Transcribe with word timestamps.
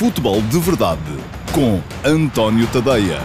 Futebol 0.00 0.40
de 0.40 0.58
Verdade 0.58 1.02
com 1.54 1.78
António 2.02 2.66
Tadeia. 2.68 3.20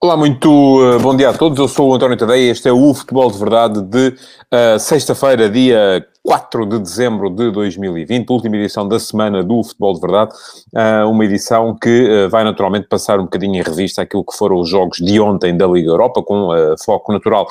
Olá, 0.00 0.16
muito 0.16 0.48
uh, 0.48 1.00
bom 1.00 1.16
dia 1.16 1.30
a 1.30 1.36
todos. 1.36 1.58
Eu 1.58 1.66
sou 1.66 1.90
o 1.90 1.94
António 1.96 2.16
Tadeia. 2.16 2.52
Este 2.52 2.68
é 2.68 2.72
o 2.72 2.94
Futebol 2.94 3.32
de 3.32 3.38
Verdade 3.38 3.82
de 3.82 4.08
uh, 4.10 4.78
sexta-feira, 4.78 5.50
dia 5.50 6.06
4 6.22 6.66
de 6.66 6.78
dezembro 6.78 7.30
de 7.30 7.50
2020, 7.50 8.28
última 8.30 8.56
edição 8.56 8.86
da 8.86 9.00
semana 9.00 9.42
do 9.42 9.64
Futebol 9.64 9.94
de 9.94 10.00
Verdade, 10.00 10.32
ah, 10.74 11.06
uma 11.06 11.24
edição 11.24 11.74
que 11.74 12.08
ah, 12.08 12.28
vai 12.28 12.44
naturalmente 12.44 12.88
passar 12.88 13.18
um 13.18 13.24
bocadinho 13.24 13.56
em 13.56 13.62
revista 13.62 14.02
aquilo 14.02 14.24
que 14.24 14.36
foram 14.36 14.60
os 14.60 14.68
jogos 14.68 14.98
de 14.98 15.18
ontem 15.18 15.56
da 15.56 15.66
Liga 15.66 15.88
Europa, 15.88 16.22
com 16.22 16.52
ah, 16.52 16.74
foco 16.84 17.12
natural 17.12 17.46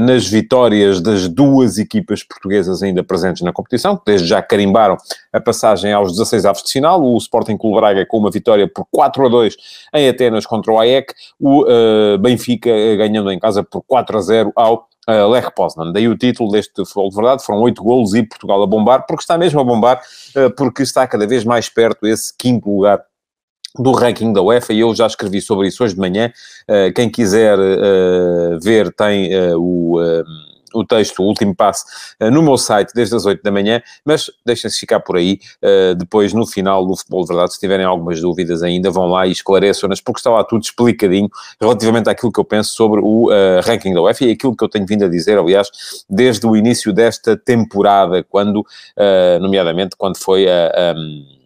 nas 0.00 0.26
vitórias 0.26 1.00
das 1.00 1.28
duas 1.28 1.78
equipas 1.78 2.22
portuguesas 2.22 2.82
ainda 2.82 3.02
presentes 3.02 3.42
na 3.42 3.52
competição, 3.52 3.96
que 3.96 4.04
desde 4.06 4.26
já 4.26 4.40
carimbaram 4.40 4.96
a 5.32 5.40
passagem 5.40 5.92
aos 5.92 6.12
16 6.12 6.46
avos 6.46 6.62
de 6.62 6.72
final, 6.72 7.02
o 7.02 7.16
Sporting 7.18 7.56
Clube 7.56 7.76
Braga 7.76 8.06
com 8.06 8.18
uma 8.18 8.30
vitória 8.30 8.68
por 8.68 8.86
4 8.90 9.26
a 9.26 9.28
2 9.28 9.56
em 9.94 10.08
Atenas 10.08 10.46
contra 10.46 10.72
o 10.72 10.78
AEK, 10.78 11.12
o 11.40 11.64
Benfica 12.18 12.70
ganhando 12.96 13.30
em 13.30 13.38
casa 13.38 13.62
por 13.62 13.82
4 13.82 14.16
a 14.16 14.20
0 14.20 14.52
ao 14.54 14.88
uh, 15.08 15.28
Lech 15.28 15.50
Poznan. 15.54 15.92
Daí 15.92 16.08
o 16.08 16.16
título 16.16 16.50
deste 16.50 16.74
futebol 16.76 17.10
de 17.10 17.16
verdade, 17.16 17.44
foram 17.44 17.60
oito 17.62 17.82
golos 17.82 18.14
e 18.14 18.22
Portugal 18.22 18.62
a 18.62 18.66
bombar, 18.66 19.06
porque 19.06 19.22
está 19.22 19.38
mesmo 19.38 19.60
a 19.60 19.64
bombar, 19.64 20.00
uh, 20.36 20.50
porque 20.54 20.82
está 20.82 21.06
cada 21.06 21.26
vez 21.26 21.44
mais 21.44 21.68
perto 21.68 22.06
esse 22.06 22.32
quinto 22.36 22.68
lugar 22.70 23.02
do 23.76 23.92
ranking 23.92 24.32
da 24.32 24.40
UEFA, 24.40 24.72
e 24.72 24.80
eu 24.80 24.94
já 24.94 25.06
escrevi 25.06 25.40
sobre 25.40 25.66
isso 25.66 25.82
hoje 25.82 25.94
de 25.94 26.00
manhã. 26.00 26.32
Uh, 26.68 26.92
quem 26.94 27.10
quiser 27.10 27.58
ver 28.62 28.92
tem 28.94 29.30
o 29.56 29.98
o 30.74 30.84
texto, 30.84 31.22
o 31.22 31.26
último 31.26 31.54
passo, 31.54 31.84
eh, 32.20 32.30
no 32.30 32.42
meu 32.42 32.56
site 32.56 32.92
desde 32.94 33.14
as 33.14 33.24
8 33.24 33.42
da 33.42 33.50
manhã, 33.50 33.82
mas 34.04 34.30
deixem-se 34.44 34.78
ficar 34.78 35.00
por 35.00 35.16
aí. 35.16 35.38
Eh, 35.62 35.94
depois, 35.94 36.32
no 36.32 36.46
final 36.46 36.86
do 36.86 36.96
Futebol 36.96 37.22
de 37.22 37.28
Verdade, 37.28 37.54
se 37.54 37.60
tiverem 37.60 37.86
algumas 37.86 38.20
dúvidas 38.20 38.62
ainda, 38.62 38.90
vão 38.90 39.06
lá 39.06 39.26
e 39.26 39.32
esclareçam-nas, 39.32 40.00
porque 40.00 40.20
está 40.20 40.30
lá 40.30 40.44
tudo 40.44 40.62
explicadinho 40.62 41.28
relativamente 41.60 42.08
àquilo 42.08 42.32
que 42.32 42.40
eu 42.40 42.44
penso 42.44 42.74
sobre 42.74 43.00
o 43.00 43.28
uh, 43.28 43.60
ranking 43.62 43.94
da 43.94 44.02
UEFA 44.02 44.24
e 44.24 44.32
aquilo 44.32 44.56
que 44.56 44.64
eu 44.64 44.68
tenho 44.68 44.86
vindo 44.86 45.04
a 45.04 45.08
dizer, 45.08 45.38
aliás, 45.38 45.68
desde 46.08 46.46
o 46.46 46.56
início 46.56 46.92
desta 46.92 47.36
temporada, 47.36 48.22
quando, 48.22 48.64
nomeadamente, 49.40 49.96
quando 49.96 50.18
foi 50.18 50.46
a. 50.48 50.94
Um, 50.96 51.43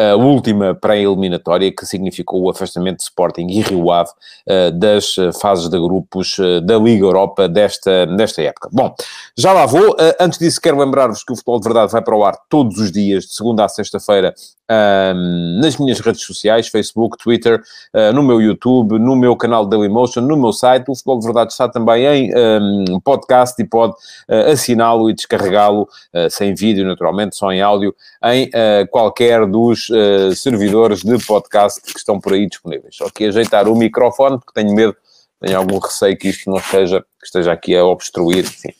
a 0.00 0.16
última 0.16 0.74
pré-eliminatória 0.74 1.70
que 1.70 1.84
significou 1.84 2.40
o 2.42 2.50
afastamento 2.50 2.98
de 2.98 3.02
Sporting 3.04 3.46
e 3.48 3.60
Rio 3.60 3.90
Ave 3.90 4.10
uh, 4.48 4.72
das 4.72 5.18
eh, 5.18 5.30
fases 5.32 5.68
de 5.68 5.78
grupos 5.78 6.38
uh, 6.38 6.60
da 6.62 6.78
Liga 6.78 7.04
Europa 7.04 7.46
desta, 7.46 8.06
desta 8.06 8.40
época. 8.40 8.70
Bom, 8.72 8.94
já 9.36 9.52
lá 9.52 9.66
vou. 9.66 9.96
Antes 10.18 10.38
disso, 10.38 10.60
quero 10.60 10.78
lembrar-vos 10.78 11.22
que 11.22 11.32
o 11.32 11.36
Futebol 11.36 11.60
de 11.60 11.64
Verdade 11.64 11.92
vai 11.92 12.02
para 12.02 12.16
o 12.16 12.24
ar 12.24 12.34
todos 12.48 12.78
os 12.78 12.90
dias, 12.90 13.24
de 13.24 13.34
segunda 13.34 13.64
a 13.64 13.68
sexta-feira, 13.68 14.34
um, 14.70 15.60
nas 15.60 15.76
minhas 15.76 15.98
redes 15.98 16.22
sociais, 16.22 16.68
Facebook, 16.68 17.18
Twitter, 17.18 17.60
uh, 17.92 18.12
no 18.12 18.22
meu 18.22 18.40
YouTube, 18.40 18.98
no 18.98 19.16
meu 19.16 19.34
canal 19.36 19.66
Dailymotion, 19.66 20.20
no 20.20 20.36
meu 20.36 20.52
site. 20.52 20.88
O 20.88 20.94
Futebol 20.94 21.18
de 21.18 21.24
Verdade 21.24 21.52
está 21.52 21.68
também 21.68 22.06
em 22.06 22.32
um, 22.36 23.00
podcast 23.00 23.60
e 23.60 23.66
pode 23.66 23.94
uh, 24.28 24.52
assiná-lo 24.52 25.10
e 25.10 25.14
descarregá-lo, 25.14 25.88
uh, 26.14 26.30
sem 26.30 26.54
vídeo, 26.54 26.86
naturalmente, 26.86 27.36
só 27.36 27.50
em 27.52 27.60
áudio, 27.60 27.94
em 28.24 28.50
qualquer 28.90 29.46
dos 29.46 29.88
servidores 30.36 31.02
de 31.02 31.18
podcast 31.24 31.80
que 31.80 31.98
estão 31.98 32.20
por 32.20 32.34
aí 32.34 32.46
disponíveis. 32.46 32.94
Só 32.94 33.08
que 33.08 33.24
ajeitar 33.24 33.66
o 33.66 33.74
microfone, 33.74 34.38
porque 34.38 34.52
tenho 34.52 34.74
medo, 34.74 34.94
tenho 35.40 35.56
algum 35.56 35.78
receio 35.78 36.16
que 36.18 36.28
isto 36.28 36.50
não 36.50 36.58
esteja, 36.58 37.00
que 37.00 37.26
esteja 37.26 37.52
aqui 37.52 37.74
a 37.74 37.84
obstruir, 37.84 38.44
enfim. 38.44 38.74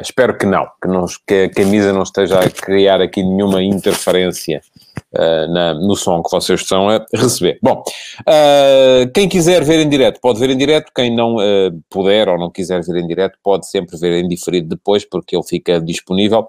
Espero 0.00 0.36
que 0.36 0.44
não, 0.44 0.66
que, 0.80 0.88
não, 0.88 1.06
que 1.26 1.44
a 1.44 1.50
camisa 1.50 1.92
não 1.92 2.02
esteja 2.02 2.40
a 2.40 2.50
criar 2.50 3.00
aqui 3.00 3.22
nenhuma 3.22 3.62
interferência 3.62 4.60
uh, 5.16 5.52
na, 5.52 5.74
no 5.74 5.96
som 5.96 6.22
que 6.22 6.30
vocês 6.30 6.60
estão 6.60 6.88
a 6.88 7.04
receber. 7.14 7.58
Bom, 7.62 7.82
uh, 8.20 9.10
quem 9.14 9.28
quiser 9.28 9.64
ver 9.64 9.80
em 9.80 9.88
direto 9.88 10.20
pode 10.20 10.38
ver 10.38 10.50
em 10.50 10.56
direto, 10.56 10.90
quem 10.94 11.14
não 11.14 11.36
puder 11.90 12.28
ou 12.28 12.38
não 12.38 12.50
quiser 12.50 12.82
ver 12.82 12.96
em 12.96 13.06
direto 13.06 13.38
pode 13.42 13.68
sempre 13.68 13.96
ver 13.96 14.22
em 14.22 14.28
diferido 14.28 14.68
depois, 14.68 15.04
porque 15.04 15.36
ele 15.36 15.44
fica 15.44 15.80
disponível 15.80 16.48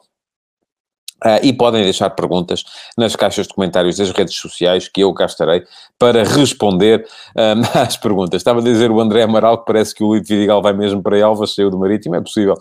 Uh, 1.23 1.39
e 1.41 1.53
podem 1.53 1.83
deixar 1.83 2.09
perguntas 2.09 2.65
nas 2.97 3.15
caixas 3.15 3.47
de 3.47 3.53
comentários 3.53 3.95
das 3.95 4.11
redes 4.11 4.35
sociais 4.35 4.89
que 4.89 5.01
eu 5.01 5.13
cá 5.13 5.25
estarei 5.25 5.63
para 5.97 6.23
responder 6.23 7.05
uh, 7.35 7.61
às 7.79 7.95
perguntas. 7.95 8.41
Estava 8.41 8.59
a 8.59 8.63
dizer 8.63 8.91
o 8.91 8.99
André 8.99 9.23
Amaral 9.23 9.59
que 9.59 9.65
parece 9.65 9.95
que 9.95 10.03
o 10.03 10.13
Lito 10.13 10.27
Vidigal 10.27 10.61
vai 10.61 10.73
mesmo 10.73 11.01
para 11.01 11.17
Elvas, 11.17 11.55
saiu 11.55 11.69
do 11.69 11.79
Marítimo, 11.79 12.15
é 12.15 12.21
possível. 12.21 12.55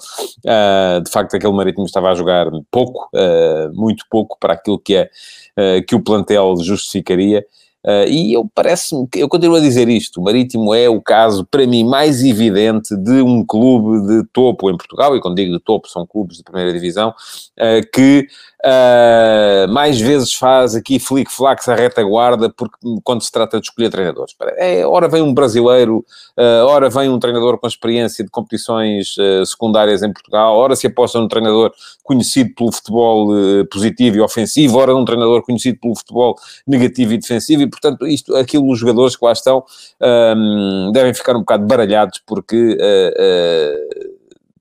Uh, 0.44 1.02
de 1.02 1.10
facto, 1.10 1.34
aquele 1.34 1.52
Marítimo 1.52 1.84
estava 1.84 2.10
a 2.10 2.14
jogar 2.14 2.46
pouco, 2.70 3.10
muito 3.72 4.04
pouco 4.08 4.36
para 4.38 4.52
aquilo 4.54 4.78
que, 4.78 4.94
é, 4.94 5.10
que 5.82 5.94
o 5.94 6.00
plantel 6.00 6.54
justificaria. 6.62 7.44
Uh, 7.84 8.06
e 8.06 8.32
eu 8.32 8.48
parece-me 8.54 9.08
que 9.08 9.18
eu 9.18 9.28
continuo 9.28 9.56
a 9.56 9.60
dizer 9.60 9.88
isto: 9.88 10.20
o 10.20 10.24
Marítimo 10.24 10.72
é 10.72 10.88
o 10.88 11.00
caso, 11.00 11.44
para 11.44 11.66
mim, 11.66 11.82
mais 11.82 12.22
evidente 12.22 12.96
de 12.96 13.20
um 13.22 13.44
clube 13.44 14.06
de 14.06 14.24
topo 14.32 14.70
em 14.70 14.76
Portugal, 14.76 15.16
e 15.16 15.20
quando 15.20 15.34
digo 15.34 15.52
de 15.52 15.58
topo, 15.58 15.88
são 15.88 16.06
clubes 16.06 16.36
de 16.36 16.44
primeira 16.44 16.72
divisão, 16.72 17.10
uh, 17.10 17.90
que 17.92 18.28
Uh, 18.64 19.66
mais 19.72 20.00
vezes 20.00 20.32
faz 20.32 20.76
aqui 20.76 21.00
flic-flacs 21.00 21.68
à 21.68 21.74
retaguarda, 21.74 22.48
porque 22.48 22.76
quando 23.02 23.20
se 23.20 23.32
trata 23.32 23.58
de 23.58 23.66
escolher 23.66 23.90
treinadores. 23.90 24.36
É, 24.56 24.86
ora 24.86 25.08
vem 25.08 25.20
um 25.20 25.34
brasileiro, 25.34 26.04
uh, 26.38 26.66
ora 26.66 26.88
vem 26.88 27.08
um 27.08 27.18
treinador 27.18 27.58
com 27.58 27.66
experiência 27.66 28.22
de 28.22 28.30
competições 28.30 29.16
uh, 29.18 29.44
secundárias 29.44 30.04
em 30.04 30.12
Portugal, 30.12 30.56
ora 30.56 30.76
se 30.76 30.86
aposta 30.86 31.18
num 31.18 31.26
treinador 31.26 31.72
conhecido 32.04 32.54
pelo 32.54 32.70
futebol 32.70 33.28
positivo 33.68 34.18
e 34.18 34.20
ofensivo, 34.20 34.78
ora 34.78 34.92
num 34.92 35.04
treinador 35.04 35.42
conhecido 35.42 35.80
pelo 35.80 35.96
futebol 35.96 36.36
negativo 36.64 37.14
e 37.14 37.18
defensivo, 37.18 37.62
e 37.62 37.66
portanto, 37.66 38.06
isto, 38.06 38.36
aquilo, 38.36 38.70
os 38.70 38.78
jogadores 38.78 39.16
que 39.16 39.24
lá 39.24 39.32
estão 39.32 39.64
devem 40.92 41.14
ficar 41.14 41.34
um 41.34 41.40
bocado 41.40 41.66
baralhados, 41.66 42.20
porque 42.26 42.76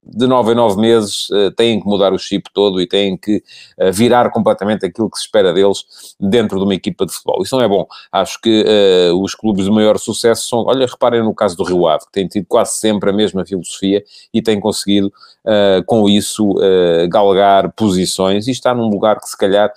de 0.04 0.26
nove 0.26 0.52
em 0.52 0.54
nove 0.56 0.80
meses 0.80 1.28
uh, 1.30 1.50
têm 1.52 1.80
que 1.80 1.86
mudar 1.86 2.12
o 2.12 2.18
chip 2.18 2.50
todo 2.52 2.80
e 2.80 2.88
têm 2.88 3.16
que 3.16 3.36
uh, 3.78 3.92
virar 3.92 4.30
completamente 4.30 4.84
aquilo 4.84 5.08
que 5.08 5.16
se 5.16 5.24
espera 5.24 5.52
deles 5.52 5.84
dentro 6.18 6.58
de 6.58 6.64
uma 6.64 6.74
equipa 6.74 7.06
de 7.06 7.12
futebol. 7.12 7.42
Isso 7.42 7.56
não 7.56 7.64
é 7.64 7.68
bom. 7.68 7.86
Acho 8.10 8.40
que 8.40 8.64
uh, 8.64 9.22
os 9.22 9.34
clubes 9.34 9.64
de 9.64 9.70
maior 9.70 9.98
sucesso 9.98 10.48
são, 10.48 10.64
olha, 10.66 10.86
reparem 10.86 11.22
no 11.22 11.34
caso 11.34 11.56
do 11.56 11.62
Rio 11.62 11.86
Ave, 11.86 12.06
que 12.06 12.12
tem 12.12 12.26
tido 12.26 12.46
quase 12.46 12.78
sempre 12.78 13.10
a 13.10 13.12
mesma 13.12 13.46
filosofia 13.46 14.02
e 14.34 14.42
tem 14.42 14.58
conseguido 14.58 15.12
com 15.86 16.08
isso 16.08 16.54
galgar 17.10 17.72
posições 17.72 18.46
e 18.46 18.52
está 18.52 18.72
num 18.72 18.88
lugar 18.88 19.18
que 19.18 19.28
se 19.28 19.36
calhar 19.36 19.72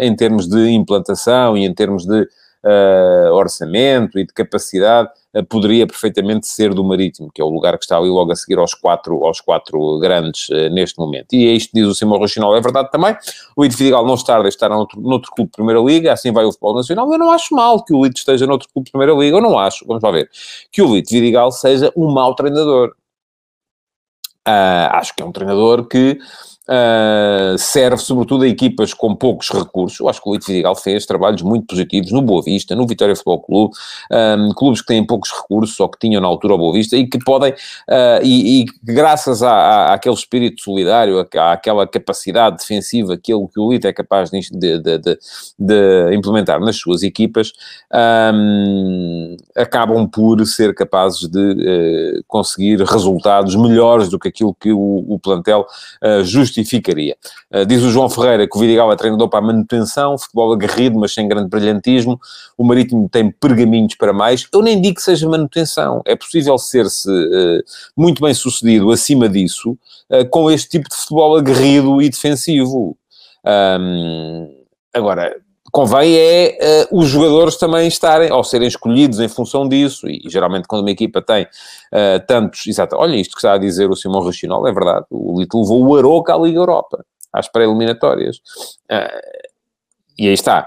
em 0.00 0.16
termos 0.16 0.48
de 0.48 0.68
implantação 0.70 1.56
e 1.56 1.64
em 1.64 1.72
termos 1.72 2.04
de 2.04 2.26
uh, 2.66 3.32
orçamento 3.32 4.18
e 4.18 4.26
de 4.26 4.32
capacidade, 4.32 5.08
uh, 5.34 5.44
poderia 5.44 5.86
perfeitamente 5.86 6.48
ser 6.48 6.74
do 6.74 6.82
Marítimo, 6.82 7.30
que 7.32 7.40
é 7.40 7.44
o 7.44 7.48
lugar 7.48 7.78
que 7.78 7.84
está 7.84 7.96
ali 7.96 8.08
logo 8.08 8.32
a 8.32 8.36
seguir 8.36 8.58
aos 8.58 8.74
quatro, 8.74 9.24
aos 9.24 9.40
quatro 9.40 9.98
grandes 10.00 10.48
uh, 10.48 10.68
neste 10.70 10.98
momento. 10.98 11.32
E 11.32 11.46
é 11.46 11.52
isto 11.52 11.70
que 11.70 11.80
diz 11.80 11.88
o 11.88 11.94
Simão 11.94 12.18
Rochinol, 12.18 12.56
é 12.56 12.60
verdade 12.60 12.90
também. 12.90 13.16
O 13.56 13.64
Ito 13.64 13.76
Fidigal 13.76 14.04
não 14.04 14.14
está 14.14 14.42
a 14.42 14.48
estar 14.48 14.68
noutro, 14.68 15.00
noutro 15.00 15.30
clube 15.30 15.50
de 15.50 15.56
Primeira 15.56 15.80
Liga, 15.80 16.12
assim 16.12 16.32
vai 16.32 16.44
o 16.44 16.50
futebol 16.50 16.74
nacional. 16.74 17.10
Eu 17.12 17.18
não 17.18 17.30
acho 17.30 17.54
mal 17.54 17.84
que 17.84 17.94
o 17.94 18.04
Lito 18.04 18.18
esteja 18.18 18.46
noutro 18.46 18.68
clube 18.72 18.86
de 18.86 18.92
Primeira 18.92 19.12
Liga, 19.14 19.36
eu 19.36 19.42
não 19.42 19.58
acho, 19.58 19.86
vamos 19.86 20.02
lá 20.02 20.10
ver, 20.10 20.28
que 20.72 20.82
o 20.82 20.94
Lito 20.94 21.10
Vidigal 21.10 21.52
seja 21.52 21.92
um 21.96 22.10
mau 22.10 22.34
treinador. 22.34 22.94
Uh, 24.48 24.88
acho 24.92 25.14
que 25.14 25.22
é 25.22 25.26
um 25.26 25.32
treinador 25.32 25.86
que 25.86 26.18
Uh, 26.68 27.56
serve 27.56 27.98
sobretudo 27.98 28.42
a 28.42 28.48
equipas 28.48 28.92
com 28.92 29.14
poucos 29.14 29.50
recursos. 29.50 30.00
Eu 30.00 30.08
acho 30.08 30.20
que 30.20 30.28
o 30.28 30.32
Lito 30.32 30.46
Vidigal 30.46 30.74
fez 30.74 31.06
trabalhos 31.06 31.40
muito 31.42 31.64
positivos 31.64 32.10
no 32.10 32.20
Boa 32.20 32.42
Vista, 32.42 32.74
no 32.74 32.84
Vitória 32.84 33.14
Futebol 33.14 33.40
Clube, 33.40 33.74
um, 34.10 34.52
clubes 34.52 34.80
que 34.80 34.88
têm 34.88 35.06
poucos 35.06 35.30
recursos 35.30 35.78
ou 35.78 35.88
que 35.88 35.98
tinham 36.00 36.20
na 36.20 36.26
altura 36.26 36.54
o 36.54 36.58
Boa 36.58 36.72
Vista 36.72 36.96
e 36.96 37.06
que 37.06 37.20
podem, 37.20 37.52
uh, 37.52 38.20
e, 38.20 38.62
e, 38.62 38.66
graças 38.82 39.44
a, 39.44 39.52
a, 39.52 39.94
àquele 39.94 40.16
espírito 40.16 40.60
solidário, 40.60 41.20
à, 41.20 41.52
àquela 41.52 41.86
capacidade 41.86 42.56
defensiva 42.56 43.16
que, 43.16 43.32
ele, 43.32 43.46
que 43.46 43.60
o 43.60 43.70
Lito 43.70 43.86
é 43.86 43.92
capaz 43.92 44.30
de, 44.30 44.40
de, 44.50 44.98
de, 44.98 45.18
de 45.56 46.14
implementar 46.16 46.58
nas 46.58 46.76
suas 46.76 47.04
equipas, 47.04 47.52
um, 48.34 49.36
acabam 49.54 50.08
por 50.08 50.44
ser 50.44 50.74
capazes 50.74 51.28
de 51.28 51.38
uh, 51.38 52.24
conseguir 52.26 52.82
resultados 52.82 53.54
melhores 53.54 54.08
do 54.08 54.18
que 54.18 54.26
aquilo 54.26 54.52
que 54.52 54.72
o, 54.72 55.04
o 55.08 55.16
plantel 55.20 55.64
uh, 56.02 56.24
justifica 56.24 56.55
justificaria. 56.60 57.16
Uh, 57.52 57.64
diz 57.64 57.82
o 57.82 57.90
João 57.90 58.08
Ferreira 58.08 58.48
que 58.48 58.56
o 58.56 58.60
Vidigal 58.60 58.92
é 58.92 58.96
treinador 58.96 59.28
para 59.28 59.38
a 59.38 59.42
manutenção, 59.42 60.18
futebol 60.18 60.52
aguerrido, 60.52 60.98
mas 60.98 61.12
sem 61.12 61.28
grande 61.28 61.48
brilhantismo. 61.48 62.20
O 62.56 62.64
Marítimo 62.64 63.08
tem 63.08 63.30
pergaminhos 63.30 63.94
para 63.94 64.12
mais. 64.12 64.46
Eu 64.52 64.62
nem 64.62 64.80
digo 64.80 64.96
que 64.96 65.02
seja 65.02 65.28
manutenção. 65.28 66.02
É 66.04 66.16
possível 66.16 66.58
ser-se 66.58 67.10
uh, 67.10 67.62
muito 67.96 68.22
bem 68.22 68.34
sucedido 68.34 68.90
acima 68.90 69.28
disso 69.28 69.78
uh, 70.10 70.28
com 70.30 70.50
este 70.50 70.70
tipo 70.70 70.88
de 70.88 70.96
futebol 70.96 71.36
aguerrido 71.36 72.00
e 72.02 72.08
defensivo. 72.08 72.96
Agora, 74.92 75.36
convém 75.76 76.16
é 76.16 76.88
uh, 76.90 76.98
os 76.98 77.06
jogadores 77.06 77.56
também 77.56 77.86
estarem, 77.86 78.32
ou 78.32 78.42
serem 78.42 78.66
escolhidos 78.66 79.20
em 79.20 79.28
função 79.28 79.68
disso, 79.68 80.08
e, 80.08 80.22
e 80.24 80.30
geralmente 80.30 80.66
quando 80.66 80.80
uma 80.80 80.90
equipa 80.90 81.20
tem 81.20 81.44
uh, 81.44 82.26
tantos... 82.26 82.66
Exato, 82.66 82.96
olha 82.96 83.14
isto 83.14 83.32
que 83.32 83.38
está 83.38 83.52
a 83.52 83.58
dizer 83.58 83.90
o 83.90 83.94
Simão 83.94 84.22
Rochinol, 84.22 84.66
é 84.66 84.72
verdade, 84.72 85.04
o 85.10 85.38
Lito 85.38 85.60
levou 85.60 85.86
o 85.86 85.94
Aroca 85.94 86.34
à 86.34 86.38
Liga 86.38 86.58
Europa, 86.58 87.04
às 87.30 87.46
pré-eliminatórias. 87.46 88.38
Uh, 88.90 89.46
e 90.18 90.28
aí 90.28 90.32
está 90.32 90.66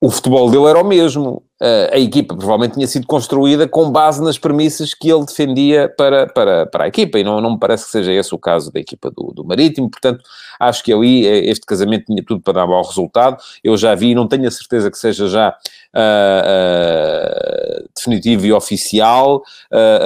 o 0.00 0.10
futebol 0.10 0.50
dele 0.50 0.66
era 0.66 0.80
o 0.80 0.84
mesmo. 0.84 1.42
Uh, 1.62 1.88
a 1.92 1.98
equipa 1.98 2.36
provavelmente 2.36 2.74
tinha 2.74 2.86
sido 2.86 3.06
construída 3.06 3.66
com 3.66 3.90
base 3.90 4.22
nas 4.22 4.36
premissas 4.36 4.92
que 4.92 5.08
ele 5.08 5.24
defendia 5.24 5.88
para, 5.96 6.26
para, 6.26 6.66
para 6.66 6.84
a 6.84 6.88
equipa, 6.88 7.18
e 7.18 7.24
não, 7.24 7.40
não 7.40 7.52
me 7.52 7.58
parece 7.58 7.86
que 7.86 7.90
seja 7.90 8.12
esse 8.12 8.34
o 8.34 8.38
caso 8.38 8.70
da 8.70 8.80
equipa 8.80 9.10
do, 9.10 9.32
do 9.32 9.44
Marítimo, 9.44 9.88
portanto, 9.88 10.22
acho 10.60 10.84
que 10.84 10.92
ali 10.92 11.26
eh, 11.26 11.48
este 11.48 11.64
casamento 11.64 12.06
tinha 12.06 12.22
tudo 12.22 12.42
para 12.42 12.52
dar 12.54 12.66
mau 12.66 12.82
resultado. 12.82 13.38
Eu 13.62 13.76
já 13.78 13.94
vi, 13.94 14.14
não 14.14 14.28
tenho 14.28 14.46
a 14.46 14.50
certeza 14.50 14.90
que 14.90 14.98
seja 14.98 15.26
já 15.28 15.56
uh, 15.94 17.80
uh, 17.80 17.88
definitivo 17.96 18.46
e 18.46 18.52
oficial 18.52 19.42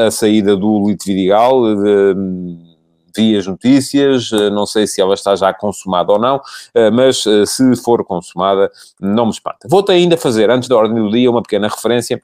a 0.06 0.10
saída 0.10 0.56
do 0.56 0.86
Lito 0.86 1.06
Vidigal. 1.06 1.74
De, 1.74 2.67
vi 3.16 3.36
as 3.36 3.46
notícias, 3.46 4.30
eh, 4.32 4.50
não 4.50 4.66
sei 4.66 4.86
se 4.86 5.00
ela 5.00 5.14
está 5.14 5.34
já 5.36 5.52
consumada 5.52 6.12
ou 6.12 6.18
não, 6.18 6.40
eh, 6.74 6.90
mas 6.90 7.26
eh, 7.26 7.46
se 7.46 7.76
for 7.76 8.04
consumada, 8.04 8.70
não 9.00 9.26
me 9.26 9.32
espanta. 9.32 9.68
Vou-te 9.68 9.92
ainda 9.92 10.16
fazer, 10.16 10.50
antes 10.50 10.68
da 10.68 10.76
ordem 10.76 11.02
do 11.02 11.10
dia, 11.10 11.30
uma 11.30 11.42
pequena 11.42 11.68
referência 11.68 12.22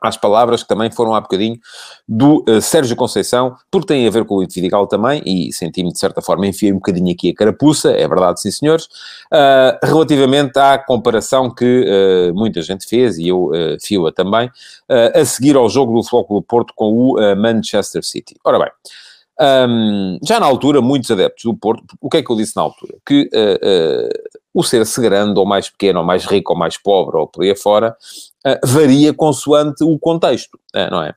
às 0.00 0.16
palavras 0.16 0.62
que 0.62 0.68
também 0.68 0.90
foram 0.90 1.14
há 1.14 1.20
bocadinho 1.20 1.58
do 2.06 2.44
uh, 2.48 2.60
Sérgio 2.60 2.94
Conceição, 2.96 3.56
porque 3.70 3.88
tem 3.88 4.06
a 4.06 4.10
ver 4.10 4.24
com 4.24 4.36
o 4.36 4.40
Vidigal 4.40 4.86
também, 4.86 5.22
e 5.24 5.52
senti-me 5.52 5.92
de 5.92 5.98
certa 5.98 6.20
forma, 6.20 6.46
enfiei 6.46 6.72
um 6.72 6.76
bocadinho 6.76 7.12
aqui 7.12 7.30
a 7.30 7.34
carapuça, 7.34 7.90
é 7.90 8.06
verdade, 8.06 8.40
sim 8.40 8.50
senhores, 8.50 8.84
uh, 8.84 9.78
relativamente 9.82 10.58
à 10.58 10.78
comparação 10.78 11.52
que 11.52 11.84
uh, 11.84 12.34
muita 12.34 12.60
gente 12.62 12.86
fez, 12.86 13.18
e 13.18 13.28
eu 13.28 13.46
uh, 13.46 13.76
fio-a 13.80 14.12
também, 14.12 14.50
a 14.88 15.24
seguir 15.24 15.56
ao 15.56 15.68
jogo 15.68 15.94
do 15.94 16.06
Flóculo 16.06 16.42
Porto 16.42 16.72
com 16.74 16.92
o 16.92 17.36
Manchester 17.36 18.04
City. 18.04 18.36
Ora 18.44 18.58
bem, 18.58 18.68
um, 19.38 20.18
já 20.22 20.40
na 20.40 20.46
altura, 20.46 20.80
muitos 20.80 21.10
adeptos 21.10 21.44
do 21.44 21.54
Porto, 21.54 21.94
o 22.00 22.08
que 22.08 22.18
é 22.18 22.22
que 22.22 22.30
eu 22.30 22.36
disse 22.36 22.56
na 22.56 22.62
altura? 22.62 22.94
Que 23.04 23.28
uh, 23.34 24.06
uh, 24.06 24.38
o 24.54 24.62
ser-se 24.62 25.00
grande, 25.00 25.38
ou 25.38 25.44
mais 25.44 25.68
pequeno, 25.68 26.00
ou 26.00 26.04
mais 26.04 26.24
rico, 26.24 26.52
ou 26.52 26.58
mais 26.58 26.78
pobre, 26.78 27.18
ou 27.18 27.26
por 27.26 27.44
aí 27.44 27.50
afora, 27.50 27.94
uh, 28.46 28.66
varia 28.66 29.12
consoante 29.12 29.84
o 29.84 29.98
contexto, 29.98 30.58
não 30.90 31.02
é? 31.02 31.14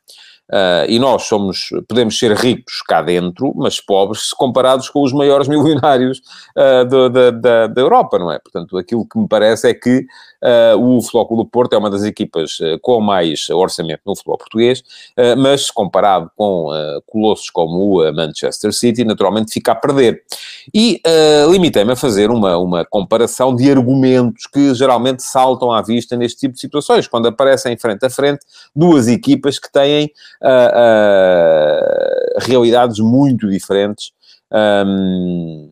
E 0.88 0.98
nós 0.98 1.26
somos, 1.26 1.70
podemos 1.88 2.18
ser 2.18 2.36
ricos 2.36 2.82
cá 2.82 3.04
dentro, 3.04 3.54
mas 3.56 3.80
pobres 3.80 4.30
se 4.30 4.36
comparados 4.36 4.90
com 4.90 5.04
os 5.04 5.14
maiores 5.14 5.46
milionários 5.48 6.22
da, 6.56 7.80
Europa, 7.80 8.18
não 8.18 8.32
é? 8.32 8.40
Portanto, 8.40 8.76
aquilo 8.76 9.08
que 9.08 9.20
me 9.20 9.28
parece 9.28 9.70
é 9.70 9.76
que 9.76 10.08
uh, 10.44 10.78
o 10.78 11.02
Flóculo 11.02 11.44
do 11.44 11.50
Porto 11.50 11.74
é 11.74 11.78
uma 11.78 11.90
das 11.90 12.04
equipas 12.04 12.58
com 12.82 13.00
mais 13.00 13.50
orçamento 13.50 14.02
no 14.06 14.16
futebol 14.16 14.38
português, 14.38 14.84
mas 15.38 15.70
comparado 15.72 16.30
com 16.36 16.70
colossos 17.08 17.50
como 17.50 18.02
o 18.02 18.14
Manchester 18.14 18.74
City, 18.74 19.04
naturalmente 19.04 19.52
fica 19.52 19.72
a 19.72 19.76
perder. 19.76 20.24
E 20.74 21.02
limitei-me 21.52 21.94
a 21.94 21.96
fazer 21.96 22.30
uma, 22.30 22.58
uma 22.58 22.86
comparação 22.86 23.56
de 23.56 23.70
argumentos 23.70 24.46
que 24.48 24.74
geralmente 24.74 25.24
saltam 25.24 25.72
à 25.72 25.82
vista 25.82 26.16
neste 26.16 26.40
tipo 26.40 26.56
de 26.56 26.62
situações, 26.62 27.08
quando 27.08 27.28
aparecem 27.28 27.78
frente 27.78 28.06
a 28.06 28.10
frente 28.10 28.46
duas 28.76 29.08
equipas 29.08 29.60
que 29.60 29.72
têm 29.72 30.12
realidades 32.46 33.00
muito 33.00 33.50
diferentes 33.50 34.12
um, 34.52 35.72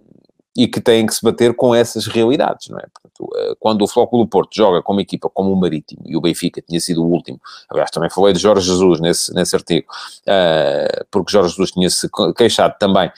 e 0.58 0.68
que 0.68 0.82
têm 0.82 1.06
que 1.06 1.14
se 1.14 1.24
bater 1.24 1.56
com 1.56 1.76
essas 1.76 2.08
realidades, 2.08 2.68
não 2.70 2.80
é? 2.80 2.86
Portanto, 2.92 3.32
uh, 3.32 3.56
quando 3.60 3.84
o 3.84 3.88
Flóculo 3.88 4.24
do 4.24 4.30
Porto 4.30 4.56
joga 4.56 4.82
como 4.82 5.00
equipa 5.00 5.30
como 5.30 5.54
o 5.54 5.56
Marítimo, 5.56 6.02
e 6.04 6.18
o 6.18 6.22
Benfica 6.22 6.60
tinha 6.68 6.80
sido 6.80 7.04
o 7.04 7.08
último, 7.08 7.40
aliás, 7.70 7.92
também 7.92 8.10
falei 8.10 8.34
de 8.34 8.40
Jorge 8.40 8.66
Jesus 8.66 9.00
nesse, 9.00 9.32
nesse 9.36 9.56
artigo, 9.56 9.88
uh, 10.24 11.06
porque 11.12 11.32
Jorge 11.32 11.52
Jesus 11.52 11.72
tinha-se 11.72 12.10
queixado 12.36 12.76
também 12.80 13.12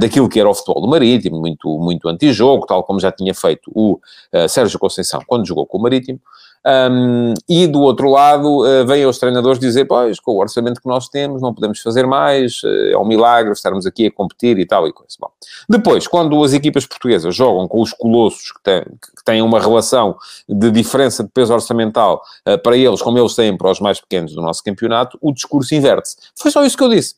daquilo 0.00 0.28
que 0.28 0.40
era 0.40 0.48
o 0.48 0.54
futebol 0.54 0.82
do 0.82 0.88
Marítimo, 0.88 1.38
muito, 1.38 1.78
muito 1.78 2.08
antijogo, 2.08 2.66
tal 2.66 2.82
como 2.82 2.98
já 2.98 3.12
tinha 3.12 3.32
feito 3.32 3.70
o 3.72 4.00
Sérgio 4.48 4.78
Conceição 4.78 5.22
quando 5.26 5.46
jogou 5.46 5.64
com 5.66 5.78
o 5.78 5.82
Marítimo, 5.82 6.20
um, 6.66 7.32
e 7.48 7.66
do 7.66 7.80
outro 7.80 8.10
lado, 8.10 8.60
uh, 8.60 8.86
vêm 8.86 9.06
os 9.06 9.18
treinadores 9.18 9.58
dizer: 9.58 9.86
Pois, 9.86 10.20
com 10.20 10.32
o 10.32 10.40
orçamento 10.40 10.80
que 10.80 10.88
nós 10.88 11.08
temos, 11.08 11.40
não 11.40 11.54
podemos 11.54 11.80
fazer 11.80 12.06
mais, 12.06 12.62
uh, 12.62 12.92
é 12.92 12.98
um 12.98 13.06
milagre 13.06 13.52
estarmos 13.52 13.86
aqui 13.86 14.06
a 14.06 14.10
competir 14.10 14.58
e 14.58 14.66
tal 14.66 14.86
e 14.86 14.92
coisa. 14.92 15.16
Bom, 15.18 15.30
depois, 15.68 16.06
quando 16.06 16.42
as 16.44 16.52
equipas 16.52 16.84
portuguesas 16.84 17.34
jogam 17.34 17.66
com 17.66 17.80
os 17.80 17.92
colossos 17.94 18.52
que 18.52 18.62
têm, 18.62 18.82
que 18.82 19.24
têm 19.24 19.40
uma 19.40 19.58
relação 19.58 20.16
de 20.46 20.70
diferença 20.70 21.24
de 21.24 21.30
peso 21.30 21.54
orçamental 21.54 22.20
uh, 22.46 22.58
para 22.58 22.76
eles, 22.76 23.00
como 23.00 23.18
eles 23.18 23.34
têm 23.34 23.56
para 23.56 23.70
os 23.70 23.80
mais 23.80 23.98
pequenos 23.98 24.34
do 24.34 24.42
nosso 24.42 24.62
campeonato, 24.62 25.18
o 25.22 25.32
discurso 25.32 25.74
inverte-se. 25.74 26.16
Foi 26.36 26.50
só 26.50 26.62
isso 26.64 26.76
que 26.76 26.84
eu 26.84 26.90
disse. 26.90 27.14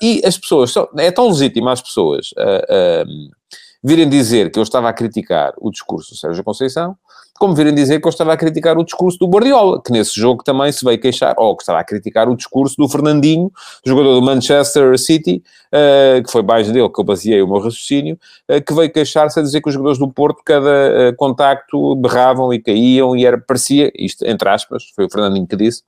e 0.00 0.22
as 0.24 0.38
pessoas, 0.38 0.72
é 0.96 1.10
tão 1.10 1.28
legítimo 1.28 1.68
às 1.68 1.82
pessoas 1.82 2.30
virem 3.82 4.08
dizer 4.08 4.50
que 4.50 4.58
eu 4.58 4.62
estava 4.62 4.88
a 4.88 4.92
criticar 4.92 5.52
o 5.58 5.70
discurso 5.70 6.10
do 6.10 6.16
Sérgio 6.16 6.44
Conceição, 6.44 6.96
como 7.42 7.56
virem 7.56 7.74
dizer 7.74 8.00
que 8.00 8.06
eu 8.06 8.10
estava 8.10 8.32
a 8.32 8.36
criticar 8.36 8.78
o 8.78 8.84
discurso 8.84 9.18
do 9.18 9.26
Guardiola, 9.26 9.82
que 9.82 9.90
nesse 9.90 10.14
jogo 10.14 10.44
também 10.44 10.70
se 10.70 10.84
veio 10.84 10.96
queixar, 11.00 11.34
ou 11.36 11.56
que 11.56 11.64
estava 11.64 11.80
a 11.80 11.82
criticar 11.82 12.28
o 12.28 12.36
discurso 12.36 12.76
do 12.76 12.88
Fernandinho, 12.88 13.50
jogador 13.84 14.14
do 14.14 14.22
Manchester 14.22 14.96
City, 14.96 15.42
uh, 15.74 16.22
que 16.22 16.30
foi 16.30 16.40
mais 16.44 16.70
dele 16.70 16.88
que 16.88 17.00
eu 17.00 17.04
baseei 17.04 17.42
o 17.42 17.48
meu 17.48 17.58
raciocínio, 17.58 18.16
uh, 18.48 18.62
que 18.64 18.72
veio 18.72 18.92
queixar-se 18.92 19.40
a 19.40 19.42
dizer 19.42 19.60
que 19.60 19.68
os 19.68 19.74
jogadores 19.74 19.98
do 19.98 20.08
Porto, 20.08 20.40
cada 20.44 21.10
uh, 21.10 21.16
contacto, 21.16 21.96
berravam 21.96 22.54
e 22.54 22.60
caíam, 22.60 23.16
e 23.16 23.26
era, 23.26 23.36
parecia, 23.36 23.90
isto 23.96 24.24
entre 24.24 24.48
aspas, 24.48 24.84
foi 24.94 25.06
o 25.06 25.10
Fernandinho 25.10 25.48
que 25.48 25.56
disse, 25.56 25.82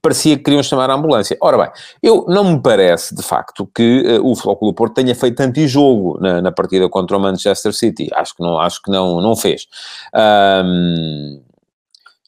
parecia 0.00 0.36
que 0.36 0.44
queriam 0.44 0.62
chamar 0.62 0.90
a 0.90 0.94
ambulância. 0.94 1.36
Ora 1.40 1.58
bem, 1.58 1.70
eu 2.02 2.24
não 2.28 2.44
me 2.44 2.62
parece, 2.62 3.14
de 3.14 3.22
facto, 3.22 3.68
que 3.74 4.18
uh, 4.18 4.26
o 4.26 4.34
Flóculo 4.34 4.72
Porto 4.74 4.94
tenha 4.94 5.14
feito 5.14 5.40
antijogo 5.40 6.18
na, 6.20 6.40
na 6.40 6.52
partida 6.52 6.88
contra 6.88 7.16
o 7.16 7.20
Manchester 7.20 7.72
City. 7.72 8.08
Acho 8.12 8.34
que 8.34 8.42
não, 8.42 8.58
acho 8.58 8.82
que 8.82 8.90
não, 8.90 9.20
não 9.20 9.36
fez. 9.36 9.66
Um, 10.14 11.40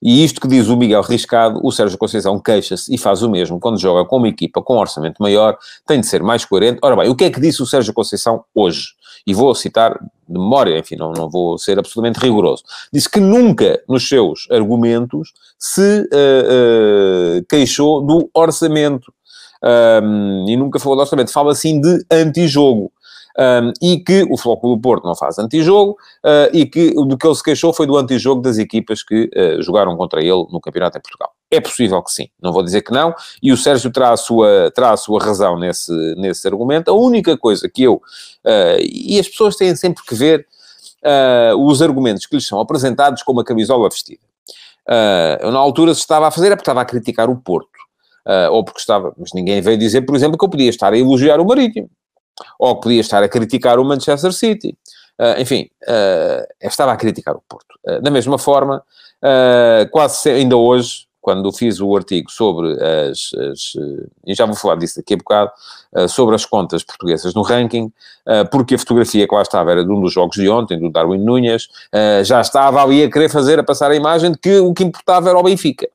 e 0.03 0.25
isto 0.25 0.41
que 0.41 0.49
diz 0.49 0.67
o 0.67 0.77
Miguel 0.77 1.03
Riscado, 1.03 1.61
o 1.63 1.71
Sérgio 1.71 1.97
Conceição 1.97 2.39
queixa-se 2.41 2.93
e 2.93 2.99
faz 2.99 3.23
o 3.23 3.31
mesmo 3.31 3.61
quando 3.61 3.79
joga 3.79 4.05
com 4.05 4.17
uma 4.17 4.27
equipa 4.27 4.61
com 4.61 4.75
um 4.75 4.81
orçamento 4.81 5.23
maior, 5.23 5.57
tem 5.87 6.01
de 6.01 6.07
ser 6.09 6.25
mais 6.25 6.45
coerente. 6.45 6.81
Ora 6.83 6.97
bem, 6.97 7.09
o 7.09 7.15
que 7.15 7.25
é 7.25 7.31
que 7.31 7.41
disse 7.41 7.63
o 7.63 7.67
Sérgio 7.67 7.95
Conceição 7.95 8.45
hoje? 8.53 8.95
E 9.25 9.33
vou 9.33 9.55
citar 9.55 9.97
de 10.33 10.39
memória, 10.39 10.79
enfim, 10.79 10.97
não, 10.97 11.13
não 11.13 11.29
vou 11.29 11.59
ser 11.59 11.79
absolutamente 11.79 12.19
rigoroso. 12.19 12.63
Disse 12.93 13.09
que 13.09 13.21
nunca 13.21 13.83
nos 13.89 14.09
seus 14.09 14.49
argumentos 14.51 15.33
se 15.59 16.01
uh, 16.01 17.39
uh, 17.39 17.47
queixou 17.49 18.05
do 18.05 18.31
orçamento. 18.35 19.13
Um, 19.65 20.45
e 20.49 20.57
nunca 20.57 20.81
falou 20.81 20.97
de 20.97 21.03
orçamento. 21.03 21.33
Fala 21.33 21.53
assim 21.53 21.81
de 21.81 22.05
antijogo 22.11 22.91
um, 23.39 23.73
e 23.81 23.99
que 23.99 24.27
o 24.31 24.37
Flóculo 24.37 24.77
do 24.77 24.83
Porto 24.83 25.05
não 25.05 25.15
faz 25.15 25.39
antijogo 25.39 25.93
uh, 25.93 26.51
e 26.53 26.67
que 26.67 26.93
do 26.93 27.17
que 27.17 27.27
ele 27.27 27.35
se 27.35 27.43
queixou 27.43 27.73
foi 27.73 27.87
do 27.87 27.97
antijogo 27.97 28.43
das 28.43 28.59
equipas 28.59 29.03
que 29.03 29.31
uh, 29.35 29.63
jogaram 29.63 29.97
contra 29.97 30.21
ele 30.21 30.47
no 30.51 30.61
campeonato 30.61 30.99
em 30.99 31.01
Portugal. 31.01 31.32
É 31.53 31.61
possível 31.61 32.03
que 32.03 32.11
sim, 32.11 32.29
não 32.41 32.53
vou 32.53 32.63
dizer 32.63 32.81
que 32.81 32.93
não, 32.93 33.15
e 33.43 33.53
o 33.53 33.57
Sérgio 33.57 33.91
terá 33.93 34.13
a 34.13 34.17
sua, 34.17 34.71
terá 34.75 34.93
a 34.93 34.97
sua 34.97 35.23
razão 35.23 35.59
nesse, 35.59 35.93
nesse 36.17 36.47
argumento. 36.49 36.91
A 36.91 36.95
única 36.95 37.37
coisa 37.37 37.69
que 37.69 37.83
eu, 37.83 37.97
uh, 37.97 38.81
e 38.81 39.21
as 39.21 39.29
pessoas 39.29 39.57
têm 39.57 39.77
sempre 39.77 40.03
que 40.05 40.15
ver 40.15 40.47
os 41.59 41.83
argumentos 41.83 42.27
que 42.27 42.37
lhes 42.37 42.47
são 42.47 42.61
apresentados 42.61 43.25
com 43.25 43.33
uma 43.33 43.43
camisola 43.43 43.89
vestida. 43.89 44.23
eu, 45.41 45.51
na 45.51 45.59
altura, 45.59 45.91
estava 45.91 46.29
a 46.29 46.31
fazer 46.31 46.47
é 46.47 46.51
porque 46.51 46.63
estava 46.63 46.81
a 46.81 46.85
criticar 46.85 47.29
o 47.29 47.35
Porto. 47.35 47.73
Uh, 48.25 48.53
ou 48.53 48.65
porque 48.65 48.79
estava, 48.79 49.13
mas 49.19 49.33
ninguém 49.35 49.61
veio 49.61 49.77
dizer, 49.77 50.03
por 50.03 50.15
exemplo, 50.15 50.39
que 50.39 50.45
eu 50.45 50.49
podia 50.49 50.71
estar 50.71 50.93
a 50.93 50.97
elogiar 50.97 51.41
o 51.41 51.45
Marítimo 51.45 51.91
ou 52.59 52.81
podia 52.81 53.01
estar 53.01 53.23
a 53.23 53.29
criticar 53.29 53.79
o 53.79 53.85
Manchester 53.85 54.33
City. 54.33 54.77
Uh, 55.19 55.41
enfim, 55.41 55.69
uh, 55.83 56.47
estava 56.61 56.93
a 56.93 56.97
criticar 56.97 57.35
o 57.37 57.43
Porto. 57.49 57.75
Uh, 57.87 58.01
da 58.01 58.11
mesma 58.11 58.39
forma, 58.39 58.83
quase 59.93 60.29
ainda 60.31 60.57
hoje, 60.57 61.07
quando 61.23 61.51
fiz 61.53 61.81
o 61.81 61.97
artigo 61.97 62.31
sobre 62.31 62.73
as, 62.73 63.31
as, 63.33 63.73
e 64.27 64.35
já 64.35 64.45
vou 64.45 64.57
falar 64.57 64.75
disso 64.75 64.97
daqui 64.97 65.15
a 65.15 65.17
bocado, 65.17 65.53
sobre 66.09 66.35
as 66.35 66.45
contas 66.45 66.83
portuguesas 66.83 67.33
no 67.33 67.43
ranking, 67.43 67.91
porque 68.51 68.75
a 68.75 68.79
fotografia 68.79 69.27
que 69.27 69.35
lá 69.35 69.43
estava 69.43 69.71
era 69.71 69.85
de 69.85 69.91
um 69.91 70.01
dos 70.01 70.13
jogos 70.13 70.37
de 70.37 70.49
ontem, 70.49 70.79
do 70.79 70.91
Darwin 70.91 71.19
Nunes, 71.19 71.69
já 72.25 72.41
estava 72.41 72.83
ali 72.83 73.05
a 73.05 73.11
querer 73.11 73.29
fazer, 73.29 73.59
a 73.61 73.63
passar 73.63 73.91
a 73.91 73.95
imagem 73.95 74.33
de 74.33 74.39
que 74.39 74.59
o 74.59 74.75
que 74.75 74.83
importava 74.83 75.31
era 75.31 75.39
o 75.39 75.43
Benfica. 75.43 75.89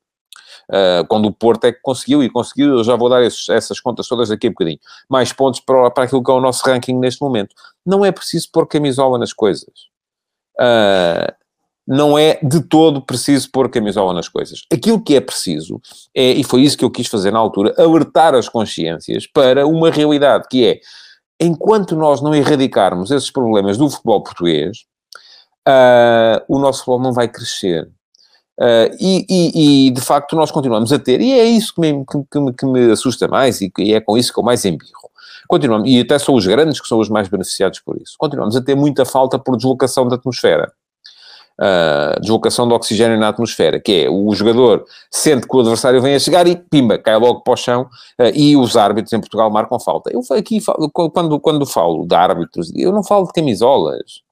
Quando 1.08 1.28
o 1.28 1.32
Porto 1.34 1.66
é 1.66 1.72
que 1.72 1.80
conseguiu, 1.82 2.24
e 2.24 2.30
conseguiu, 2.30 2.78
eu 2.78 2.84
já 2.84 2.96
vou 2.96 3.10
dar 3.10 3.22
esses, 3.22 3.50
essas 3.50 3.80
contas 3.80 4.08
todas 4.08 4.30
daqui 4.30 4.48
a 4.48 4.50
bocadinho, 4.50 4.80
mais 5.10 5.34
pontos 5.34 5.60
para, 5.60 5.92
para 5.92 6.06
aquilo 6.06 6.24
que 6.24 6.32
é 6.32 6.34
o 6.34 6.42
nosso 6.42 6.66
ranking 6.66 6.98
neste 6.98 7.22
momento. 7.22 7.54
Não 7.86 8.06
é 8.06 8.12
preciso 8.12 8.50
pôr 8.52 8.66
camisola 8.66 9.18
nas 9.18 9.34
coisas. 9.34 9.74
Não 11.88 12.18
é 12.18 12.38
de 12.44 12.62
todo 12.62 13.02
preciso 13.02 13.50
pôr 13.50 13.70
camisola 13.70 14.14
nas 14.14 14.28
coisas. 14.28 14.64
Aquilo 14.72 15.02
que 15.02 15.16
é 15.16 15.22
preciso 15.22 15.82
é, 16.14 16.32
e 16.32 16.44
foi 16.44 16.62
isso 16.62 16.78
que 16.78 16.84
eu 16.84 16.92
quis 16.92 17.08
fazer 17.08 17.32
na 17.32 17.40
altura, 17.40 17.74
alertar 17.78 18.36
as 18.36 18.50
consciências 18.50 19.26
para 19.26 19.66
uma 19.66 19.90
realidade 19.90 20.48
que 20.50 20.66
é, 20.66 20.80
enquanto 21.40 21.96
nós 21.96 22.22
não 22.22 22.36
erradicarmos 22.36 23.10
esses 23.10 23.32
problemas 23.32 23.78
do 23.78 23.90
futebol 23.90 24.22
português, 24.22 24.80
uh, 25.68 26.44
o 26.48 26.60
nosso 26.60 26.80
futebol 26.80 27.00
não 27.00 27.14
vai 27.14 27.28
crescer. 27.28 27.90
Uh, 28.60 28.90
e, 29.00 29.26
e, 29.30 29.88
e, 29.88 29.92
de 29.92 30.02
facto 30.02 30.36
nós 30.36 30.50
continuamos 30.50 30.92
a 30.92 30.98
ter, 30.98 31.22
e 31.22 31.32
é 31.32 31.46
isso 31.46 31.76
que 31.76 31.80
me, 31.80 32.04
que, 32.06 32.54
que, 32.58 32.66
me 32.66 32.92
assusta 32.92 33.28
mais 33.28 33.62
e, 33.62 33.72
e, 33.78 33.94
é 33.94 34.02
com 34.02 34.18
isso 34.18 34.34
que 34.34 34.40
eu 34.40 34.44
mais 34.44 34.66
embirro. 34.66 35.12
Continuamos, 35.48 35.88
e 35.88 36.02
até 36.02 36.18
são 36.18 36.34
os 36.34 36.46
grandes 36.46 36.82
que 36.82 36.88
são 36.88 37.00
os 37.00 37.08
mais 37.08 37.30
beneficiados 37.30 37.80
por 37.80 37.96
isso. 38.02 38.16
Continuamos 38.18 38.56
a 38.56 38.62
ter 38.62 38.76
muita 38.76 39.06
falta 39.06 39.38
por 39.40 39.56
deslocação 39.56 40.08
da 40.08 40.16
atmosfera. 40.16 40.74
Uh, 41.60 42.20
deslocação 42.22 42.68
de 42.68 42.74
oxigênio 42.76 43.20
na 43.20 43.30
atmosfera, 43.30 43.80
que 43.80 44.04
é 44.04 44.10
o 44.10 44.32
jogador 44.36 44.86
sente 45.10 45.48
que 45.48 45.56
o 45.56 45.62
adversário 45.62 46.00
vem 46.00 46.14
a 46.14 46.20
chegar 46.20 46.46
e 46.46 46.56
pimba, 46.56 47.00
cai 47.00 47.18
logo 47.18 47.42
para 47.42 47.54
o 47.54 47.58
chão 47.58 47.82
uh, 48.22 48.32
e 48.36 48.56
os 48.56 48.78
árbitros 48.78 49.12
em 49.12 49.20
Portugal 49.20 49.50
marcam 49.50 49.80
falta. 49.80 50.12
Eu 50.14 50.22
aqui, 50.38 50.60
quando, 50.94 51.40
quando 51.40 51.66
falo 51.66 52.06
de 52.06 52.14
árbitros, 52.14 52.72
eu 52.76 52.92
não 52.92 53.04
falo 53.04 53.26
de 53.26 53.34
camisolas. 53.34 54.27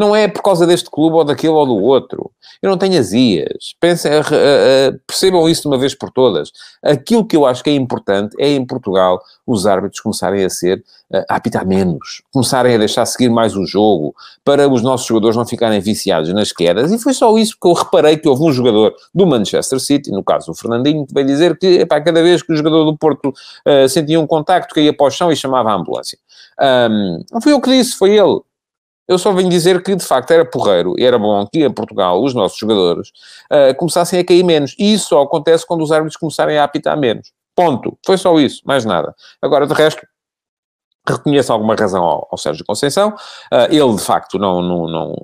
Não 0.00 0.16
é 0.16 0.26
por 0.26 0.42
causa 0.42 0.66
deste 0.66 0.90
clube 0.90 1.16
ou 1.16 1.24
daquele 1.24 1.52
ou 1.52 1.66
do 1.66 1.76
outro. 1.76 2.30
Eu 2.62 2.70
não 2.70 2.78
tenho 2.78 2.98
azias. 2.98 3.74
Pensem, 3.78 4.10
uh, 4.10 4.20
uh, 4.20 4.98
percebam 5.06 5.46
isso 5.46 5.60
de 5.60 5.68
uma 5.68 5.76
vez 5.76 5.94
por 5.94 6.10
todas. 6.10 6.50
Aquilo 6.82 7.26
que 7.26 7.36
eu 7.36 7.44
acho 7.44 7.62
que 7.62 7.68
é 7.68 7.74
importante 7.74 8.34
é 8.38 8.48
em 8.48 8.64
Portugal 8.64 9.20
os 9.46 9.66
árbitros 9.66 10.00
começarem 10.00 10.42
a 10.42 10.48
ser 10.48 10.82
a 11.28 11.36
apitar 11.36 11.66
menos, 11.66 12.22
começarem 12.32 12.74
a 12.74 12.78
deixar 12.78 13.04
seguir 13.04 13.28
mais 13.28 13.56
o 13.56 13.66
jogo, 13.66 14.14
para 14.44 14.68
os 14.68 14.80
nossos 14.80 15.06
jogadores 15.06 15.36
não 15.36 15.44
ficarem 15.44 15.80
viciados 15.80 16.32
nas 16.32 16.52
quedas. 16.52 16.92
E 16.92 16.98
foi 16.98 17.12
só 17.12 17.36
isso 17.36 17.56
que 17.60 17.68
eu 17.68 17.72
reparei 17.72 18.16
que 18.16 18.28
houve 18.28 18.44
um 18.44 18.52
jogador 18.52 18.94
do 19.12 19.26
Manchester 19.26 19.80
City, 19.80 20.10
no 20.12 20.22
caso 20.22 20.52
o 20.52 20.54
Fernandinho, 20.54 21.04
que 21.04 21.12
veio 21.12 21.26
dizer 21.26 21.58
que 21.58 21.80
epá, 21.80 22.00
cada 22.00 22.22
vez 22.22 22.42
que 22.42 22.52
o 22.52 22.56
jogador 22.56 22.84
do 22.84 22.96
Porto 22.96 23.30
uh, 23.30 23.88
sentia 23.88 24.20
um 24.20 24.26
contacto, 24.26 24.74
caía 24.74 24.96
para 24.96 25.06
o 25.06 25.10
chão 25.10 25.32
e 25.32 25.36
chamava 25.36 25.70
a 25.70 25.74
ambulância. 25.74 26.16
Um, 26.60 27.24
não 27.32 27.40
fui 27.40 27.52
eu 27.52 27.60
que 27.60 27.70
disse, 27.70 27.96
foi 27.96 28.16
ele. 28.16 28.40
Eu 29.10 29.18
só 29.18 29.32
venho 29.32 29.48
dizer 29.48 29.82
que, 29.82 29.96
de 29.96 30.04
facto, 30.04 30.30
era 30.30 30.44
porreiro 30.44 30.94
e 30.96 31.04
era 31.04 31.18
bom 31.18 31.44
que 31.44 31.64
em 31.64 31.72
Portugal 31.72 32.22
os 32.22 32.32
nossos 32.32 32.56
jogadores 32.56 33.08
uh, 33.50 33.74
começassem 33.76 34.20
a 34.20 34.24
cair 34.24 34.44
menos. 34.44 34.76
E 34.78 34.92
isso 34.94 35.08
só 35.08 35.22
acontece 35.22 35.66
quando 35.66 35.82
os 35.82 35.90
árbitros 35.90 36.16
começarem 36.16 36.56
a 36.56 36.62
apitar 36.62 36.96
menos. 36.96 37.32
Ponto. 37.56 37.98
Foi 38.06 38.16
só 38.16 38.38
isso, 38.38 38.62
mais 38.64 38.84
nada. 38.84 39.12
Agora, 39.42 39.66
de 39.66 39.74
resto, 39.74 40.06
reconheço 41.08 41.52
alguma 41.52 41.74
razão 41.74 42.04
ao, 42.04 42.28
ao 42.30 42.38
Sérgio 42.38 42.64
Conceição. 42.64 43.08
Uh, 43.52 43.66
ele, 43.68 43.96
de 43.96 44.00
facto, 44.00 44.38
não, 44.38 44.62
não, 44.62 44.86
não, 44.86 45.16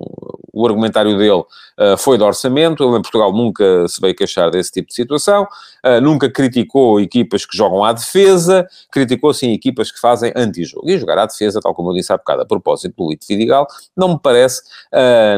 o 0.57 0.65
argumentário 0.65 1.17
dele 1.17 1.31
uh, 1.41 1.97
foi 1.97 2.17
de 2.17 2.23
orçamento. 2.23 2.83
Ele, 2.83 2.97
em 2.97 3.01
Portugal, 3.01 3.31
nunca 3.31 3.87
se 3.87 4.01
veio 4.01 4.15
queixar 4.15 4.49
desse 4.49 4.71
tipo 4.71 4.87
de 4.89 4.93
situação. 4.95 5.47
Uh, 5.85 6.01
nunca 6.01 6.29
criticou 6.29 6.99
equipas 6.99 7.45
que 7.45 7.55
jogam 7.55 7.83
à 7.83 7.93
defesa. 7.93 8.67
Criticou, 8.91 9.33
sim, 9.33 9.51
equipas 9.53 9.91
que 9.91 9.99
fazem 9.99 10.33
antijogo. 10.35 10.89
E 10.89 10.97
jogar 10.97 11.17
à 11.19 11.25
defesa, 11.25 11.59
tal 11.61 11.73
como 11.73 11.91
eu 11.91 11.95
disse 11.95 12.11
há 12.11 12.17
bocado, 12.17 12.41
a 12.41 12.45
propósito 12.45 12.95
do 12.97 13.09
Lito 13.09 13.25
Vidigal, 13.27 13.67
não 13.95 14.09
me 14.09 14.19
parece 14.19 14.61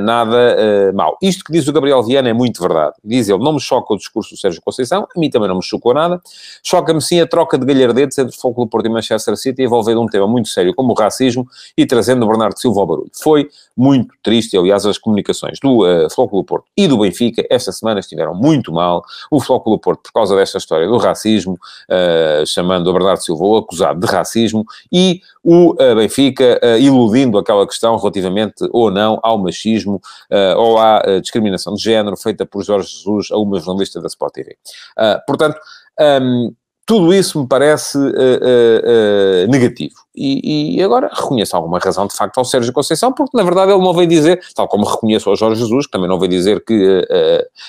nada 0.02 0.92
mau. 0.94 1.18
Isto 1.22 1.44
que 1.44 1.52
diz 1.52 1.68
o 1.68 1.74
Gabriel 1.74 2.02
Viana 2.04 2.30
é 2.30 2.34
muito 2.34 2.62
verdade. 2.62 2.96
Diz 3.04 3.30
ele, 3.30 3.40
não 3.40 3.54
me 3.54 3.60
choca 3.60 3.94
o 3.94 3.98
discurso 3.98 4.36
do 4.36 4.40
Sérgio 4.40 4.62
Conceição. 4.62 5.08
A 5.16 5.20
mim 5.20 5.30
também 5.30 5.48
não 5.48 5.56
me 5.56 5.64
chocou 5.64 5.94
nada. 5.94 6.22
Choca-me, 6.64 7.02
sim, 7.02 7.20
a 7.20 7.28
troca 7.28 7.58
de 7.58 7.66
galhardetes 7.66 8.18
entre 8.18 8.36
o 8.36 8.40
Foco 8.40 8.66
Porto 8.68 8.86
e 8.86 8.90
Manchester 8.90 9.36
City 9.36 9.64
envolvendo 9.64 10.02
um 10.02 10.06
tema 10.06 10.28
muito 10.28 10.50
sério 10.50 10.74
como 10.74 10.92
o 10.92 10.96
racismo 10.96 11.48
e 11.78 11.86
trazendo 11.86 12.24
o 12.24 12.28
Bernardo 12.28 12.60
Silva 12.60 12.82
ao 12.82 12.88
barulho. 12.88 13.12
Foi 13.22 13.50
muito 13.76 14.14
triste, 14.22 14.58
aliás, 14.58 14.86
as 14.86 14.98
comunicações 15.10 15.60
do 15.60 15.84
uh, 15.84 16.10
Flóculo 16.10 16.44
Porto 16.44 16.66
e 16.78 16.88
do 16.88 17.00
Benfica 17.00 17.44
esta 17.50 17.72
semana 17.72 18.00
estiveram 18.00 18.36
muito 18.36 18.72
mal. 18.72 19.04
O 19.32 19.39
Flóculo 19.39 19.80
Porto, 19.80 20.04
por 20.04 20.13
causa 20.13 20.36
desta 20.36 20.60
história 20.60 20.88
do 20.88 20.98
racismo, 20.98 21.54
uh, 21.54 22.46
chamando 22.46 22.88
o 22.88 22.94
Bernardo 22.94 23.22
Silva 23.22 23.44
o 23.44 23.58
acusado 23.58 24.00
de 24.00 24.06
racismo, 24.06 24.63
e 24.92 25.22
o 25.44 25.72
uh, 25.72 25.96
Benfica 25.96 26.60
iludindo 26.80 27.38
aquela 27.38 27.66
questão 27.66 27.98
relativamente 27.98 28.68
ou 28.72 28.92
não 28.92 29.20
ao 29.24 29.38
machismo 29.38 30.00
ou 30.58 30.78
à 30.78 31.01
discriminação 31.22 31.74
de 31.74 31.82
género 31.82 32.16
feita 32.18 32.46
por 32.46 32.63
Jorge 32.63 32.89
Jesus 32.89 33.30
a 33.32 33.38
uma 33.38 33.60
jornalista 33.60 34.01
da 34.01 34.08
Sport 34.08 34.34
TV. 34.34 34.58
portanto, 35.25 35.60
um, 36.22 36.54
tudo 36.89 37.13
isso 37.13 37.39
me 37.39 37.48
parece 37.48 38.00
uh, 38.00 38.01
uh, 38.01 38.08
uh, 38.08 39.48
negativo. 39.48 39.93
E, 40.15 40.79
e, 40.79 40.84
agora 40.84 41.08
reconheço 41.13 41.55
alguma 41.55 41.77
razão, 41.77 42.08
de 42.08 42.15
facto, 42.15 42.39
ao 42.39 42.43
Sérgio 42.43 42.74
Conceição, 42.74 43.13
porque 43.13 43.38
na 43.38 43.43
verdade 43.43 43.72
ele 43.72 43.84
não 43.84 43.93
veio 43.93 44.08
dizer, 44.08 44.41
tal 44.55 44.67
como 44.67 44.86
reconheço 44.86 45.29
ao 45.29 45.36
Jorge 45.36 45.62
Jesus, 45.62 45.86
que 45.86 45.91
também 45.91 46.10
não 46.10 46.19
veio 46.19 46.31
dizer 46.31 46.65
que 46.65 47.08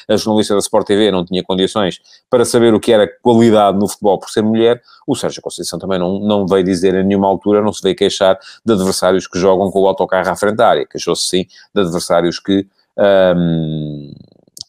a 0.08 0.16
jornalista 0.16 0.54
da 0.54 0.60
Sport 0.60 0.86
TV 0.86 1.10
não 1.10 1.22
tinha 1.22 1.44
condições 1.44 2.00
para 2.30 2.46
saber 2.46 2.72
o 2.72 2.80
que 2.80 2.92
era 2.92 3.06
qualidade 3.20 3.78
no 3.78 3.86
futebol 3.86 4.18
por 4.18 4.30
ser 4.30 4.42
mulher, 4.42 4.80
o 5.06 5.14
Sérgio 5.14 5.42
Conceição 5.42 5.78
também 5.78 5.98
não, 5.98 6.18
não 6.18 6.46
veio 6.46 6.64
dizer 6.64 6.94
em 6.94 7.04
nenhuma 7.04 7.28
altura, 7.28 7.60
não 7.60 7.74
se 7.74 7.82
veio 7.82 7.94
queixar 7.94 8.38
de 8.64 8.72
adversários 8.72 9.26
que 9.28 9.38
jogam 9.38 9.70
com 9.70 9.82
o 9.82 9.86
autocarro 9.86 10.30
à 10.30 10.34
frente 10.34 10.56
da 10.56 10.66
área, 10.66 10.86
queixou-se 10.86 11.28
sim 11.28 11.46
de 11.74 11.82
adversários 11.82 12.38
que. 12.38 12.66
Um, 12.96 14.12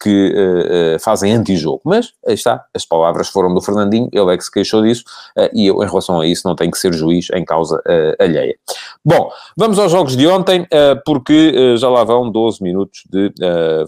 que 0.02 0.34
uh, 0.34 0.96
uh, 0.96 1.00
fazem 1.00 1.32
antijogo. 1.32 1.82
Mas, 1.86 2.14
aí 2.26 2.34
está, 2.34 2.66
as 2.74 2.84
palavras 2.84 3.30
foram 3.30 3.54
do 3.54 3.62
Fernandinho, 3.62 4.10
ele 4.12 4.34
é 4.34 4.38
que 4.38 4.44
se 4.44 4.52
queixou 4.52 4.82
disso, 4.82 5.04
uh, 5.38 5.50
e 5.54 5.68
eu, 5.68 5.84
em 5.84 5.88
relação 5.88 6.20
a 6.20 6.26
isso, 6.26 6.48
não 6.48 6.56
tenho 6.56 6.72
que 6.72 6.80
ser 6.80 6.92
juiz 6.94 7.28
em 7.34 7.46
causa 7.46 7.82
alheia. 8.20 8.56
Bom, 9.06 9.32
vamos 9.56 9.78
aos 9.78 9.92
jogos 9.92 10.16
de 10.16 10.28
ontem, 10.28 10.68
porque 11.06 11.76
já 11.78 11.90
lá 11.90 12.04
vão 12.04 12.32
12 12.32 12.64
minutos 12.64 13.04
de 13.10 13.32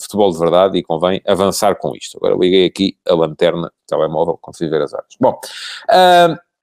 futebol 0.02 0.32
de 0.32 0.38
verdade 0.38 0.78
e 0.78 0.84
convém 0.84 1.22
avançar 1.26 1.76
com 1.76 1.96
isto. 1.96 2.18
Agora 2.18 2.36
liguei 2.40 2.66
aqui 2.66 2.98
a 3.08 3.14
lanterna 3.14 3.72
telemóvel, 3.88 4.38
consigo 4.42 4.72
ver 4.72 4.82
as 4.82 4.94
horas. 4.94 5.08
Bom, 5.20 5.40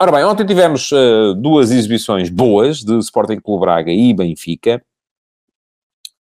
ora 0.01 0.13
bem, 0.13 0.25
ontem 0.25 0.47
tivemos 0.47 0.91
duas 1.39 1.71
exibições 1.71 2.29
boas 2.29 2.79
de 2.79 2.99
Sporting 2.99 3.41
Clube 3.41 3.63
Braga 3.63 3.91
e 3.91 4.13
Benfica. 4.13 4.83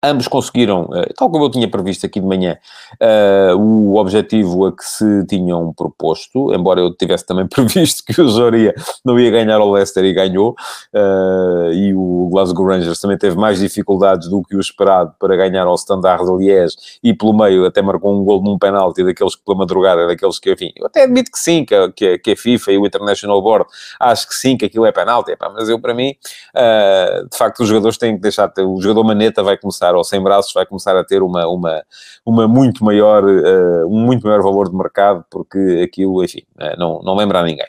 Ambos 0.00 0.28
conseguiram, 0.28 0.88
eh, 0.94 1.12
tal 1.16 1.28
como 1.28 1.44
eu 1.44 1.50
tinha 1.50 1.68
previsto 1.68 2.06
aqui 2.06 2.20
de 2.20 2.26
manhã, 2.26 2.56
uh, 3.02 3.56
o 3.56 3.96
objetivo 3.96 4.66
a 4.66 4.72
que 4.72 4.84
se 4.84 5.26
tinham 5.26 5.74
proposto, 5.74 6.54
embora 6.54 6.78
eu 6.78 6.94
tivesse 6.94 7.26
também 7.26 7.44
previsto 7.50 8.04
que 8.06 8.20
o 8.20 8.28
Joria 8.28 8.72
não 9.04 9.18
ia 9.18 9.28
ganhar 9.28 9.56
ao 9.56 9.68
Leicester 9.72 10.04
e 10.04 10.12
ganhou, 10.12 10.54
uh, 10.94 11.72
e 11.72 11.92
o 11.96 12.28
Glasgow 12.30 12.64
Rangers 12.64 13.00
também 13.00 13.18
teve 13.18 13.36
mais 13.36 13.58
dificuldades 13.58 14.28
do 14.28 14.40
que 14.44 14.54
o 14.54 14.60
esperado 14.60 15.12
para 15.18 15.34
ganhar 15.34 15.66
ao 15.66 15.74
Standard 15.74 16.24
de 16.24 16.44
Liège, 16.44 16.76
e 17.02 17.12
pelo 17.12 17.36
meio 17.36 17.66
até 17.66 17.82
marcou 17.82 18.14
um 18.14 18.22
gol 18.22 18.40
num 18.40 18.56
penalti, 18.56 19.02
daqueles 19.02 19.34
que 19.34 19.44
pela 19.44 19.58
madrugada, 19.58 20.06
daqueles 20.06 20.38
que, 20.38 20.52
enfim, 20.52 20.70
eu 20.76 20.86
até 20.86 21.02
admito 21.02 21.32
que 21.32 21.40
sim, 21.40 21.64
que, 21.64 21.90
que, 21.90 22.18
que 22.18 22.30
a 22.30 22.36
FIFA 22.36 22.70
e 22.70 22.78
o 22.78 22.86
International 22.86 23.42
Board 23.42 23.66
acho 23.98 24.28
que 24.28 24.34
sim, 24.36 24.56
que 24.56 24.66
aquilo 24.66 24.86
é 24.86 24.92
penalti, 24.92 25.36
mas 25.54 25.68
eu 25.68 25.80
para 25.80 25.92
mim, 25.92 26.14
uh, 26.54 27.28
de 27.28 27.36
facto 27.36 27.64
os 27.64 27.68
jogadores 27.68 27.98
têm 27.98 28.14
que 28.14 28.22
deixar, 28.22 28.52
o 28.60 28.80
jogador 28.80 29.02
maneta 29.02 29.42
vai 29.42 29.56
começar 29.56 29.87
começar, 29.88 29.94
ou 29.94 30.04
sem 30.04 30.22
braços, 30.22 30.52
vai 30.52 30.66
começar 30.66 30.96
a 30.96 31.04
ter 31.04 31.22
uma, 31.22 31.46
uma, 31.46 31.82
uma 32.24 32.48
muito 32.48 32.84
maior, 32.84 33.24
uh, 33.24 33.86
um 33.86 34.04
muito 34.04 34.26
maior 34.26 34.42
valor 34.42 34.68
de 34.68 34.76
mercado, 34.76 35.24
porque 35.30 35.82
aquilo, 35.84 36.22
enfim, 36.22 36.42
uh, 36.56 36.78
não, 36.78 37.00
não 37.02 37.16
lembra 37.16 37.40
a 37.40 37.42
ninguém. 37.42 37.66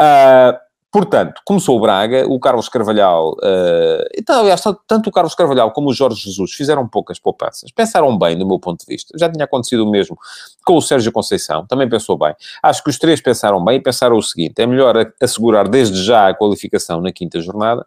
Uh, 0.00 0.70
Portanto, 0.92 1.40
começou 1.44 1.78
o 1.78 1.80
Braga, 1.80 2.26
o 2.26 2.40
Carlos 2.40 2.68
Carvalhal, 2.68 3.34
uh, 3.34 4.04
então, 4.12 4.40
aliás, 4.40 4.60
tanto 4.88 5.08
o 5.08 5.12
Carlos 5.12 5.36
Carvalhal 5.36 5.70
como 5.70 5.88
o 5.88 5.92
Jorge 5.94 6.20
Jesus 6.20 6.50
fizeram 6.50 6.84
poucas 6.88 7.16
poupanças, 7.16 7.70
pensaram 7.70 8.18
bem, 8.18 8.36
do 8.36 8.44
meu 8.44 8.58
ponto 8.58 8.80
de 8.80 8.86
vista. 8.92 9.16
Já 9.16 9.30
tinha 9.30 9.44
acontecido 9.44 9.86
o 9.86 9.88
mesmo 9.88 10.18
com 10.66 10.76
o 10.76 10.82
Sérgio 10.82 11.12
Conceição, 11.12 11.64
também 11.64 11.88
pensou 11.88 12.18
bem. 12.18 12.34
Acho 12.60 12.82
que 12.82 12.90
os 12.90 12.98
três 12.98 13.20
pensaram 13.20 13.64
bem 13.64 13.76
e 13.76 13.80
pensaram 13.80 14.16
o 14.16 14.22
seguinte: 14.22 14.60
é 14.60 14.66
melhor 14.66 14.96
assegurar 15.22 15.68
desde 15.68 16.02
já 16.02 16.26
a 16.26 16.34
qualificação 16.34 17.00
na 17.00 17.12
quinta 17.12 17.40
jornada 17.40 17.86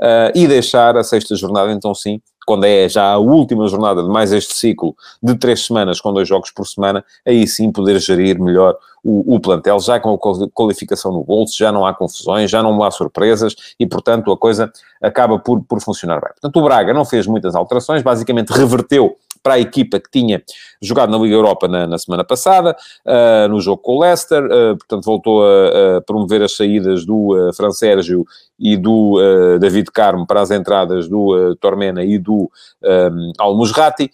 uh, 0.00 0.32
e 0.34 0.46
deixar 0.46 0.96
a 0.96 1.04
sexta 1.04 1.34
jornada, 1.34 1.70
então 1.72 1.94
sim, 1.94 2.20
quando 2.48 2.64
é 2.64 2.88
já 2.88 3.12
a 3.12 3.18
última 3.18 3.68
jornada 3.68 4.02
de 4.02 4.08
mais 4.08 4.32
este 4.32 4.54
ciclo 4.54 4.96
de 5.22 5.34
três 5.34 5.66
semanas, 5.66 6.00
com 6.00 6.14
dois 6.14 6.26
jogos 6.26 6.50
por 6.50 6.66
semana, 6.66 7.04
aí 7.26 7.46
sim 7.46 7.70
poder 7.70 8.00
gerir 8.00 8.40
melhor 8.40 8.74
o, 9.04 9.34
o, 9.34 9.38
plantel, 9.38 9.78
já 9.80 10.00
com 10.00 10.14
a 10.14 10.48
qualificação 10.48 11.12
no 11.12 11.22
bolso, 11.22 11.54
já 11.58 11.70
não 11.70 11.84
há 11.84 11.92
confusões, 11.92 12.50
já 12.50 12.62
não 12.62 12.82
há 12.82 12.90
surpresas 12.90 13.54
e, 13.78 13.86
portanto, 13.86 14.32
a 14.32 14.36
coisa 14.36 14.72
acaba 15.02 15.38
por, 15.38 15.62
por 15.62 15.78
funcionar 15.82 16.22
bem. 16.22 16.30
Portanto, 16.30 16.58
o 16.58 16.62
Braga 16.62 16.94
não 16.94 17.04
fez 17.04 17.26
muitas 17.26 17.54
alterações, 17.54 18.02
basicamente 18.02 18.48
reverteu 18.48 19.18
para 19.42 19.54
a 19.54 19.58
equipa 19.58 19.98
que 20.00 20.10
tinha 20.10 20.42
jogado 20.80 21.10
na 21.10 21.18
Liga 21.18 21.34
Europa 21.34 21.66
na, 21.66 21.86
na 21.86 21.98
semana 21.98 22.24
passada, 22.24 22.76
uh, 23.04 23.48
no 23.48 23.60
jogo 23.60 23.82
com 23.82 23.96
o 23.96 24.00
Leicester, 24.00 24.44
uh, 24.44 24.76
portanto 24.76 25.04
voltou 25.04 25.44
a, 25.44 25.96
a, 25.96 26.00
promover 26.02 26.42
as 26.42 26.56
saídas 26.56 27.04
do 27.04 27.34
uh, 27.34 27.52
Fran 27.52 27.70
Sérgio 27.70 28.24
e 28.58 28.76
do 28.76 29.18
uh, 29.18 29.58
David 29.58 29.90
Carmo 29.92 30.26
para 30.26 30.40
as 30.40 30.50
entradas 30.50 31.08
do 31.08 31.54
Tormena 31.56 32.04
e 32.04 32.18
do 32.18 32.50
um, 32.82 33.32
Al-Musrati, 33.38 34.10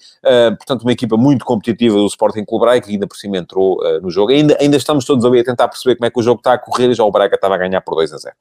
portanto 0.59 0.83
uma 0.83 0.93
equipa 0.93 1.16
muito 1.16 1.45
competitiva 1.45 1.97
do 1.97 2.07
Sporting 2.07 2.45
Clube 2.45 2.64
Braga, 2.64 2.81
que 2.83 2.90
ainda 2.90 3.07
por 3.07 3.16
cima 3.16 3.38
entrou 3.38 3.78
no 4.02 4.11
jogo. 4.11 4.33
Ainda, 4.33 4.57
ainda 4.61 4.76
estamos 4.76 5.04
todos 5.04 5.25
ali 5.25 5.40
a 5.40 5.45
tentar 5.45 5.69
perceber 5.69 5.97
como 5.97 6.07
é 6.07 6.11
que 6.11 6.19
o 6.19 6.23
jogo 6.23 6.40
está 6.40 6.54
a 6.54 6.59
correr 6.59 6.90
e 6.90 6.95
já 6.95 7.04
o 7.04 7.11
Braga 7.11 7.35
estava 7.35 7.54
a 7.54 7.59
ganhar 7.59 7.81
por 7.81 7.95
2 7.95 8.12
a 8.12 8.19
0. 8.19 8.35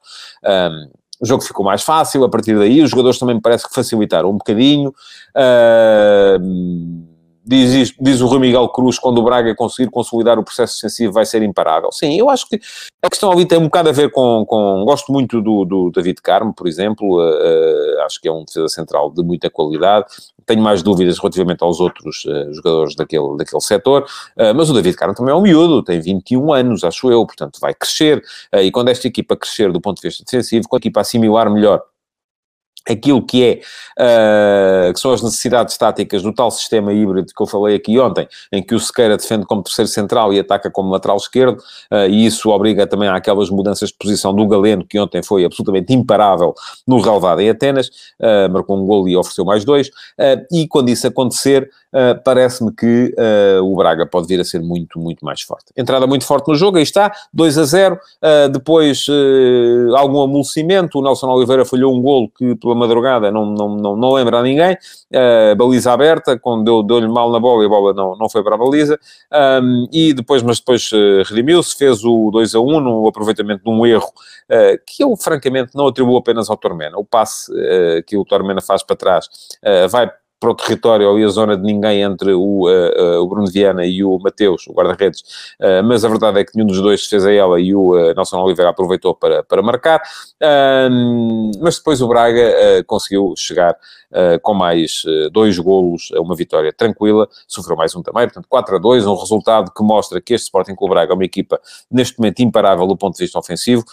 Um, 0.44 1.03
o 1.20 1.26
jogo 1.26 1.44
ficou 1.44 1.66
mais 1.66 1.84
fácil 1.84 2.24
a 2.24 2.30
partir 2.30 2.58
daí, 2.58 2.82
os 2.82 2.90
jogadores 2.90 3.20
também 3.20 3.36
me 3.36 3.42
parece 3.42 3.68
que 3.68 3.74
facilitaram 3.74 4.30
um 4.30 4.38
bocadinho. 4.38 4.94
Uh, 5.36 7.13
diz, 7.46 7.94
diz 8.00 8.22
o 8.22 8.28
Rui 8.28 8.40
Miguel 8.40 8.68
Cruz, 8.70 8.98
quando 8.98 9.18
o 9.18 9.24
Braga 9.24 9.54
conseguir 9.56 9.90
consolidar 9.90 10.40
o 10.40 10.44
processo 10.44 10.76
defensivo 10.76 11.12
vai 11.14 11.26
ser 11.26 11.42
imparável. 11.44 11.92
Sim, 11.92 12.18
eu 12.18 12.30
acho 12.30 12.48
que 12.48 12.60
a 13.02 13.10
questão 13.10 13.32
ali 13.32 13.46
tem 13.46 13.58
um 13.58 13.66
bocado 13.66 13.90
a 13.90 13.92
ver 13.92 14.12
com... 14.12 14.46
com 14.46 14.86
gosto 14.86 15.12
muito 15.12 15.42
do, 15.42 15.66
do 15.66 15.92
David 15.92 16.22
Carmo, 16.22 16.54
por 16.54 16.68
exemplo, 16.68 17.20
uh, 17.20 18.00
uh, 18.00 18.02
acho 18.06 18.22
que 18.22 18.28
é 18.28 18.32
um 18.32 18.46
defesa 18.46 18.70
central 18.70 19.12
de 19.12 19.22
muita 19.24 19.50
qualidade, 19.50 20.06
tenho 20.46 20.62
mais 20.62 20.82
dúvidas 20.82 21.18
relativamente 21.18 21.64
aos 21.64 21.80
outros 21.80 22.24
uh, 22.26 22.54
jogadores 22.54 22.96
daquele, 22.96 23.38
daquele 23.38 23.62
setor, 23.62 24.06
mas 24.56 24.70
o 24.70 24.74
David 24.74 24.96
Carmo 24.96 25.16
também 25.16 25.34
é 25.34 25.36
um 25.36 25.42
miúdo, 25.42 25.84
tem 25.84 26.00
21 26.00 26.54
anos, 26.54 26.84
acho 26.84 27.12
eu, 27.12 27.26
portanto 27.26 27.60
vai 27.60 27.74
crescer, 27.74 28.22
e 28.54 28.72
quando 28.72 28.90
esta 28.90 29.08
equipa 29.08 29.36
crescer 29.36 29.72
do 29.72 29.80
ponto 29.80 30.02
de 30.02 30.08
vista 30.08 30.24
defensivo, 30.24 30.68
quando 30.68 30.82
a 30.82 30.84
equipa 30.84 31.02
assimilar 31.02 31.50
melhor 31.52 31.82
aquilo 32.90 33.22
que 33.26 33.44
é, 33.44 34.90
uh, 34.90 34.94
que 34.94 35.00
são 35.00 35.12
as 35.12 35.22
necessidades 35.22 35.78
táticas 35.78 36.22
do 36.22 36.34
tal 36.34 36.52
sistema 36.52 36.92
híbrido 36.94 37.34
que 37.36 37.42
eu 37.42 37.48
falei 37.48 37.76
aqui 37.76 37.98
ontem, 38.00 38.28
em 38.52 38.62
que 38.62 38.76
o 38.76 38.80
Sequeira 38.80 39.18
defende 39.18 39.46
como 39.46 39.64
terceiro 39.64 39.90
central 39.90 40.34
e 40.34 40.40
ataca 40.40 40.70
como 40.70 40.92
lateral 40.92 41.18
esquerdo, 41.18 41.58
uh, 41.92 42.08
e 42.10 42.26
isso 42.26 42.50
obriga 42.50 42.86
também 42.86 43.08
àquelas 43.08 43.50
mudanças 43.50 43.90
de 43.90 43.96
posição 43.98 44.34
do 44.34 44.48
Galeno, 44.48 44.86
que 44.86 45.00
ontem 45.00 45.24
foi 45.24 45.46
absolutamente 45.46 45.94
imparável 45.94 46.54
no 46.86 47.00
relvado 47.00 47.42
em 47.42 47.50
Atenas, 47.50 47.88
uh, 48.20 48.52
marcou 48.52 48.78
um 48.78 48.86
gol 48.86 49.08
e 49.08 49.16
ofereceu 49.16 49.46
mais 49.46 49.64
dois, 49.64 49.90
e 50.52 50.68
quando 50.68 50.90
isso 50.90 51.08
acontecer, 51.08 51.70
uh, 51.94 52.22
parece-me 52.24 52.74
que 52.74 53.14
uh, 53.18 53.64
o 53.64 53.76
Braga 53.76 54.06
pode 54.06 54.28
vir 54.28 54.40
a 54.40 54.44
ser 54.44 54.60
muito, 54.60 55.00
muito 55.00 55.24
mais 55.24 55.42
forte. 55.42 55.66
Entrada 55.78 56.08
muito 56.08 56.26
forte 56.26 56.48
no 56.48 56.56
jogo, 56.56 56.78
aí 56.78 56.84
está, 56.84 57.12
2 57.34 57.58
a 57.58 57.64
0. 57.64 57.96
Uh, 57.96 58.00
ah, 58.34 58.48
depois, 58.48 59.06
algum 59.96 60.22
amolecimento. 60.22 61.00
O 61.00 61.02
Nelson 61.02 61.30
Oliveira 61.30 61.66
falhou 61.66 61.94
um 61.96 62.02
golo 62.02 62.30
que, 62.30 62.56
pela 62.56 62.74
madrugada, 62.74 63.32
não, 63.32 63.46
não, 63.46 63.76
não, 63.76 63.96
não 63.96 64.12
lembra 64.14 64.40
a 64.40 64.42
ninguém. 64.42 64.78
baliza 65.58 65.92
aberta, 65.92 66.38
quando 66.38 66.64
deu, 66.64 66.84
deu-lhe 66.84 67.08
mal 67.08 67.32
na 67.32 67.40
bola 67.40 67.64
e 67.64 67.66
a 67.66 67.70
bola 67.70 67.94
não, 67.94 68.16
não 68.16 68.30
foi 68.30 68.44
para 68.44 68.56
a 68.56 68.58
baliza. 68.58 69.00
Um, 69.62 69.88
e 69.92 70.14
depois, 70.14 70.42
mas 70.42 70.60
depois 70.60 70.90
redimiu-se, 71.28 71.76
fez 71.78 72.04
o 72.04 72.32
2 72.32 72.56
a 72.56 72.60
1 72.60 72.80
no 72.80 73.08
aproveitamento 73.08 73.64
de 73.64 73.70
um 73.70 73.86
erro 73.86 74.12
que 74.86 75.04
eu, 75.04 75.16
francamente, 75.16 75.72
não 75.76 75.88
atribuo 75.88 76.18
apenas 76.18 76.50
ao 76.50 76.58
Tormena. 76.58 76.98
O 76.98 77.06
passe 77.06 77.52
que 78.08 78.18
o 78.18 78.26
Tormena 78.26 78.62
faz 78.62 78.84
para 78.84 78.96
trás 78.96 79.28
vai 79.90 80.10
para 80.44 80.52
o 80.52 80.56
território 80.56 81.08
ou 81.08 81.16
a 81.16 81.28
zona 81.30 81.56
de 81.56 81.64
ninguém 81.64 82.02
entre 82.02 82.34
o, 82.34 82.68
uh, 82.68 83.22
o 83.22 83.28
Bruno 83.30 83.48
Viana 83.50 83.86
e 83.86 84.04
o 84.04 84.20
Mateus, 84.20 84.68
o 84.68 84.74
guarda-redes, 84.74 85.22
uh, 85.62 85.82
mas 85.86 86.04
a 86.04 86.10
verdade 86.10 86.42
é 86.42 86.44
que 86.44 86.52
nenhum 86.54 86.68
dos 86.68 86.82
dois 86.82 87.06
fez 87.06 87.26
a 87.26 87.32
ela 87.32 87.62
e 87.62 87.74
o 87.74 87.94
uh, 87.94 88.14
Nelson 88.14 88.42
Oliveira 88.42 88.72
aproveitou 88.72 89.16
para, 89.16 89.42
para 89.42 89.62
marcar, 89.62 90.02
mas 91.62 91.78
depois 91.78 92.02
o 92.02 92.08
Braga 92.08 92.84
conseguiu 92.86 93.34
chegar 93.38 93.76
com 94.42 94.54
mais 94.54 95.04
dois 95.32 95.58
golos, 95.58 96.12
uma 96.18 96.36
vitória 96.36 96.72
tranquila, 96.72 97.28
sofreu 97.48 97.76
mais 97.78 97.96
um 97.96 98.04
também, 98.04 98.26
portanto 98.26 98.46
4 98.50 98.76
a 98.76 98.80
2, 98.80 99.08
um 99.08 99.16
resultado 99.16 99.72
que 99.72 99.82
mostra 99.82 100.20
que 100.22 100.34
este 100.34 100.46
Sporting 100.46 100.76
Clube 100.76 100.94
Braga 100.94 101.14
é 101.14 101.16
uma 101.16 101.24
equipa 101.24 101.60
neste 101.90 102.20
momento 102.20 102.42
imparável 102.42 102.86
do 102.86 102.98
ponto 102.98 103.16
de 103.16 103.24
vista 103.24 103.40
ofensivo, 103.40 103.84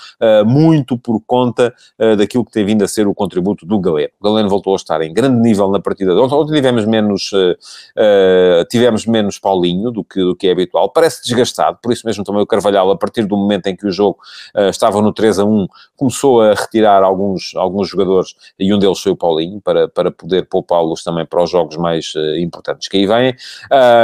muito 0.44 0.98
por 0.98 1.22
conta 1.26 1.72
daquilo 2.18 2.44
que 2.44 2.50
tem 2.50 2.64
vindo 2.64 2.82
a 2.82 2.88
ser 2.88 3.06
o 3.06 3.14
contributo 3.14 3.64
do 3.64 3.78
Galeno. 3.78 4.10
O 4.20 4.24
Galeno 4.24 4.48
voltou 4.48 4.72
a 4.72 4.76
estar 4.76 5.00
em 5.00 5.12
grande 5.12 5.40
nível 5.40 5.70
na 5.70 5.80
partida 5.80 6.12
de 6.12 6.20
ontem, 6.20 6.34
tivemos 6.46 6.84
menos, 6.84 7.32
uh, 7.32 7.52
uh, 7.52 8.64
tivemos 8.68 9.06
menos 9.06 9.38
Paulinho 9.38 9.90
do 9.90 10.04
que, 10.04 10.20
do 10.20 10.36
que 10.36 10.48
é 10.48 10.52
habitual. 10.52 10.90
Parece 10.90 11.22
desgastado, 11.22 11.78
por 11.82 11.92
isso 11.92 12.06
mesmo 12.06 12.24
também 12.24 12.42
o 12.42 12.46
Carvalhal, 12.46 12.90
a 12.90 12.96
partir 12.96 13.24
do 13.26 13.36
momento 13.36 13.66
em 13.66 13.76
que 13.76 13.86
o 13.86 13.92
jogo 13.92 14.18
uh, 14.54 14.68
estava 14.68 15.00
no 15.00 15.12
3 15.12 15.38
a 15.38 15.44
1, 15.44 15.66
começou 15.96 16.42
a 16.42 16.54
retirar 16.54 17.02
alguns, 17.02 17.52
alguns 17.54 17.88
jogadores, 17.88 18.34
e 18.58 18.72
um 18.72 18.78
deles 18.78 18.98
foi 19.00 19.12
o 19.12 19.16
Paulinho, 19.16 19.60
para, 19.60 19.88
para 19.88 20.10
poder 20.10 20.46
poupá-los 20.46 21.02
também 21.02 21.26
para 21.26 21.42
os 21.42 21.50
jogos 21.50 21.76
mais 21.76 22.12
importantes 22.38 22.88
que 22.88 22.96
aí 22.96 23.06
vêm. 23.06 23.34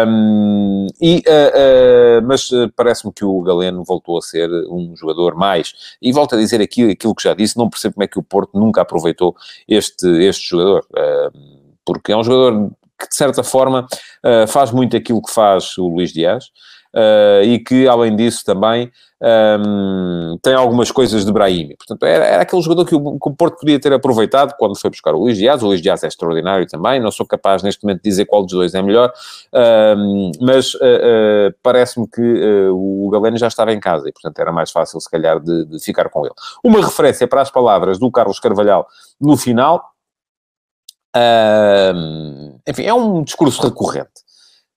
Um, 0.06 0.86
e, 1.00 1.22
mas 2.24 2.50
parece-me 2.74 3.12
que 3.12 3.24
o 3.24 3.40
Galeno 3.42 3.82
voltou 3.84 4.18
a 4.18 4.22
ser 4.22 4.48
um 4.68 4.94
jogador 4.96 5.34
mais. 5.34 5.72
E 6.00 6.12
volto 6.12 6.34
a 6.34 6.38
dizer 6.38 6.60
aqui 6.60 6.90
aquilo 6.90 7.14
que 7.14 7.22
já 7.22 7.34
disse, 7.34 7.56
não 7.56 7.68
percebo 7.68 7.94
como 7.94 8.04
é 8.04 8.06
que 8.06 8.18
o 8.18 8.22
Porto 8.22 8.58
nunca 8.58 8.82
aproveitou 8.82 9.34
este, 9.68 10.06
este 10.24 10.50
jogador. 10.50 10.86
Uh, 10.90 11.65
porque 11.86 12.12
é 12.12 12.16
um 12.16 12.24
jogador 12.24 12.70
que, 12.98 13.08
de 13.08 13.14
certa 13.14 13.44
forma, 13.44 13.86
uh, 14.24 14.46
faz 14.48 14.70
muito 14.70 14.96
aquilo 14.96 15.22
que 15.22 15.32
faz 15.32 15.78
o 15.78 15.86
Luís 15.88 16.12
Dias. 16.12 16.46
Uh, 16.94 17.44
e 17.44 17.58
que, 17.58 17.86
além 17.86 18.16
disso, 18.16 18.42
também 18.42 18.90
um, 19.20 20.32
ehm, 20.32 20.38
tem 20.42 20.54
algumas 20.54 20.90
coisas 20.90 21.26
de 21.26 21.32
Brahimi. 21.32 21.76
Portanto, 21.76 22.06
era, 22.06 22.24
era 22.24 22.42
aquele 22.42 22.62
jogador 22.62 22.86
que 22.86 22.94
o, 22.94 23.18
que 23.18 23.28
o, 23.28 23.34
Porto 23.34 23.58
podia 23.58 23.78
ter 23.78 23.92
aproveitado 23.92 24.54
quando 24.58 24.78
foi 24.80 24.88
buscar 24.88 25.14
o 25.14 25.18
Luís 25.18 25.36
Dias. 25.36 25.62
O 25.62 25.66
Luís 25.66 25.82
Dias 25.82 26.02
é 26.04 26.06
extraordinário 26.06 26.66
também, 26.66 26.98
não 26.98 27.10
sou 27.10 27.26
capaz 27.26 27.62
neste 27.62 27.84
momento 27.84 28.02
de 28.02 28.08
dizer 28.08 28.24
qual 28.24 28.42
dos 28.42 28.52
dois 28.52 28.74
é 28.74 28.80
melhor, 28.80 29.12
um, 29.52 29.58
ehm, 29.58 30.30
mas 30.40 30.72
uh, 30.74 30.78
uh, 30.78 31.54
parece-me 31.62 32.08
que 32.08 32.22
o 32.72 33.10
Galeno 33.10 33.36
já 33.36 33.48
estava 33.48 33.74
em 33.74 33.80
casa 33.80 34.08
e, 34.08 34.12
portanto, 34.12 34.38
era 34.38 34.50
mais 34.50 34.70
fácil, 34.70 34.98
se 34.98 35.10
calhar, 35.10 35.38
de, 35.38 35.66
de 35.66 35.78
ficar 35.80 36.08
com 36.08 36.24
ele. 36.24 36.34
Uma 36.64 36.82
referência 36.82 37.28
para 37.28 37.42
as 37.42 37.50
palavras 37.50 37.98
do 37.98 38.10
Carlos 38.10 38.40
Carvalhal 38.40 38.86
no 39.20 39.36
final, 39.36 39.84
Enfim, 42.68 42.84
é 42.84 42.94
um 42.94 43.22
discurso 43.22 43.62
recorrente. 43.62 44.26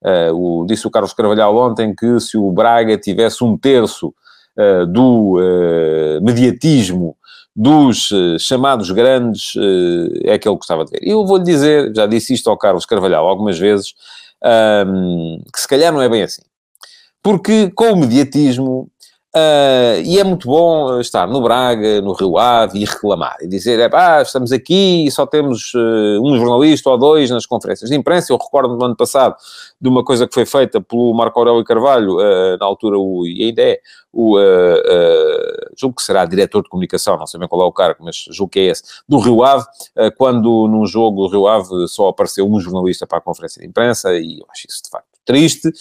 Uh, 0.01 0.61
o, 0.61 0.65
disse 0.65 0.87
o 0.87 0.91
Carlos 0.91 1.13
Carvalhal 1.13 1.55
ontem 1.57 1.93
que 1.93 2.19
se 2.21 2.37
o 2.37 2.51
Braga 2.51 2.97
tivesse 2.97 3.43
um 3.43 3.57
terço 3.57 4.13
uh, 4.57 4.85
do 4.85 5.37
ah, 5.37 6.21
mediatismo 6.21 7.17
dos 7.55 8.09
chamados 8.39 8.89
grandes, 8.91 9.53
é 10.23 10.33
aquele 10.33 10.55
que 10.55 10.59
gostava 10.59 10.85
de 10.85 10.91
ver. 10.91 10.99
E 11.03 11.09
eu 11.09 11.25
vou-lhe 11.25 11.43
dizer, 11.43 11.91
já 11.93 12.05
disse 12.05 12.33
isto 12.33 12.49
ao 12.49 12.57
Carlos 12.57 12.85
Carvalhal 12.85 13.27
algumas 13.27 13.59
vezes, 13.59 13.93
que 15.51 15.59
se 15.59 15.67
calhar 15.67 15.91
não 15.91 16.01
é 16.01 16.07
bem 16.07 16.23
assim. 16.23 16.41
Porque 17.21 17.69
com 17.71 17.91
o 17.91 17.97
mediatismo 17.97 18.89
Uh, 19.39 20.01
e 20.03 20.19
é 20.19 20.23
muito 20.23 20.47
bom 20.47 20.99
estar 20.99 21.27
no 21.27 21.41
Braga, 21.41 22.01
no 22.01 22.13
Rio 22.13 22.37
Ave 22.37 22.79
e 22.79 22.85
reclamar 22.85 23.37
e 23.41 23.47
dizer: 23.47 23.79
é 23.79 23.87
pá, 23.87 24.21
estamos 24.21 24.51
aqui 24.51 25.05
e 25.05 25.11
só 25.11 25.25
temos 25.25 25.73
uh, 25.73 26.21
um 26.21 26.37
jornalista 26.37 26.89
ou 26.89 26.97
dois 26.97 27.29
nas 27.29 27.45
conferências 27.45 27.89
de 27.89 27.95
imprensa. 27.95 28.33
Eu 28.33 28.37
recordo 28.37 28.75
no 28.75 28.83
ano 28.83 28.95
passado 28.95 29.35
de 29.79 29.87
uma 29.87 30.03
coisa 30.03 30.27
que 30.27 30.33
foi 30.33 30.45
feita 30.45 30.81
pelo 30.81 31.13
Marco 31.13 31.39
Aurélio 31.39 31.63
Carvalho, 31.63 32.17
uh, 32.17 32.57
na 32.59 32.65
altura, 32.65 32.97
o, 32.97 33.25
e 33.25 33.43
ainda 33.43 33.61
é, 33.61 33.79
o, 34.11 34.37
julgo 35.77 35.95
que 35.95 36.01
será 36.01 36.25
diretor 36.25 36.63
de 36.63 36.69
comunicação, 36.69 37.17
não 37.17 37.27
sei 37.27 37.39
bem 37.39 37.47
qual 37.47 37.61
é 37.61 37.65
o 37.65 37.71
cargo, 37.71 38.03
mas 38.03 38.25
julgo 38.31 38.51
que 38.51 38.59
é 38.59 38.63
esse, 38.65 38.83
do 39.07 39.19
Rio 39.19 39.43
Ave, 39.43 39.65
quando 40.17 40.67
num 40.67 40.85
jogo 40.85 41.27
do 41.27 41.31
Rio 41.31 41.47
Ave 41.47 41.87
só 41.87 42.09
apareceu 42.09 42.49
um 42.49 42.59
jornalista 42.59 43.05
para 43.05 43.19
a 43.19 43.21
conferência 43.21 43.61
de 43.61 43.67
imprensa, 43.67 44.13
e 44.17 44.39
eu 44.39 44.45
acho 44.49 44.65
isso 44.67 44.83
de 44.83 44.89
facto 44.89 45.08
triste, 45.29 45.71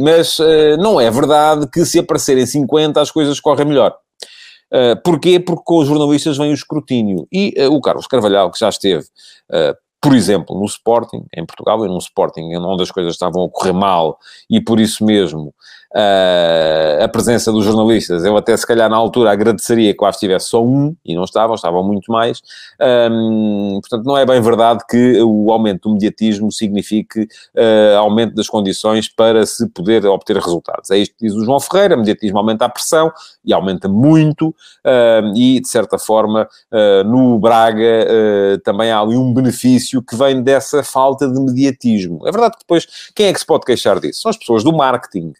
mas 0.00 0.38
uh, 0.38 0.76
não 0.78 1.00
é 1.00 1.10
verdade 1.10 1.66
que 1.68 1.84
se 1.84 1.98
aparecerem 1.98 2.46
50 2.46 3.00
as 3.00 3.10
coisas 3.10 3.40
correm 3.40 3.66
melhor. 3.66 3.96
Uh, 4.72 4.96
porquê? 5.02 5.40
Porque 5.40 5.64
com 5.66 5.78
os 5.78 5.88
jornalistas 5.88 6.38
vem 6.38 6.50
o 6.50 6.54
escrutínio. 6.54 7.26
E 7.32 7.52
uh, 7.58 7.74
o 7.74 7.80
Carlos 7.80 8.06
Carvalhal, 8.06 8.50
que 8.50 8.60
já 8.60 8.68
esteve, 8.68 9.04
uh, 9.50 9.76
por 10.00 10.14
exemplo, 10.14 10.58
no 10.58 10.64
Sporting, 10.64 11.26
em 11.36 11.44
Portugal, 11.44 11.84
e 11.84 11.88
num 11.88 11.98
Sporting 11.98 12.54
onde 12.56 12.82
as 12.82 12.90
coisas 12.90 13.12
estavam 13.12 13.44
a 13.44 13.50
correr 13.50 13.72
mal, 13.72 14.18
e 14.48 14.60
por 14.60 14.78
isso 14.78 15.04
mesmo 15.04 15.52
uh, 15.94 17.04
a 17.04 17.08
presença 17.08 17.52
dos 17.52 17.64
jornalistas. 17.64 18.24
Eu 18.24 18.36
até, 18.36 18.56
se 18.56 18.66
calhar, 18.66 18.88
na 18.88 18.96
altura 18.96 19.30
agradeceria 19.30 19.94
que 19.94 20.02
lá 20.02 20.10
estivesse 20.10 20.48
só 20.48 20.62
um, 20.64 20.94
e 21.04 21.14
não 21.14 21.24
estavam, 21.24 21.54
estavam 21.54 21.82
muito 21.82 22.10
mais. 22.10 22.42
Um, 23.10 23.78
portanto, 23.80 24.04
não 24.04 24.16
é 24.16 24.24
bem 24.26 24.40
verdade 24.40 24.82
que 24.88 25.20
o 25.22 25.52
aumento 25.52 25.88
do 25.88 25.94
mediatismo 25.94 26.50
signifique 26.50 27.22
uh, 27.22 27.98
aumento 27.98 28.34
das 28.34 28.48
condições 28.48 29.08
para 29.08 29.44
se 29.46 29.68
poder 29.68 30.04
obter 30.06 30.36
resultados. 30.36 30.90
É 30.90 30.98
isto 30.98 31.14
que 31.16 31.26
diz 31.26 31.34
o 31.34 31.44
João 31.44 31.60
Ferreira, 31.60 31.94
o 31.94 31.98
mediatismo 31.98 32.38
aumenta 32.38 32.64
a 32.64 32.68
pressão, 32.68 33.12
e 33.44 33.52
aumenta 33.52 33.88
muito, 33.88 34.48
uh, 34.48 35.36
e, 35.36 35.60
de 35.60 35.68
certa 35.68 35.98
forma, 35.98 36.48
uh, 36.72 37.04
no 37.04 37.38
Braga 37.38 37.82
também 38.64 38.90
há 38.90 39.00
ali 39.00 39.16
um 39.16 39.32
benefício 39.32 40.02
que 40.02 40.14
vem 40.16 40.42
dessa 40.42 40.82
falta 40.82 41.28
de 41.28 41.40
mediatismo. 41.40 42.26
É 42.26 42.30
verdade 42.30 42.52
que 42.54 42.60
depois, 42.60 42.86
quem 43.14 43.26
é 43.26 43.32
que 43.32 43.38
se 43.38 43.46
pode 43.46 43.64
queixar 43.64 43.98
disso? 44.00 44.22
São 44.22 44.30
as 44.30 44.36
pessoas 44.36 44.62
do 44.62 44.72
marketing. 44.72 45.32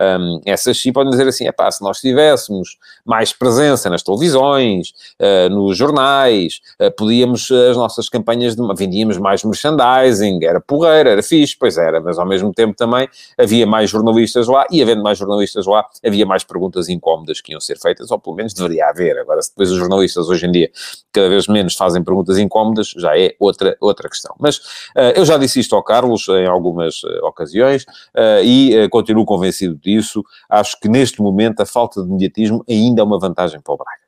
Um, 0.00 0.40
essas 0.44 0.80
sim 0.80 0.92
podem 0.92 1.10
dizer 1.10 1.26
assim, 1.26 1.46
é 1.46 1.52
pá, 1.52 1.70
se 1.70 1.82
nós 1.82 1.98
tivéssemos 1.98 2.78
mais 3.04 3.32
presença 3.32 3.90
nas 3.90 4.02
televisões, 4.02 4.92
uh, 5.20 5.48
nos 5.50 5.76
jornais, 5.76 6.60
uh, 6.80 6.90
podíamos, 6.92 7.50
as 7.50 7.76
nossas 7.76 8.08
campanhas, 8.08 8.54
de, 8.54 8.62
vendíamos 8.76 9.18
mais 9.18 9.42
merchandising, 9.42 10.44
era 10.44 10.60
porreira, 10.60 11.10
era 11.10 11.22
fixe, 11.22 11.56
pois 11.58 11.76
era, 11.76 12.00
mas 12.00 12.18
ao 12.18 12.26
mesmo 12.26 12.52
tempo 12.52 12.76
também 12.76 13.08
havia 13.36 13.66
mais 13.66 13.90
jornalistas 13.90 14.46
lá, 14.46 14.66
e 14.70 14.80
havendo 14.80 15.02
mais 15.02 15.18
jornalistas 15.18 15.66
lá, 15.66 15.84
havia 16.04 16.24
mais 16.24 16.44
perguntas 16.44 16.88
incómodas 16.88 17.40
que 17.40 17.52
iam 17.52 17.60
ser 17.60 17.78
feitas, 17.78 18.10
ou 18.10 18.18
pelo 18.18 18.36
menos 18.36 18.54
deveria 18.54 18.86
haver. 18.88 19.18
Agora, 19.18 19.42
se 19.42 19.50
depois 19.50 19.70
os 19.70 19.78
jornalistas 19.78 20.28
hoje 20.28 20.46
em 20.46 20.52
dia 20.52 20.70
cada 21.12 21.28
vez 21.28 21.48
menos 21.48 21.74
fazem 21.74 22.04
perguntas 22.04 22.38
incómodas, 22.38 22.94
já 22.96 23.18
é 23.18 23.34
outra, 23.40 23.76
outra 23.80 24.08
questão. 24.08 24.34
Mas 24.38 24.58
uh, 24.58 25.12
eu 25.16 25.24
já 25.24 25.36
disse 25.36 25.58
isto 25.58 25.74
ao 25.74 25.82
Carlos 25.82 26.28
em 26.28 26.46
algumas 26.46 27.02
ocasiões, 27.22 27.84
e 28.44 28.88
continuo 28.90 29.24
convencido 29.24 29.78
acho 30.48 30.78
que 30.80 30.88
neste 30.88 31.20
momento 31.20 31.60
a 31.60 31.66
falta 31.66 32.02
de 32.02 32.08
mediatismo 32.08 32.64
ainda 32.68 33.02
é 33.02 33.04
uma 33.04 33.18
vantagem 33.18 33.60
para 33.60 33.74
o 33.74 33.76
Braga. 33.76 34.00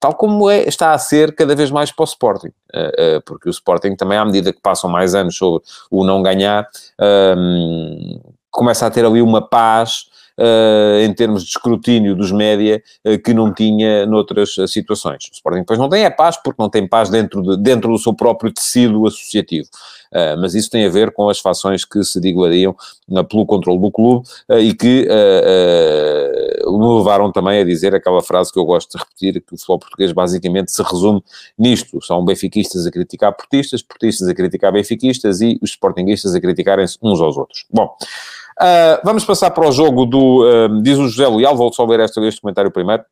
tal 0.00 0.14
como 0.14 0.50
é, 0.50 0.68
está 0.68 0.92
a 0.92 0.98
ser 0.98 1.34
cada 1.34 1.54
vez 1.54 1.70
mais 1.70 1.92
para 1.92 2.02
o 2.02 2.04
Sporting, 2.04 2.48
uh, 2.48 3.18
uh, 3.18 3.22
porque 3.24 3.48
o 3.48 3.50
Sporting 3.50 3.94
também, 3.94 4.18
à 4.18 4.24
medida 4.24 4.52
que 4.52 4.60
passam 4.60 4.90
mais 4.90 5.14
anos 5.14 5.36
sobre 5.36 5.62
o 5.90 6.04
não 6.04 6.22
ganhar, 6.22 6.68
um, 7.36 8.20
começa 8.50 8.86
a 8.86 8.90
ter 8.90 9.04
ali 9.04 9.22
uma 9.22 9.40
paz 9.40 10.11
em 11.00 11.12
termos 11.14 11.42
de 11.44 11.50
escrutínio 11.50 12.14
dos 12.14 12.32
média 12.32 12.82
uh, 13.06 13.18
que 13.18 13.32
não 13.32 13.52
tinha 13.52 14.06
noutras 14.06 14.56
uh, 14.58 14.66
situações. 14.66 15.24
O 15.30 15.34
Sporting 15.34 15.60
depois 15.60 15.78
não 15.78 15.88
tem 15.88 16.04
a 16.04 16.10
paz 16.10 16.36
porque 16.36 16.60
não 16.60 16.68
tem 16.68 16.86
paz 16.86 17.08
dentro, 17.08 17.42
de, 17.42 17.62
dentro 17.62 17.90
do 17.90 17.98
seu 17.98 18.14
próprio 18.14 18.52
tecido 18.52 19.06
associativo. 19.06 19.68
mas 20.38 20.54
isso 20.54 20.68
tem 20.68 20.84
a 20.84 20.90
ver 20.90 21.10
com 21.12 21.28
as 21.28 21.38
fações 21.38 21.84
que 21.84 22.02
se 22.04 22.20
digladiam 22.20 22.76
pelo 23.30 23.46
controle 23.46 23.80
do 23.80 23.90
clube 23.90 24.26
e 24.60 24.74
que 24.74 25.08
me 26.66 26.98
levaram 26.98 27.32
também 27.32 27.60
a 27.60 27.64
dizer 27.64 27.94
aquela 27.94 28.22
frase 28.22 28.52
que 28.52 28.58
eu 28.58 28.64
gosto 28.64 28.92
de 28.92 29.02
repetir, 29.02 29.40
que 29.40 29.54
o 29.54 29.56
futebol 29.56 29.78
português 29.78 30.12
basicamente 30.12 30.70
se 30.70 30.82
resume 30.82 31.22
nisto. 31.58 32.00
São 32.02 32.24
benfiquistas 32.24 32.86
a 32.86 32.90
criticar 32.90 33.32
portistas, 33.34 33.82
portistas 33.82 34.28
a 34.28 34.34
criticar 34.34 34.72
benfiquistas 34.72 35.40
e 35.40 35.58
os 35.62 35.70
sportinguistas 35.70 36.34
a 36.34 36.40
criticarem-se 36.40 36.98
uns 37.02 37.20
aos 37.20 37.36
outros. 37.36 37.64
Bom, 37.70 37.96
Uh, 38.60 39.00
vamos 39.04 39.24
passar 39.24 39.50
para 39.50 39.68
o 39.68 39.72
jogo 39.72 40.04
do. 40.06 40.44
Uh, 40.44 40.82
diz 40.82 40.98
o 40.98 41.08
José 41.08 41.28
Leal, 41.28 41.56
vou 41.56 41.72
só 41.72 41.84
ler 41.84 42.00
este, 42.00 42.20
este 42.20 42.40
comentário 42.40 42.70
primeiro. 42.70 43.04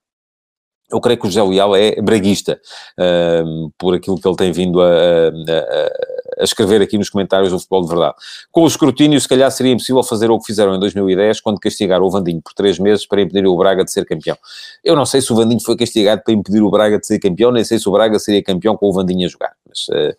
Eu 0.92 1.00
creio 1.00 1.18
que 1.18 1.26
o 1.26 1.30
José 1.30 1.42
Leal 1.42 1.76
é 1.76 2.02
braguista, 2.02 2.60
uh, 2.98 3.70
por 3.78 3.94
aquilo 3.94 4.20
que 4.20 4.26
ele 4.26 4.36
tem 4.36 4.50
vindo 4.50 4.82
a, 4.82 4.88
a, 4.88 6.40
a, 6.40 6.44
escrever 6.44 6.82
aqui 6.82 6.98
nos 6.98 7.08
comentários 7.08 7.52
do 7.52 7.58
Futebol 7.60 7.82
de 7.82 7.88
Verdade. 7.88 8.14
Com 8.50 8.62
o 8.62 8.66
escrutínio, 8.66 9.20
se 9.20 9.28
calhar 9.28 9.48
seria 9.52 9.72
impossível 9.72 10.02
fazer 10.02 10.32
o 10.32 10.38
que 10.40 10.46
fizeram 10.46 10.74
em 10.74 10.80
2010, 10.80 11.40
quando 11.42 11.60
castigaram 11.60 12.04
o 12.04 12.10
Vandinho 12.10 12.42
por 12.42 12.52
três 12.54 12.76
meses 12.80 13.06
para 13.06 13.22
impedir 13.22 13.46
o 13.46 13.56
Braga 13.56 13.84
de 13.84 13.92
ser 13.92 14.04
campeão. 14.04 14.36
Eu 14.82 14.96
não 14.96 15.06
sei 15.06 15.22
se 15.22 15.32
o 15.32 15.36
Vandinho 15.36 15.60
foi 15.60 15.76
castigado 15.76 16.22
para 16.24 16.34
impedir 16.34 16.60
o 16.60 16.70
Braga 16.70 16.98
de 16.98 17.06
ser 17.06 17.20
campeão, 17.20 17.52
nem 17.52 17.62
sei 17.62 17.78
se 17.78 17.88
o 17.88 17.92
Braga 17.92 18.18
seria 18.18 18.42
campeão 18.42 18.76
com 18.76 18.88
o 18.88 18.92
Vandinho 18.92 19.26
a 19.26 19.30
jogar. 19.30 19.52
Mas 19.70 19.86
uh, 19.88 20.16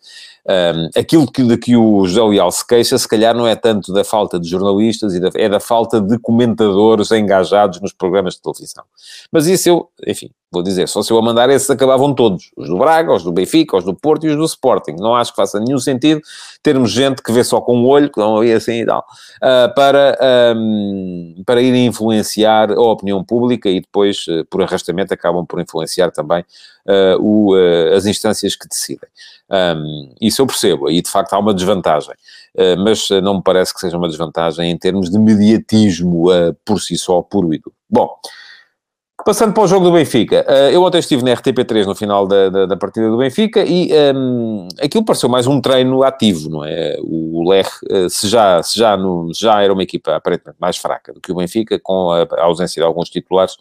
um, 0.76 0.90
aquilo 0.98 1.30
que, 1.30 1.42
de 1.42 1.56
que 1.56 1.76
o 1.76 2.06
José 2.06 2.22
Leal 2.22 2.50
se 2.50 2.66
queixa, 2.66 2.98
se 2.98 3.06
calhar 3.06 3.34
não 3.34 3.46
é 3.46 3.54
tanto 3.54 3.92
da 3.92 4.02
falta 4.02 4.40
de 4.40 4.48
jornalistas, 4.48 5.14
e 5.14 5.20
da, 5.20 5.30
é 5.34 5.48
da 5.48 5.60
falta 5.60 6.00
de 6.00 6.18
comentadores 6.18 7.12
engajados 7.12 7.80
nos 7.80 7.92
programas 7.92 8.34
de 8.34 8.42
televisão. 8.42 8.84
Mas 9.30 9.46
isso 9.46 9.68
eu, 9.68 9.88
enfim, 10.06 10.30
vou 10.50 10.62
dizer, 10.62 10.88
só 10.88 11.02
se 11.02 11.12
eu 11.12 11.18
a 11.18 11.22
mandar 11.22 11.48
esses 11.50 11.70
acabavam 11.70 12.14
todos. 12.14 12.50
Os 12.56 12.68
do 12.68 12.76
Braga, 12.76 13.12
os 13.14 13.22
do 13.22 13.32
Benfica, 13.32 13.76
os 13.76 13.84
do 13.84 13.94
Porto 13.94 14.26
e 14.26 14.30
os 14.30 14.36
do 14.36 14.44
Sporting. 14.44 14.96
Não 14.98 15.14
acho 15.14 15.30
que 15.30 15.36
faça 15.36 15.60
nenhum 15.60 15.78
sentido 15.78 16.20
termos 16.62 16.90
gente 16.90 17.22
que 17.22 17.32
vê 17.32 17.44
só 17.44 17.60
com 17.60 17.82
o 17.82 17.86
olho, 17.86 18.10
que 18.10 18.18
não 18.18 18.40
vê 18.40 18.52
assim 18.52 18.82
e 18.82 18.86
tal, 18.86 19.00
uh, 19.00 19.74
para, 19.74 20.18
um, 20.56 21.42
para 21.46 21.62
ir 21.62 21.74
influenciar 21.74 22.70
a 22.72 22.80
opinião 22.80 23.24
pública 23.24 23.68
e 23.68 23.80
depois, 23.80 24.26
uh, 24.28 24.44
por 24.50 24.62
arrastamento, 24.62 25.14
acabam 25.14 25.46
por 25.46 25.60
influenciar 25.60 26.10
também 26.10 26.44
o, 27.20 27.54
as 27.94 28.06
instâncias 28.06 28.56
que 28.56 28.68
decidem. 28.68 29.08
Um, 29.50 30.14
isso 30.20 30.40
eu 30.40 30.46
percebo, 30.46 30.88
aí 30.88 31.02
de 31.02 31.10
facto 31.10 31.34
há 31.34 31.38
uma 31.38 31.52
desvantagem, 31.52 32.14
uh, 32.56 32.76
mas 32.78 33.10
não 33.22 33.34
me 33.34 33.42
parece 33.42 33.74
que 33.74 33.80
seja 33.80 33.98
uma 33.98 34.08
desvantagem 34.08 34.70
em 34.70 34.78
termos 34.78 35.10
de 35.10 35.18
mediatismo 35.18 36.30
uh, 36.30 36.54
por 36.64 36.80
si 36.80 36.96
só, 36.96 37.20
puro 37.20 37.52
e 37.52 37.58
duro. 37.58 37.74
Bom, 37.88 38.16
Passando 39.24 39.52
para 39.52 39.62
o 39.62 39.66
jogo 39.68 39.84
do 39.84 39.92
Benfica, 39.92 40.44
eh, 40.48 40.74
eu 40.74 40.82
ontem 40.82 40.98
estive 40.98 41.22
na 41.22 41.30
RTP3 41.32 41.84
no 41.84 41.94
final 41.94 42.26
da, 42.26 42.48
da, 42.48 42.66
da 42.66 42.76
partida 42.76 43.08
do 43.08 43.18
Benfica 43.18 43.62
e 43.64 43.92
um, 44.14 44.66
ehm, 44.66 44.68
aquilo 44.82 45.04
pareceu 45.04 45.28
mais 45.28 45.46
um 45.46 45.60
treino 45.60 46.02
ativo, 46.02 46.50
não 46.50 46.64
é? 46.64 46.96
O 47.00 47.48
Ler, 47.48 47.66
eh, 47.88 48.08
se 48.08 48.26
já, 48.28 48.60
se 48.62 48.76
já, 48.76 48.96
no, 48.96 49.30
já 49.32 49.62
era 49.62 49.72
uma 49.72 49.82
equipa 49.82 50.16
aparentemente 50.16 50.56
mais 50.58 50.76
fraca 50.76 51.12
do 51.12 51.20
que 51.20 51.30
o 51.30 51.36
Benfica, 51.36 51.78
com 51.78 52.10
a, 52.10 52.26
ausência 52.42 52.80
de 52.80 52.86
alguns 52.86 53.08
titulares, 53.10 53.54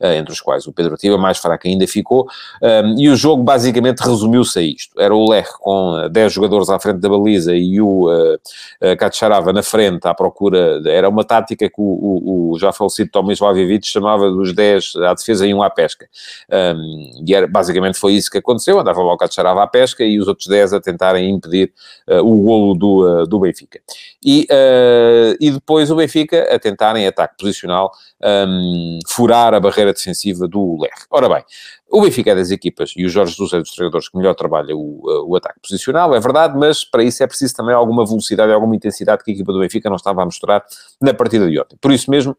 uh, 0.00 0.06
entre 0.06 0.32
os 0.32 0.40
quais 0.40 0.66
o 0.66 0.72
Pedro 0.72 0.96
Tiva, 0.96 1.18
mais 1.18 1.38
fraca 1.38 1.66
ainda 1.66 1.86
ficou, 1.86 2.28
um, 2.62 2.66
ehm, 2.66 2.94
e 2.98 3.08
o 3.08 3.16
jogo 3.16 3.42
basicamente 3.42 4.00
resumiu-se 4.00 4.58
a 4.58 4.62
isto. 4.62 5.00
Era 5.00 5.14
o 5.14 5.28
Ler 5.28 5.48
com 5.58 6.08
10 6.10 6.32
jogadores 6.32 6.68
à 6.68 6.78
frente 6.78 7.00
da 7.00 7.08
baliza 7.08 7.56
e 7.56 7.80
o 7.80 8.08
uh, 8.08 8.96
Kacharava 8.98 9.52
na 9.52 9.62
frente 9.62 10.06
à 10.06 10.14
procura, 10.14 10.80
era 10.86 11.08
uma 11.08 11.24
tática 11.24 11.68
que 11.68 11.80
o, 11.80 11.82
o, 11.82 12.52
o 12.52 12.58
já 12.58 12.72
falecido 12.72 13.10
Tomis 13.10 13.40
Vlavivic 13.40 13.86
chamava 13.86 14.30
dos 14.30 14.54
10 14.54 15.07
à 15.10 15.14
defesa 15.14 15.46
e 15.46 15.54
um 15.54 15.62
à 15.62 15.70
pesca. 15.70 16.08
Um, 16.50 17.24
e 17.26 17.34
era, 17.34 17.46
basicamente 17.46 17.98
foi 17.98 18.14
isso 18.14 18.30
que 18.30 18.38
aconteceu, 18.38 18.78
andava 18.78 19.02
lá 19.02 19.12
o 19.12 19.16
Cacharava 19.16 19.62
à 19.62 19.66
pesca 19.66 20.04
e 20.04 20.18
os 20.18 20.28
outros 20.28 20.46
10 20.46 20.74
a 20.74 20.80
tentarem 20.80 21.30
impedir 21.30 21.72
uh, 22.08 22.18
o 22.20 22.42
golo 22.42 22.74
do, 22.74 23.22
uh, 23.22 23.26
do 23.26 23.40
Benfica. 23.40 23.80
E, 24.24 24.46
uh, 24.50 25.36
e 25.40 25.50
depois 25.50 25.90
o 25.90 25.96
Benfica 25.96 26.54
a 26.54 26.58
tentarem 26.58 27.06
ataque 27.06 27.36
posicional 27.38 27.90
um, 28.22 28.98
furar 29.06 29.54
a 29.54 29.60
barreira 29.60 29.92
defensiva 29.92 30.46
do 30.48 30.80
Ler. 30.80 30.90
Ora 31.10 31.28
bem, 31.28 31.44
o 31.90 32.02
Benfica 32.02 32.32
é 32.32 32.34
das 32.34 32.50
equipas, 32.50 32.92
e 32.96 33.06
o 33.06 33.08
Jorge 33.08 33.32
Jesus 33.32 33.52
é 33.52 33.58
dos 33.58 33.70
treinadores 33.70 34.08
que 34.08 34.16
melhor 34.16 34.34
trabalha 34.34 34.76
o, 34.76 35.00
o 35.26 35.36
ataque 35.36 35.60
posicional, 35.60 36.14
é 36.14 36.20
verdade, 36.20 36.56
mas 36.58 36.84
para 36.84 37.02
isso 37.02 37.22
é 37.22 37.26
preciso 37.26 37.54
também 37.54 37.74
alguma 37.74 38.04
velocidade 38.04 38.50
e 38.50 38.54
alguma 38.54 38.76
intensidade 38.76 39.24
que 39.24 39.30
a 39.30 39.34
equipa 39.34 39.52
do 39.52 39.60
Benfica 39.60 39.88
não 39.88 39.96
estava 39.96 40.22
a 40.22 40.24
mostrar 40.24 40.64
na 41.00 41.14
partida 41.14 41.48
de 41.48 41.58
ontem. 41.58 41.76
Por 41.80 41.92
isso 41.92 42.10
mesmo, 42.10 42.36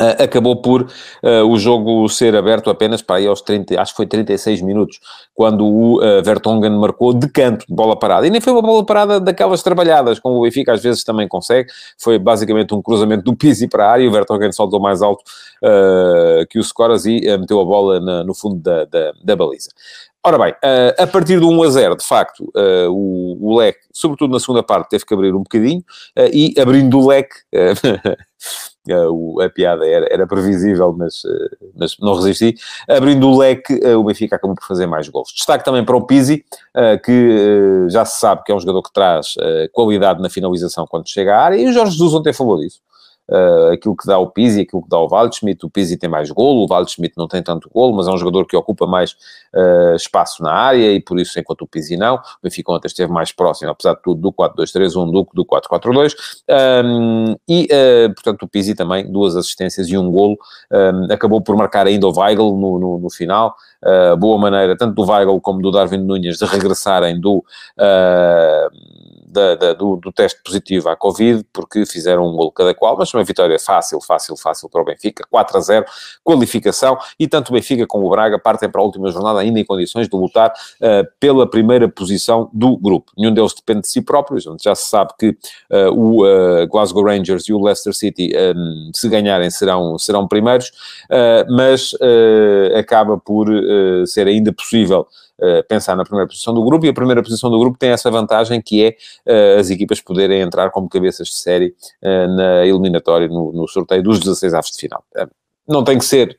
Uh, 0.00 0.22
acabou 0.22 0.56
por 0.56 0.82
uh, 0.82 1.46
o 1.46 1.58
jogo 1.58 2.08
ser 2.08 2.34
aberto 2.34 2.70
apenas 2.70 3.02
para 3.02 3.16
aí 3.16 3.26
aos 3.26 3.42
30, 3.42 3.78
acho 3.78 3.92
que 3.92 3.98
foi 3.98 4.06
36 4.06 4.62
minutos, 4.62 4.98
quando 5.34 5.66
o 5.66 5.98
uh, 5.98 6.22
Vertonghen 6.24 6.70
marcou 6.70 7.12
de 7.12 7.28
canto, 7.28 7.66
de 7.68 7.74
bola 7.74 7.94
parada. 7.94 8.26
E 8.26 8.30
nem 8.30 8.40
foi 8.40 8.54
uma 8.54 8.62
bola 8.62 8.82
parada 8.82 9.20
daquelas 9.20 9.62
trabalhadas, 9.62 10.18
como 10.18 10.38
o 10.38 10.42
Benfica 10.44 10.72
às 10.72 10.82
vezes 10.82 11.04
também 11.04 11.28
consegue. 11.28 11.70
Foi 11.98 12.18
basicamente 12.18 12.74
um 12.74 12.80
cruzamento 12.80 13.24
do 13.24 13.36
Pizzi 13.36 13.68
para 13.68 13.84
a 13.84 13.90
área 13.90 14.04
e 14.04 14.08
o 14.08 14.10
Vertonghen 14.10 14.50
saltou 14.52 14.80
mais 14.80 15.02
alto 15.02 15.22
que 16.48 16.58
o 16.58 16.64
Scoras 16.64 17.04
e 17.04 17.20
meteu 17.36 17.60
a 17.60 17.64
bola 17.64 18.00
na, 18.00 18.24
no 18.24 18.34
fundo 18.34 18.56
da, 18.56 18.86
da, 18.86 19.12
da 19.22 19.36
baliza. 19.36 19.68
Ora 20.24 20.38
bem, 20.38 20.54
a 20.98 21.06
partir 21.06 21.38
do 21.38 21.48
1 21.48 21.62
a 21.62 21.70
0, 21.70 21.96
de 21.96 22.06
facto, 22.06 22.50
o 22.88 23.58
leque, 23.58 23.80
sobretudo 23.92 24.32
na 24.32 24.40
segunda 24.40 24.62
parte, 24.62 24.88
teve 24.88 25.04
que 25.04 25.12
abrir 25.12 25.34
um 25.34 25.42
bocadinho, 25.42 25.84
e 26.32 26.54
abrindo 26.58 26.98
o 26.98 27.06
leque, 27.06 27.34
a 28.92 29.48
piada 29.48 29.86
era, 29.86 30.06
era 30.10 30.26
previsível, 30.26 30.94
mas, 30.96 31.22
eh, 31.24 31.56
mas 31.74 31.96
não 31.98 32.14
resisti. 32.14 32.54
Abrindo 32.88 33.28
o 33.28 33.38
leque, 33.38 33.80
eh, 33.82 33.96
o 33.96 34.04
Benfica 34.04 34.36
acabou 34.36 34.54
por 34.54 34.66
fazer 34.66 34.86
mais 34.86 35.08
gols. 35.08 35.32
Destaque 35.34 35.64
também 35.64 35.84
para 35.84 35.96
o 35.96 36.06
Pizzi, 36.06 36.44
eh, 36.74 36.98
que 36.98 37.86
já 37.88 38.04
se 38.04 38.20
sabe 38.20 38.42
que 38.44 38.52
é 38.52 38.54
um 38.54 38.60
jogador 38.60 38.82
que 38.82 38.92
traz 38.92 39.34
qualidade 39.72 40.20
na 40.22 40.28
finalização 40.30 40.86
quando 40.86 41.08
chega 41.08 41.36
à 41.36 41.42
área, 41.42 41.56
e 41.56 41.66
o 41.66 41.72
Jorge 41.72 41.92
Jesus 41.92 42.14
ontem 42.14 42.32
falou 42.32 42.58
disso 42.58 42.80
uh, 43.30 43.72
aquilo 43.72 43.96
que 43.96 44.06
dá 44.06 44.18
o 44.18 44.28
Pizzi, 44.28 44.62
aquilo 44.62 44.82
que 44.82 44.88
dá 44.88 44.98
o 44.98 45.08
Waldschmidt. 45.08 45.64
O 45.64 45.70
Pizzi 45.70 45.96
tem 45.96 46.10
mais 46.10 46.30
golo, 46.30 46.64
o 46.64 46.66
Waldschmidt 46.68 47.14
não 47.16 47.28
tem 47.28 47.42
tanto 47.42 47.70
golo, 47.72 47.96
mas 47.96 48.06
é 48.06 48.10
um 48.10 48.18
jogador 48.18 48.46
que 48.46 48.56
ocupa 48.56 48.86
mais 48.86 49.12
uh, 49.54 49.94
espaço 49.94 50.42
na 50.42 50.52
área 50.52 50.92
e 50.92 51.00
por 51.00 51.18
isso, 51.18 51.38
enquanto 51.38 51.62
o 51.62 51.66
Pizzi 51.66 51.96
não, 51.96 52.16
o 52.16 52.20
Benfica 52.42 52.72
ontem 52.72 52.88
esteve 52.88 53.12
mais 53.12 53.32
próximo, 53.32 53.70
apesar 53.70 53.94
de 53.94 54.02
tudo, 54.02 54.20
do 54.20 54.32
4-2-3-1 54.32 55.10
do 55.10 55.24
que 55.24 55.34
do 55.34 55.44
4-4-2. 55.44 56.14
Um, 56.84 57.36
e, 57.48 57.68
uh, 57.70 58.14
portanto, 58.14 58.42
o 58.42 58.48
Pizzi 58.48 58.74
também, 58.74 59.10
duas 59.10 59.36
assistências 59.36 59.88
e 59.88 59.96
um 59.96 60.10
golo, 60.10 60.36
um, 60.72 61.12
acabou 61.12 61.40
por 61.40 61.56
marcar 61.56 61.86
ainda 61.86 62.06
o 62.06 62.12
Weigl 62.18 62.56
no, 62.56 62.78
no, 62.78 62.98
no 62.98 63.10
final. 63.10 63.54
Uh, 63.82 64.16
boa 64.16 64.38
maneira, 64.38 64.76
tanto 64.76 64.94
do 64.94 65.10
Weigl 65.10 65.40
como 65.40 65.62
do 65.62 65.70
Darwin 65.70 65.98
Nunes, 65.98 66.38
de 66.38 66.44
regressarem 66.44 67.18
do 67.18 67.44
da, 69.30 69.54
da, 69.54 69.72
do, 69.72 69.96
do, 69.96 70.12
teste 70.12 70.40
positivo 70.42 70.88
à 70.88 70.96
Covid, 70.96 71.44
porque 71.52 71.86
fizeram 71.86 72.26
um 72.26 72.36
gol 72.36 72.50
cada 72.50 72.74
qual, 72.74 72.96
mas 72.98 73.12
uma 73.14 73.22
vitória 73.22 73.58
fácil, 73.58 74.00
fácil, 74.00 74.36
fácil 74.36 74.68
para 74.68 74.82
o 74.82 74.84
Benfica, 74.84 75.24
4 75.30 75.56
a 75.56 75.60
0, 75.60 75.86
qualificação, 76.24 76.98
e 77.18 77.28
tanto 77.28 77.50
o 77.50 77.52
Benfica 77.52 77.86
como 77.86 78.06
o 78.06 78.10
Braga 78.10 78.38
partem 78.38 78.68
para 78.68 78.80
a 78.80 78.84
última 78.84 79.10
jornada 79.10 79.38
ainda 79.38 79.60
em 79.60 79.64
condições 79.64 80.08
de 80.08 80.16
lutar 80.16 80.50
uh, 80.50 81.08
pela 81.18 81.48
primeira 81.48 81.88
posição 81.88 82.50
do 82.52 82.76
grupo. 82.76 83.12
Nenhum 83.16 83.32
deles 83.32 83.54
depende 83.54 83.82
de 83.82 83.88
si 83.88 84.02
próprios, 84.02 84.44
já 84.62 84.74
se 84.74 84.90
sabe 84.90 85.12
que 85.18 85.28
uh, 85.28 85.92
o 85.92 86.24
uh, 86.24 86.66
Glasgow 86.66 87.04
Rangers 87.04 87.48
e 87.48 87.52
o 87.52 87.62
Leicester 87.62 87.94
City, 87.94 88.32
um, 88.56 88.90
se 88.94 89.08
ganharem, 89.08 89.50
serão, 89.50 89.98
serão 89.98 90.26
primeiros, 90.26 90.72
mas 91.48 91.92
acaba 92.76 93.18
por 93.18 93.48
ser 94.06 94.26
ainda 94.26 94.52
possível 94.52 95.06
eh, 95.42 95.62
pensar 95.62 95.96
na 95.96 96.04
primeira 96.04 96.28
posição 96.28 96.52
do 96.52 96.62
grupo, 96.62 96.84
e 96.84 96.90
a 96.90 96.92
primeira 96.92 97.22
posição 97.22 97.50
do 97.50 97.58
grupo 97.58 97.78
tem 97.78 97.90
essa 97.90 98.10
vantagem 98.10 98.60
que 98.60 98.84
é 98.84 99.56
uh, 99.56 99.58
as 99.58 99.70
equipas 99.70 99.98
poderem 99.98 100.42
entrar 100.42 100.70
como 100.70 100.86
cabeças 100.86 101.28
de 101.28 101.34
série 101.34 101.74
uh, 102.02 102.28
na 102.36 102.66
eliminatória, 102.66 103.26
no, 103.26 103.50
no, 103.50 103.66
sorteio 103.66 104.02
dos 104.02 104.20
16 104.20 104.52
aves 104.52 104.70
de 104.72 104.78
final. 104.78 105.02
não 105.66 105.82
tem 105.82 105.96
que 105.98 106.04
ser 106.04 106.38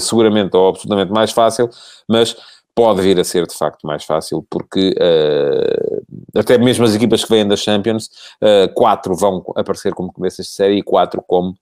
seguramente 0.00 0.56
ou 0.56 0.68
absolutamente 0.68 1.12
mais 1.12 1.32
fácil, 1.32 1.68
mas 2.08 2.34
pode 2.74 3.02
vir 3.02 3.20
a 3.20 3.24
ser 3.24 3.46
de 3.46 3.54
facto 3.54 3.86
mais 3.86 4.04
fácil, 4.04 4.46
porque 4.48 4.94
uh, 4.96 6.38
até 6.38 6.56
mesmo 6.56 6.84
as 6.86 6.94
equipas 6.94 7.22
que 7.22 7.30
vêm 7.30 7.46
das 7.46 7.60
Champions, 7.60 8.08
uh, 8.40 8.72
quatro 8.74 9.14
vão 9.14 9.44
aparecer 9.54 9.92
como 9.92 10.12
cabeças 10.12 10.46
de 10.46 10.52
série 10.52 10.78
e 10.78 10.82
quatro 10.82 11.22
como 11.26 11.54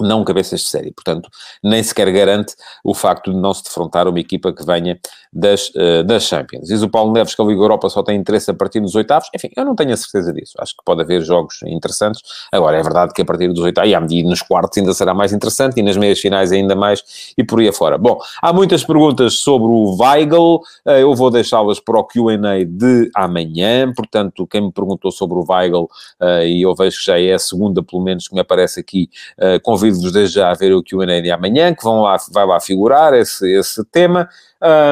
não 0.00 0.24
cabeças 0.24 0.60
de 0.60 0.66
série. 0.66 0.92
Portanto, 0.92 1.28
nem 1.62 1.82
sequer 1.82 2.10
garante 2.12 2.54
o 2.84 2.94
facto 2.94 3.32
de 3.32 3.36
não 3.36 3.52
se 3.52 3.64
defrontar 3.64 4.08
uma 4.08 4.20
equipa 4.20 4.52
que 4.52 4.64
venha 4.64 4.98
das, 5.32 5.68
uh, 5.70 6.02
das 6.04 6.24
Champions. 6.24 6.68
Diz 6.68 6.82
o 6.82 6.88
Paulo 6.88 7.12
Neves 7.12 7.34
que 7.34 7.42
a 7.42 7.44
Liga 7.44 7.60
Europa 7.60 7.88
só 7.88 8.02
tem 8.02 8.18
interesse 8.18 8.50
a 8.50 8.54
partir 8.54 8.80
dos 8.80 8.94
oitavos. 8.94 9.28
Enfim, 9.34 9.50
eu 9.56 9.64
não 9.64 9.74
tenho 9.74 9.92
a 9.92 9.96
certeza 9.96 10.32
disso. 10.32 10.54
Acho 10.58 10.76
que 10.76 10.84
pode 10.84 11.02
haver 11.02 11.22
jogos 11.22 11.60
interessantes. 11.64 12.22
Agora, 12.52 12.78
é 12.78 12.82
verdade 12.82 13.12
que 13.12 13.22
a 13.22 13.24
partir 13.24 13.48
dos 13.48 13.62
oitavos, 13.62 13.90
e 14.10 14.22
nos 14.22 14.42
quartos 14.42 14.78
ainda 14.78 14.92
será 14.92 15.14
mais 15.14 15.32
interessante, 15.32 15.78
e 15.78 15.82
nas 15.82 15.96
meias 15.96 16.18
finais 16.18 16.52
ainda 16.52 16.74
mais, 16.74 17.02
e 17.36 17.44
por 17.44 17.60
aí 17.60 17.68
afora. 17.68 17.98
Bom, 17.98 18.18
há 18.42 18.52
muitas 18.52 18.84
perguntas 18.84 19.34
sobre 19.34 19.68
o 19.68 19.96
Weigl. 20.00 20.56
Uh, 20.86 20.90
eu 20.90 21.14
vou 21.14 21.30
deixá-las 21.30 21.80
para 21.80 21.98
o 21.98 22.04
Q&A 22.04 22.64
de 22.64 23.10
amanhã. 23.14 23.92
Portanto, 23.94 24.46
quem 24.46 24.62
me 24.62 24.72
perguntou 24.72 25.10
sobre 25.10 25.38
o 25.38 25.44
Weigl, 25.48 25.88
uh, 26.20 26.42
e 26.44 26.62
eu 26.62 26.74
vejo 26.74 26.98
que 26.98 27.04
já 27.04 27.20
é 27.20 27.34
a 27.34 27.38
segunda, 27.38 27.82
pelo 27.82 28.02
menos, 28.02 28.28
que 28.28 28.34
me 28.34 28.40
aparece 28.40 28.80
aqui, 28.80 29.10
uh, 29.38 29.60
convido-vos 29.88 30.12
desde 30.12 30.34
já 30.36 30.50
a 30.50 30.54
ver 30.54 30.72
o 30.72 30.82
Q&A 30.82 31.20
de 31.20 31.30
amanhã, 31.30 31.74
que 31.74 31.82
vão 31.82 32.02
lá, 32.02 32.16
vai 32.32 32.46
lá 32.46 32.60
figurar 32.60 33.14
esse, 33.14 33.50
esse 33.50 33.84
tema, 33.86 34.28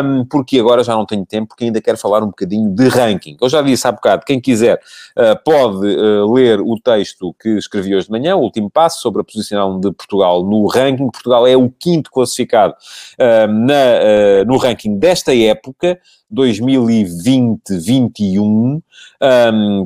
um, 0.04 0.24
porque 0.24 0.58
agora 0.58 0.82
já 0.82 0.94
não 0.94 1.04
tenho 1.04 1.24
tempo, 1.26 1.48
porque 1.48 1.64
ainda 1.64 1.80
quero 1.80 1.98
falar 1.98 2.22
um 2.22 2.28
bocadinho 2.28 2.70
de 2.70 2.88
ranking. 2.88 3.36
Eu 3.40 3.48
já 3.48 3.62
disse 3.62 3.86
há 3.86 3.92
bocado, 3.92 4.24
quem 4.24 4.40
quiser 4.40 4.76
uh, 5.16 5.42
pode 5.44 5.86
uh, 5.86 6.32
ler 6.32 6.60
o 6.60 6.78
texto 6.78 7.34
que 7.40 7.50
escrevi 7.50 7.94
hoje 7.94 8.06
de 8.06 8.12
manhã, 8.12 8.36
o 8.36 8.40
último 8.40 8.70
passo, 8.70 9.00
sobre 9.00 9.20
a 9.20 9.24
posição 9.24 9.78
de 9.78 9.92
Portugal 9.92 10.44
no 10.44 10.66
ranking. 10.66 11.10
Portugal 11.10 11.46
é 11.46 11.56
o 11.56 11.68
quinto 11.68 12.10
classificado 12.10 12.74
uh, 12.74 13.52
na, 13.52 14.44
no 14.46 14.56
ranking 14.56 14.98
desta 14.98 15.34
época, 15.34 15.98
2020-21, 16.32 18.42
um, 18.52 18.82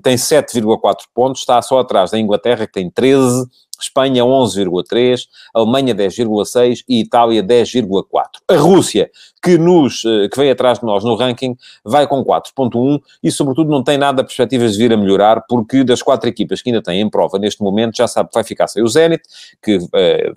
tem 0.02 0.16
7,4 0.16 0.96
pontos, 1.14 1.40
está 1.40 1.62
só 1.62 1.78
atrás 1.80 2.10
da 2.10 2.18
Inglaterra, 2.18 2.66
que 2.66 2.72
tem 2.72 2.90
13, 2.90 3.46
Espanha 3.80 4.24
11,3, 4.24 5.22
Alemanha 5.54 5.94
10,6 5.94 6.84
e 6.88 7.00
Itália 7.00 7.42
10,4. 7.42 8.04
A 8.48 8.56
Rússia, 8.56 9.10
que, 9.42 9.56
nos, 9.56 10.04
eh, 10.04 10.28
que 10.28 10.38
vem 10.38 10.50
atrás 10.50 10.78
de 10.78 10.84
nós 10.84 11.02
no 11.02 11.14
ranking, 11.14 11.56
vai 11.84 12.06
com 12.06 12.22
4,1 12.22 13.00
e, 13.22 13.30
sobretudo, 13.30 13.70
não 13.70 13.82
tem 13.82 13.96
nada 13.96 14.22
perspectivas 14.22 14.74
de 14.74 14.78
vir 14.78 14.92
a 14.92 14.96
melhorar, 14.96 15.42
porque 15.48 15.82
das 15.82 16.02
quatro 16.02 16.28
equipas 16.28 16.60
que 16.60 16.68
ainda 16.68 16.82
têm 16.82 17.00
em 17.00 17.08
prova 17.08 17.38
neste 17.38 17.62
momento, 17.62 17.96
já 17.96 18.06
sabe 18.06 18.28
que 18.28 18.34
vai 18.34 18.44
ficar 18.44 18.68
sem 18.68 18.82
o 18.82 18.88
Zenit, 18.88 19.22
que 19.62 19.76
uh, 19.76 19.88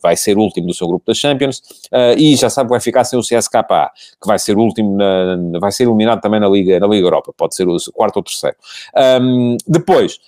vai 0.01 0.15
ser 0.15 0.37
último 0.37 0.67
do 0.67 0.73
seu 0.73 0.87
grupo 0.87 1.05
das 1.05 1.17
Champions, 1.17 1.57
uh, 1.91 2.17
e 2.17 2.35
já 2.35 2.49
sabe 2.49 2.67
que 2.67 2.71
vai 2.71 2.79
ficar 2.79 3.03
sem 3.03 3.19
o 3.19 3.21
CSKA, 3.21 3.91
que 4.21 4.27
vai 4.27 4.39
ser 4.39 4.57
último, 4.57 4.95
na, 4.95 5.59
vai 5.59 5.71
ser 5.71 5.87
eliminado 5.93 6.21
também 6.21 6.39
na 6.39 6.47
Liga, 6.47 6.79
na 6.79 6.87
Liga 6.87 7.05
Europa, 7.05 7.33
pode 7.35 7.55
ser 7.55 7.67
o 7.67 7.77
quarto 7.93 8.17
ou 8.17 8.23
terceiro. 8.23 8.55
Um, 9.21 9.57
depois, 9.67 10.19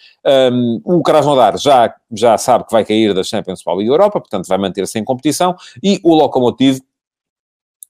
um, 0.52 0.82
o 0.84 1.04
Krasnodar 1.04 1.58
já, 1.58 1.94
já 2.12 2.38
sabe 2.38 2.66
que 2.66 2.72
vai 2.72 2.86
cair 2.86 3.14
da 3.14 3.24
Champions 3.24 3.64
para 3.64 3.74
a 3.74 3.76
Liga 3.78 3.92
Europa, 3.92 4.20
portanto 4.20 4.48
vai 4.48 4.58
manter-se 4.58 4.98
em 5.00 5.04
competição, 5.04 5.56
e 5.84 6.00
o 6.04 6.14
Lokomotiv 6.14 6.80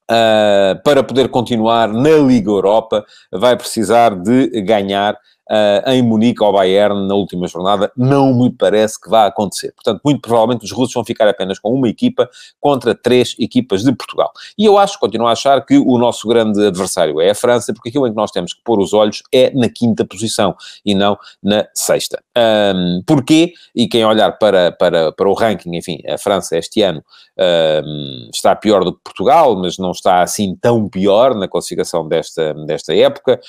Uh, 0.08 0.80
para 0.84 1.04
poder 1.04 1.30
continuar 1.30 1.92
na 1.92 2.12
Liga 2.12 2.52
Europa, 2.52 3.04
vai 3.32 3.58
precisar 3.58 4.14
de 4.14 4.62
ganhar 4.62 5.18
uh, 5.50 5.90
em 5.90 6.02
Munique 6.02 6.44
ao 6.44 6.54
Bayern 6.54 7.08
na 7.08 7.16
última 7.16 7.48
jornada, 7.48 7.92
não 7.96 8.34
me 8.34 8.52
parece 8.52 9.00
que 9.00 9.10
vá 9.10 9.26
acontecer. 9.26 9.74
Portanto, 9.74 10.02
muito 10.04 10.22
provavelmente 10.22 10.66
os 10.66 10.72
russos 10.72 10.94
vão 10.94 11.04
ficar 11.04 11.28
apenas 11.28 11.60
com 11.60 11.74
uma 11.74 11.88
equipa 11.88 12.30
contra 12.60 12.96
três 12.96 13.36
equipas 13.40 13.84
de 13.84 13.94
Portugal. 13.96 14.32
E 14.58 14.66
eu 14.66 14.78
acho, 14.78 15.00
continuo 15.00 15.28
a 15.28 15.32
achar 15.32 15.66
que 15.66 15.78
o 15.78 15.98
nosso 15.98 16.28
grande 16.28 16.66
adversário 16.66 17.20
é 17.22 17.32
a 17.32 17.36
França, 17.36 17.74
porque 17.74 17.90
aquilo 17.90 18.08
em 18.08 18.12
que 18.12 18.18
nós 18.18 18.32
temos 18.32 18.54
que 18.54 18.62
pôr 18.64 18.80
os 18.80 18.94
olhos 18.94 19.22
é 19.32 19.52
na 19.52 19.70
quinta 19.70 20.06
posição 20.06 20.56
e 20.86 20.96
não 20.96 21.18
na 21.42 21.68
sexta. 21.74 22.22
Um, 22.38 23.02
porquê? 23.06 23.54
E 23.76 23.88
quem 23.88 24.06
olhar 24.06 24.32
para, 24.34 24.72
para, 24.72 25.12
para 25.12 25.30
o 25.30 25.34
ranking, 25.34 25.76
enfim, 25.76 26.02
a 26.08 26.18
França 26.18 26.58
este 26.58 26.82
ano 26.82 27.04
um, 27.38 28.30
está 28.34 28.56
pior 28.56 28.84
do 28.84 28.94
que 28.94 29.00
Portugal, 29.04 29.56
mas 29.56 29.78
não 29.78 29.92
está 29.92 30.22
assim 30.22 30.56
tão 30.56 30.88
pior 30.90 31.36
na 31.36 31.48
classificação 31.48 32.08
desta, 32.08 32.54
desta 32.66 32.96
época. 32.96 33.40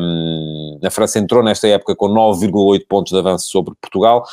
Um, 0.00 0.55
a 0.82 0.90
França 0.90 1.18
entrou 1.18 1.42
nesta 1.42 1.68
época 1.68 1.94
com 1.94 2.08
9,8 2.08 2.86
pontos 2.88 3.12
de 3.12 3.18
avanço 3.18 3.48
sobre 3.48 3.74
Portugal, 3.80 4.24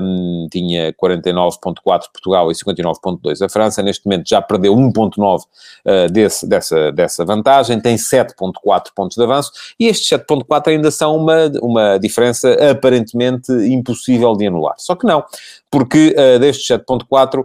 um, 0.00 0.46
tinha 0.50 0.92
49,4 0.94 1.82
Portugal 1.82 2.50
e 2.50 2.54
59,2 2.54 3.44
a 3.44 3.48
França, 3.48 3.82
neste 3.82 4.06
momento 4.06 4.28
já 4.28 4.40
perdeu 4.40 4.74
1,9 4.74 5.40
uh, 5.40 6.12
desse, 6.12 6.46
dessa, 6.46 6.92
dessa 6.92 7.24
vantagem, 7.24 7.80
tem 7.80 7.96
7,4 7.96 8.88
pontos 8.94 9.16
de 9.16 9.22
avanço, 9.22 9.52
e 9.78 9.86
estes 9.86 10.08
7,4 10.18 10.68
ainda 10.68 10.90
são 10.90 11.16
uma, 11.16 11.50
uma 11.62 11.98
diferença 11.98 12.52
aparentemente 12.70 13.52
impossível 13.52 14.34
de 14.34 14.46
anular. 14.46 14.74
Só 14.78 14.94
que 14.94 15.06
não, 15.06 15.24
porque 15.70 16.14
uh, 16.16 16.38
destes 16.38 16.66
7.4, 16.66 17.44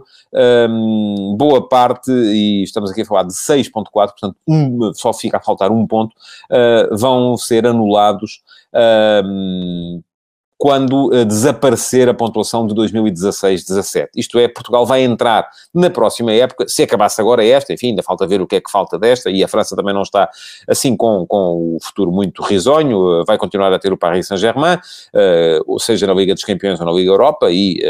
um, 0.70 1.36
boa 1.36 1.68
parte, 1.68 2.10
e 2.10 2.62
estamos 2.62 2.90
aqui 2.90 3.02
a 3.02 3.06
falar 3.06 3.24
de 3.24 3.34
6.4, 3.34 3.84
portanto 3.90 4.36
um, 4.48 4.92
só 4.94 5.12
fica 5.12 5.36
a 5.36 5.42
faltar 5.42 5.70
um 5.70 5.86
ponto, 5.86 6.14
uh, 6.50 6.96
vão 6.96 7.36
ser 7.36 7.66
anulados 7.66 8.42
um, 9.24 10.02
quando 10.64 11.08
uh, 11.08 11.26
desaparecer 11.26 12.08
a 12.08 12.14
pontuação 12.14 12.66
de 12.66 12.74
2016-17. 12.74 14.08
Isto 14.16 14.38
é, 14.38 14.48
Portugal 14.48 14.86
vai 14.86 15.02
entrar 15.02 15.46
na 15.74 15.90
próxima 15.90 16.32
época, 16.32 16.66
se 16.66 16.82
acabasse 16.82 17.20
agora 17.20 17.44
esta, 17.44 17.74
enfim, 17.74 17.88
ainda 17.88 18.02
falta 18.02 18.26
ver 18.26 18.40
o 18.40 18.46
que 18.46 18.56
é 18.56 18.62
que 18.62 18.70
falta 18.70 18.98
desta, 18.98 19.28
e 19.30 19.44
a 19.44 19.48
França 19.48 19.76
também 19.76 19.92
não 19.92 20.00
está 20.00 20.26
assim 20.66 20.96
com, 20.96 21.26
com 21.26 21.76
o 21.76 21.78
futuro 21.82 22.10
muito 22.10 22.42
risonho, 22.42 23.20
uh, 23.20 23.24
vai 23.26 23.36
continuar 23.36 23.74
a 23.74 23.78
ter 23.78 23.92
o 23.92 23.98
Paris 23.98 24.26
Saint-Germain, 24.26 24.76
uh, 24.76 25.62
ou 25.66 25.78
seja, 25.78 26.06
na 26.06 26.14
Liga 26.14 26.32
dos 26.32 26.44
Campeões 26.44 26.80
ou 26.80 26.86
na 26.86 26.92
Liga 26.92 27.10
Europa, 27.10 27.50
e 27.50 27.82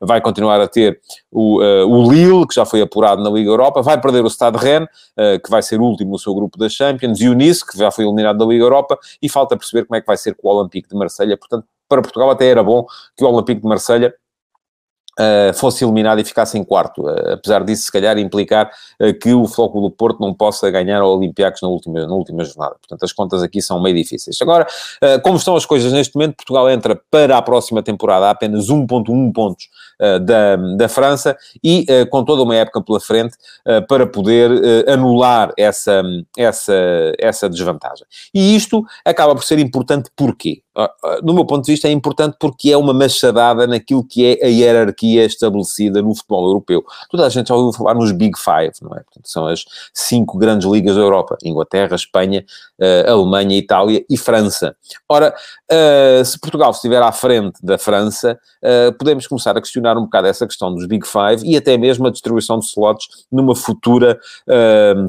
vai 0.00 0.22
continuar 0.22 0.58
a 0.58 0.66
ter 0.66 0.98
o, 1.30 1.58
o 1.58 2.10
Lille, 2.10 2.46
que 2.46 2.54
já 2.54 2.64
foi 2.64 2.80
apurado 2.80 3.22
na 3.22 3.28
Liga 3.28 3.50
Europa, 3.50 3.82
vai 3.82 4.00
perder 4.00 4.24
o 4.24 4.30
Stade 4.30 4.56
Rennes, 4.56 4.88
que 5.44 5.50
vai 5.50 5.62
ser 5.62 5.80
último 5.80 6.12
no 6.12 6.18
seu 6.18 6.34
grupo 6.34 6.58
da 6.58 6.68
Champions, 6.68 7.20
e 7.20 7.28
o 7.28 7.34
Nice, 7.34 7.64
que 7.64 7.76
já 7.76 7.90
foi 7.90 8.06
eliminado 8.06 8.38
da 8.38 8.46
Liga 8.46 8.64
Europa, 8.64 8.98
e 9.20 9.28
falta 9.28 9.54
perceber 9.54 9.84
como 9.84 9.96
é 9.96 10.00
que 10.00 10.06
vai 10.06 10.16
ser 10.16 10.34
com 10.34 10.48
o 10.48 10.56
Olympique 10.56 10.88
de 10.88 10.96
Marselha, 10.96 11.36
portanto, 11.36 11.66
para 11.90 12.00
Portugal 12.00 12.30
até 12.30 12.46
era 12.48 12.62
bom 12.62 12.86
que 13.16 13.24
o 13.24 13.28
Olympique 13.28 13.60
de 13.60 13.68
Marselha 13.68 14.14
Uh, 15.18 15.52
fosse 15.52 15.84
eliminado 15.84 16.18
e 16.20 16.24
ficasse 16.24 16.56
em 16.56 16.64
quarto, 16.64 17.02
uh, 17.02 17.32
apesar 17.34 17.62
disso 17.62 17.82
se 17.82 17.92
calhar 17.92 18.16
implicar 18.16 18.70
uh, 19.02 19.12
que 19.12 19.34
o 19.34 19.46
Flóculo 19.46 19.90
do 19.90 19.94
Porto 19.94 20.18
não 20.18 20.32
possa 20.32 20.70
ganhar 20.70 21.02
ao 21.02 21.14
Olympiacos 21.14 21.60
na 21.60 21.68
última, 21.68 22.06
na 22.06 22.14
última 22.14 22.42
jornada. 22.42 22.76
Portanto, 22.80 23.02
as 23.02 23.12
contas 23.12 23.42
aqui 23.42 23.60
são 23.60 23.82
meio 23.82 23.94
difíceis. 23.94 24.40
Agora, 24.40 24.66
como 25.22 25.36
estão 25.36 25.56
as 25.56 25.66
coisas 25.66 25.92
neste 25.92 26.14
momento, 26.14 26.36
Portugal 26.36 26.70
entra 26.70 26.98
para 27.10 27.36
a 27.36 27.42
próxima 27.42 27.82
temporada 27.82 28.28
a 28.28 28.30
apenas 28.30 28.68
1.1 28.68 29.32
pontos 29.32 29.68
da, 30.22 30.56
da 30.76 30.88
França 30.88 31.36
e 31.62 31.84
com 32.10 32.24
toda 32.24 32.42
uma 32.42 32.54
época 32.54 32.82
pela 32.82 33.00
frente 33.00 33.36
para 33.88 34.06
poder 34.06 34.50
anular 34.88 35.52
essa, 35.58 36.02
essa, 36.36 36.74
essa 37.18 37.48
desvantagem. 37.48 38.06
E 38.32 38.54
isto 38.54 38.84
acaba 39.04 39.34
por 39.34 39.44
ser 39.44 39.58
importante 39.58 40.10
porquê? 40.16 40.62
Do 41.22 41.34
meu 41.34 41.44
ponto 41.44 41.64
de 41.64 41.72
vista, 41.72 41.88
é 41.88 41.90
importante 41.90 42.36
porque 42.38 42.70
é 42.70 42.76
uma 42.76 42.92
machadada 42.92 43.66
naquilo 43.66 44.04
que 44.04 44.24
é 44.24 44.46
a 44.46 44.48
hierarquia 44.48 45.24
estabelecida 45.24 46.02
no 46.02 46.14
futebol 46.14 46.46
europeu. 46.46 46.84
Toda 47.10 47.26
a 47.26 47.28
gente 47.28 47.48
já 47.48 47.54
ouviu 47.54 47.72
falar 47.76 47.94
nos 47.94 48.12
Big 48.12 48.38
Five, 48.38 48.72
não 48.82 48.96
é? 48.96 49.00
Portanto, 49.02 49.28
são 49.28 49.46
as 49.46 49.64
cinco 49.92 50.38
grandes 50.38 50.70
ligas 50.70 50.96
da 50.96 51.02
Europa: 51.02 51.36
Inglaterra, 51.44 51.94
Espanha, 51.94 52.44
uh, 52.80 53.10
Alemanha, 53.10 53.56
Itália 53.56 54.04
e 54.08 54.16
França. 54.16 54.76
Ora, 55.08 55.34
uh, 55.70 56.24
se 56.24 56.38
Portugal 56.38 56.70
estiver 56.70 57.02
à 57.02 57.12
frente 57.12 57.58
da 57.62 57.78
França, 57.78 58.38
uh, 58.62 58.92
podemos 58.96 59.26
começar 59.26 59.56
a 59.56 59.60
questionar 59.60 59.96
um 59.96 60.02
bocado 60.02 60.28
essa 60.28 60.46
questão 60.46 60.74
dos 60.74 60.86
Big 60.86 61.06
Five 61.06 61.44
e 61.44 61.56
até 61.56 61.76
mesmo 61.76 62.06
a 62.06 62.10
distribuição 62.10 62.58
de 62.58 62.66
slots 62.66 63.26
numa 63.30 63.54
futura 63.54 64.18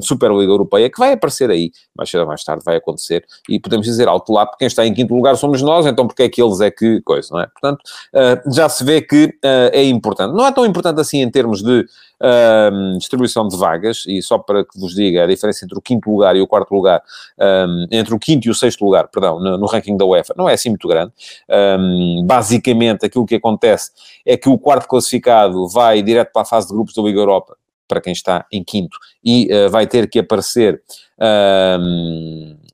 Superliga 0.00 0.52
Europeia 0.52 0.90
que 0.90 0.98
vai 0.98 1.12
aparecer 1.12 1.50
aí, 1.50 1.70
mais 1.96 2.10
cedo 2.10 2.22
ou 2.22 2.26
mais 2.26 2.42
tarde 2.44 2.62
vai 2.64 2.76
acontecer, 2.76 3.24
e 3.48 3.58
podemos 3.58 3.86
dizer 3.86 4.08
alto 4.08 4.32
lá, 4.32 4.44
porque 4.44 4.58
quem 4.58 4.66
está 4.66 4.86
em 4.86 4.92
quinto 4.92 5.14
lugar 5.14 5.36
somos 5.36 5.61
nós, 5.62 5.86
então 5.86 6.06
porque 6.06 6.24
é 6.24 6.28
que 6.28 6.42
eles 6.42 6.60
é 6.60 6.70
que 6.70 7.00
coisa, 7.02 7.28
não 7.32 7.40
é? 7.40 7.46
Portanto, 7.46 7.80
uh, 8.14 8.54
já 8.54 8.68
se 8.68 8.84
vê 8.84 9.00
que 9.00 9.26
uh, 9.26 9.70
é 9.72 9.84
importante. 9.84 10.34
Não 10.34 10.46
é 10.46 10.52
tão 10.52 10.66
importante 10.66 11.00
assim 11.00 11.22
em 11.22 11.30
termos 11.30 11.62
de 11.62 11.80
uh, 11.80 12.98
distribuição 12.98 13.48
de 13.48 13.56
vagas, 13.56 14.04
e 14.06 14.20
só 14.22 14.38
para 14.38 14.64
que 14.64 14.78
vos 14.78 14.94
diga 14.94 15.24
a 15.24 15.26
diferença 15.26 15.64
entre 15.64 15.78
o 15.78 15.80
quinto 15.80 16.10
lugar 16.10 16.36
e 16.36 16.40
o 16.40 16.46
quarto 16.46 16.74
lugar, 16.74 17.02
um, 17.38 17.86
entre 17.90 18.14
o 18.14 18.18
quinto 18.18 18.46
e 18.46 18.50
o 18.50 18.54
sexto 18.54 18.84
lugar, 18.84 19.08
perdão, 19.08 19.40
no, 19.40 19.56
no 19.56 19.66
ranking 19.66 19.96
da 19.96 20.04
UEFA, 20.04 20.34
não 20.36 20.48
é 20.48 20.54
assim 20.54 20.68
muito 20.68 20.86
grande. 20.88 21.12
Um, 21.48 22.24
basicamente, 22.26 23.06
aquilo 23.06 23.26
que 23.26 23.36
acontece 23.36 23.90
é 24.26 24.36
que 24.36 24.48
o 24.48 24.58
quarto 24.58 24.86
classificado 24.88 25.68
vai 25.68 26.02
direto 26.02 26.32
para 26.32 26.42
a 26.42 26.46
fase 26.46 26.68
de 26.68 26.74
grupos 26.74 26.94
da 26.94 27.02
Liga 27.02 27.20
Europa, 27.20 27.56
para 27.88 28.00
quem 28.00 28.12
está 28.12 28.46
em 28.50 28.64
quinto, 28.64 28.96
e 29.22 29.48
vai 29.70 29.86
ter 29.86 30.08
que 30.08 30.18
aparecer 30.18 30.80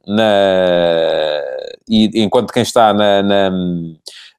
na, 0.06 1.44
e 1.88 2.22
enquanto 2.22 2.52
quem 2.52 2.62
está 2.62 2.92
na, 2.92 3.22
na, 3.22 3.50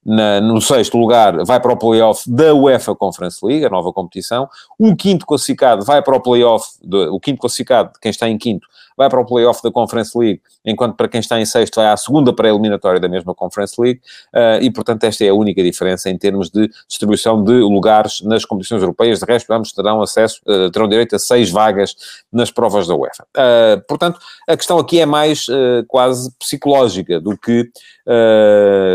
na, 0.05 0.41
no 0.41 0.61
sexto 0.61 0.97
lugar 0.97 1.43
vai 1.45 1.59
para 1.59 1.73
o 1.73 1.77
playoff 1.77 2.29
da 2.29 2.53
UEFA 2.53 2.95
Conference 2.95 3.39
League, 3.43 3.65
a 3.65 3.69
nova 3.69 3.91
competição. 3.91 4.49
O 4.77 4.95
quinto 4.95 5.25
classificado 5.25 5.83
vai 5.85 6.01
para 6.01 6.15
o 6.15 6.21
playoff, 6.21 6.67
o 7.11 7.19
quinto 7.19 7.39
classificado, 7.39 7.91
quem 8.01 8.09
está 8.09 8.27
em 8.29 8.37
quinto, 8.37 8.67
vai 8.99 9.09
para 9.09 9.21
o 9.21 9.25
playoff 9.25 9.63
da 9.63 9.71
Conference 9.71 10.11
League, 10.17 10.41
enquanto 10.65 10.97
para 10.97 11.07
quem 11.07 11.21
está 11.21 11.39
em 11.39 11.45
sexto 11.45 11.75
vai 11.75 11.87
à 11.87 11.95
segunda 11.95 12.33
pré-eliminatória 12.33 12.99
da 12.99 13.07
mesma 13.07 13.33
Conference 13.33 13.81
League, 13.81 14.01
uh, 14.35 14.61
e 14.61 14.69
portanto 14.69 15.05
esta 15.05 15.23
é 15.23 15.29
a 15.29 15.33
única 15.33 15.63
diferença 15.63 16.09
em 16.09 16.17
termos 16.17 16.49
de 16.49 16.69
distribuição 16.85 17.41
de 17.41 17.53
lugares 17.53 18.21
nas 18.21 18.43
competições 18.43 18.81
europeias. 18.81 19.19
De 19.19 19.25
resto, 19.25 19.49
ambos 19.53 19.71
terão 19.71 20.01
acesso, 20.01 20.41
uh, 20.45 20.69
terão 20.69 20.89
direito 20.89 21.15
a 21.15 21.19
seis 21.19 21.49
vagas 21.49 21.95
nas 22.29 22.51
provas 22.51 22.87
da 22.87 22.95
UEFA. 22.95 23.25
Uh, 23.37 23.81
portanto, 23.87 24.19
a 24.45 24.57
questão 24.57 24.77
aqui 24.77 24.99
é 24.99 25.05
mais 25.05 25.45
quase 25.87 26.29
psicológica 26.37 27.19
do 27.21 27.37
que, 27.37 27.69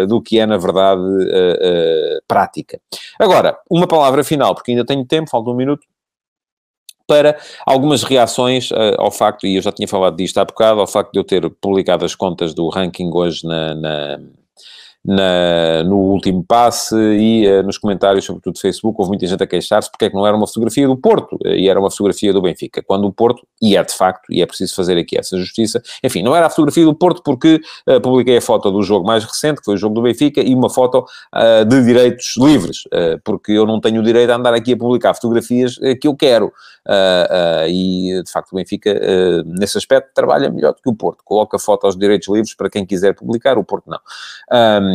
do 0.08 0.20
que 0.20 0.38
é, 0.38 0.46
na 0.46 0.56
verdade, 0.56 1.02
prática. 2.28 2.78
Agora, 3.18 3.56
uma 3.70 3.86
palavra 3.86 4.22
final, 4.22 4.54
porque 4.54 4.72
ainda 4.72 4.84
tenho 4.84 5.04
tempo, 5.04 5.30
falta 5.30 5.50
um 5.50 5.54
minuto 5.54 5.86
para 7.06 7.36
algumas 7.66 8.02
reações 8.02 8.70
uh, 8.70 8.94
ao 8.98 9.10
facto, 9.10 9.46
e 9.46 9.56
eu 9.56 9.62
já 9.62 9.72
tinha 9.72 9.88
falado 9.88 10.16
disto 10.16 10.38
há 10.38 10.44
bocado, 10.44 10.80
ao 10.80 10.86
facto 10.86 11.12
de 11.12 11.18
eu 11.18 11.24
ter 11.24 11.48
publicado 11.60 12.04
as 12.04 12.14
contas 12.14 12.54
do 12.54 12.68
ranking 12.68 13.10
hoje 13.12 13.46
na, 13.46 13.74
na 13.74 14.20
na, 15.04 15.84
no 15.84 15.96
último 15.96 16.42
passe 16.42 16.96
e 16.96 17.46
uh, 17.46 17.62
nos 17.62 17.76
comentários, 17.76 18.24
sobretudo 18.24 18.54
do 18.54 18.58
Facebook, 18.58 18.96
houve 18.98 19.10
muita 19.10 19.26
gente 19.26 19.42
a 19.42 19.46
queixar-se 19.46 19.90
porque 19.90 20.06
é 20.06 20.10
que 20.10 20.16
não 20.16 20.26
era 20.26 20.34
uma 20.34 20.46
fotografia 20.46 20.86
do 20.86 20.96
Porto 20.96 21.34
uh, 21.44 21.48
e 21.48 21.68
era 21.68 21.78
uma 21.78 21.90
fotografia 21.90 22.32
do 22.32 22.40
Benfica. 22.40 22.82
Quando 22.82 23.06
o 23.06 23.12
Porto, 23.12 23.46
e 23.60 23.76
é 23.76 23.84
de 23.84 23.92
facto, 23.92 24.32
e 24.32 24.40
é 24.40 24.46
preciso 24.46 24.74
fazer 24.74 24.96
aqui 24.96 25.18
essa 25.18 25.36
justiça, 25.36 25.82
enfim, 26.02 26.22
não 26.22 26.34
era 26.34 26.46
a 26.46 26.50
fotografia 26.50 26.84
do 26.84 26.94
Porto 26.94 27.22
porque 27.22 27.60
uh, 27.86 28.00
publiquei 28.00 28.38
a 28.38 28.40
foto 28.40 28.70
do 28.70 28.82
jogo 28.82 29.06
mais 29.06 29.24
recente, 29.24 29.58
que 29.58 29.66
foi 29.66 29.74
o 29.74 29.78
jogo 29.78 29.94
do 29.94 30.02
Benfica, 30.02 30.40
e 30.40 30.54
uma 30.54 30.70
foto 30.70 31.04
de 31.68 31.84
direitos 31.84 32.34
livres, 32.38 32.84
porque 33.24 33.52
eu 33.52 33.66
não 33.66 33.80
tenho 33.80 34.00
o 34.00 34.04
direito 34.04 34.30
a 34.30 34.36
andar 34.36 34.54
aqui 34.54 34.72
a 34.72 34.76
publicar 34.76 35.14
fotografias 35.14 35.76
que 36.00 36.06
eu 36.06 36.14
quero. 36.14 36.52
e 37.68 38.22
de 38.24 38.30
facto 38.30 38.52
o 38.52 38.56
Benfica, 38.56 38.94
nesse 39.44 39.76
aspecto, 39.76 40.10
trabalha 40.14 40.50
melhor 40.50 40.72
do 40.72 40.80
que 40.80 40.88
o 40.88 40.94
Porto. 40.94 41.22
Coloca 41.24 41.58
foto 41.58 41.84
aos 41.86 41.96
direitos 41.96 42.28
livres 42.28 42.54
para 42.54 42.70
quem 42.70 42.86
quiser 42.86 43.14
publicar, 43.14 43.58
o 43.58 43.64
Porto 43.64 43.88
não. 43.88 43.98
Um, 44.80 44.93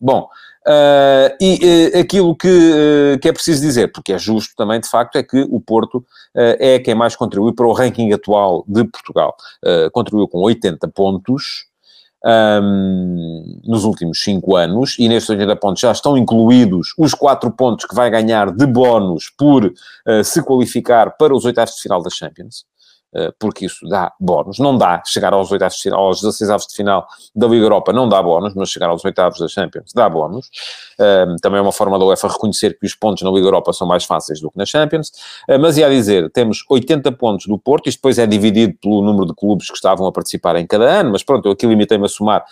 bom, 0.00 0.28
uh, 0.66 1.36
e 1.40 1.92
uh, 1.94 2.00
aquilo 2.00 2.36
que, 2.36 2.48
uh, 2.48 3.18
que 3.20 3.28
é 3.28 3.32
preciso 3.32 3.60
dizer, 3.60 3.92
porque 3.92 4.12
é 4.12 4.18
justo 4.18 4.54
também, 4.56 4.80
de 4.80 4.88
facto, 4.88 5.16
é 5.16 5.22
que 5.22 5.46
o 5.50 5.60
Porto 5.60 6.04
é 6.34 6.80
quem 6.80 6.94
mais 6.96 7.14
contribui 7.14 7.54
para 7.54 7.66
o 7.66 7.72
ranking 7.72 8.12
atual 8.12 8.64
de 8.66 8.82
Portugal. 8.84 9.36
contribuiu 9.92 10.26
com 10.26 10.38
80 10.40 10.88
pontos. 10.88 11.66
Um, 12.26 13.60
nos 13.66 13.84
últimos 13.84 14.22
5 14.22 14.56
anos, 14.56 14.96
e 14.98 15.10
nestes 15.10 15.28
80 15.28 15.56
pontos 15.56 15.82
já 15.82 15.92
estão 15.92 16.16
incluídos 16.16 16.94
os 16.96 17.12
4 17.12 17.50
pontos 17.50 17.84
que 17.84 17.94
vai 17.94 18.08
ganhar 18.08 18.50
de 18.50 18.66
bónus 18.66 19.28
por 19.28 19.70
se 20.24 20.42
qualificar 20.42 21.18
para 21.18 21.34
os 21.34 21.44
oitavos 21.44 21.74
de 21.74 21.82
final 21.82 22.02
da 22.02 22.08
Champions. 22.08 22.64
Eh, 23.14 23.32
porque 23.38 23.66
isso 23.66 23.86
dá 23.88 24.12
bónus. 24.18 24.58
Não 24.58 24.76
dá 24.76 25.00
chegar 25.06 25.32
aos 25.32 25.50
oitavos 25.52 25.80
aos 25.92 26.20
16 26.20 26.50
avos 26.50 26.66
de 26.66 26.74
final 26.74 27.06
da 27.34 27.46
Liga 27.46 27.64
Europa, 27.64 27.92
não 27.92 28.08
dá 28.08 28.20
bónus, 28.20 28.54
mas 28.56 28.68
chegar 28.68 28.88
aos 28.88 29.04
oitavos 29.04 29.38
da 29.38 29.46
Champions 29.46 29.92
dá 29.94 30.08
bónus. 30.08 30.50
Um, 30.98 31.36
também 31.36 31.58
é 31.58 31.62
uma 31.62 31.72
forma 31.72 31.96
da 31.98 32.04
UEFA 32.04 32.28
reconhecer 32.28 32.76
que 32.78 32.86
os 32.86 32.94
pontos 32.94 33.22
na 33.22 33.30
Liga 33.30 33.46
Europa 33.46 33.72
são 33.72 33.86
mais 33.86 34.04
fáceis 34.04 34.40
do 34.40 34.50
que 34.50 34.58
na 34.58 34.66
Champions. 34.66 35.12
Uh, 35.48 35.58
mas 35.60 35.78
ia 35.78 35.88
dizer, 35.88 36.28
temos 36.30 36.64
80 36.68 37.12
pontos 37.12 37.46
do 37.46 37.56
Porto, 37.56 37.88
isto 37.88 37.98
depois 37.98 38.18
é 38.18 38.26
dividido 38.26 38.74
pelo 38.82 39.00
número 39.00 39.26
de 39.26 39.34
clubes 39.34 39.68
que 39.68 39.76
estavam 39.76 40.06
a 40.08 40.12
participar 40.12 40.56
em 40.56 40.66
cada 40.66 40.84
ano, 40.84 41.12
mas 41.12 41.22
pronto, 41.22 41.46
eu 41.46 41.52
aqui 41.52 41.66
limitei-me 41.66 42.06
a 42.06 42.08
somar 42.08 42.44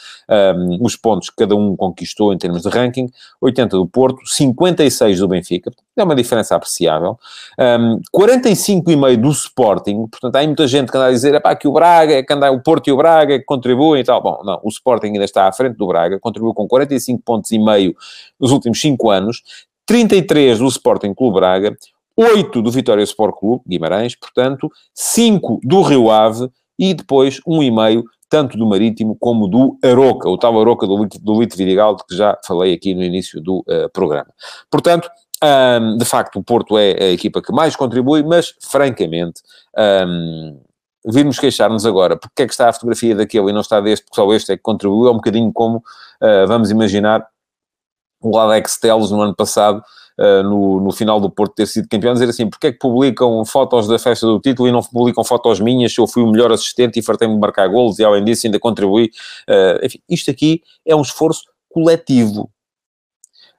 um, 0.57 0.79
os 0.85 0.95
pontos 0.95 1.29
que 1.29 1.37
cada 1.37 1.57
um 1.57 1.75
conquistou 1.77 2.33
em 2.33 2.39
termos 2.39 2.63
de 2.63 2.69
ranking. 2.69 3.11
80 3.41 3.77
do 3.77 3.87
Porto, 3.87 4.21
56 4.25 5.19
do 5.19 5.27
Benfica, 5.27 5.73
é 5.97 6.05
uma 6.05 6.15
diferença 6.15 6.55
apreciável. 6.55 7.19
Um, 7.59 8.01
45,5 8.15 9.17
do 9.17 9.31
Sporting, 9.31 10.07
portanto, 10.07 10.37
há 10.37 10.45
muita 10.53 10.69
gente 10.69 10.91
que 10.91 10.97
anda 10.97 11.07
a 11.07 11.11
dizer 11.11 11.35
epá, 11.35 11.55
que 11.57 11.67
o 11.67 11.73
Braga, 11.73 12.23
que 12.23 12.33
anda, 12.33 12.51
o 12.53 12.63
Porto 12.63 12.89
e 12.89 12.93
o 12.93 12.97
Braga 12.97 13.39
que 13.39 13.45
contribuem 13.45 14.03
e 14.03 14.05
tal. 14.05 14.23
Bom, 14.23 14.43
não, 14.45 14.61
o 14.63 14.69
Sporting 14.69 15.09
ainda 15.09 15.25
está 15.25 15.49
à 15.49 15.53
frente 15.53 15.77
do 15.77 15.87
Braga, 15.87 16.19
contribuiu 16.21 16.55
com 16.55 16.69
45 16.69 17.23
pontos 17.25 17.51
e 17.51 17.59
meio 17.59 17.95
nos 18.39 18.53
últimos 18.53 18.81
5 18.81 19.11
anos, 19.11 19.43
33 19.87 20.59
do 20.59 20.67
Sporting 20.67 21.15
Clube 21.15 21.41
Braga, 21.41 21.77
8 22.17 22.63
do 22.63 22.71
Vitória 22.71 23.03
Sport 23.03 23.35
Clube, 23.39 23.63
Guimarães, 23.67 24.15
portanto, 24.15 24.71
5 24.95 25.61
do 25.65 25.83
Rio 25.83 26.11
Ave 26.11 26.49
e 26.79 26.95
depois 26.95 27.41
1,5 27.41 28.05
tanto 28.29 28.57
do 28.57 28.67
Marítimo 28.67 29.15
como 29.21 29.47
do 29.47 29.79
Aroca, 29.85 30.27
o 30.27 30.39
tal 30.39 30.59
Aroca 30.59 30.87
do, 30.87 31.07
do 31.21 31.41
Lito 31.41 31.55
Vidigal, 31.55 31.97
de 31.97 32.05
que 32.07 32.17
já 32.17 32.39
falei 32.47 32.73
aqui 32.73 32.95
no 32.95 33.03
início 33.03 33.43
do 33.43 33.59
uh, 33.59 33.91
programa. 33.93 34.29
Portanto, 34.71 35.11
um, 35.43 35.97
de 35.97 36.05
facto, 36.05 36.39
o 36.39 36.43
Porto 36.43 36.79
é 36.79 36.93
a 36.93 37.11
equipa 37.11 37.43
que 37.43 37.53
mais 37.53 37.75
contribui, 37.75 38.23
mas, 38.23 38.55
francamente, 38.61 39.43
um, 40.07 40.61
virmos 41.07 41.39
queixar-nos 41.39 41.85
agora 41.85 42.17
porque 42.17 42.43
é 42.43 42.47
que 42.47 42.53
está 42.53 42.69
a 42.69 42.73
fotografia 42.73 43.15
daquele 43.15 43.51
e 43.51 43.53
não 43.53 43.61
está 43.61 43.81
deste, 43.81 44.05
porque 44.05 44.15
só 44.15 44.33
este 44.33 44.53
é 44.53 44.57
que 44.57 44.63
contribuiu, 44.63 45.09
é 45.09 45.11
um 45.11 45.17
bocadinho 45.17 45.53
como, 45.53 45.79
uh, 45.79 46.47
vamos 46.47 46.71
imaginar, 46.71 47.27
o 48.21 48.39
Alex 48.39 48.79
Teles 48.79 49.11
no 49.11 49.21
ano 49.21 49.35
passado, 49.35 49.83
uh, 50.21 50.45
no, 50.45 50.81
no 50.81 50.93
final 50.93 51.21
do 51.21 51.29
Porto 51.29 51.57
ter 51.57 51.67
sido 51.67 51.89
campeão, 51.89 52.13
dizer 52.13 52.29
assim, 52.29 52.49
porque 52.49 52.69
é 52.69 52.73
que 52.73 52.79
publicam 52.79 53.45
fotos 53.45 53.89
da 53.89 53.99
festa 53.99 54.25
do 54.27 54.39
título 54.39 54.69
e 54.69 54.73
não 54.73 54.81
publicam 54.81 55.25
fotos 55.25 55.59
minhas, 55.59 55.93
se 55.93 56.01
eu 56.01 56.07
fui 56.07 56.23
o 56.23 56.31
melhor 56.31 56.53
assistente 56.53 57.01
e 57.01 57.03
fartei-me 57.03 57.35
de 57.35 57.41
marcar 57.41 57.67
golos 57.67 57.99
e 57.99 58.05
além 58.05 58.23
disso 58.23 58.47
ainda 58.47 58.61
contribuí. 58.61 59.11
Uh, 59.49 59.85
enfim, 59.85 59.99
isto 60.09 60.31
aqui 60.31 60.63
é 60.87 60.95
um 60.95 61.03
esforço 61.03 61.43
coletivo. 61.69 62.49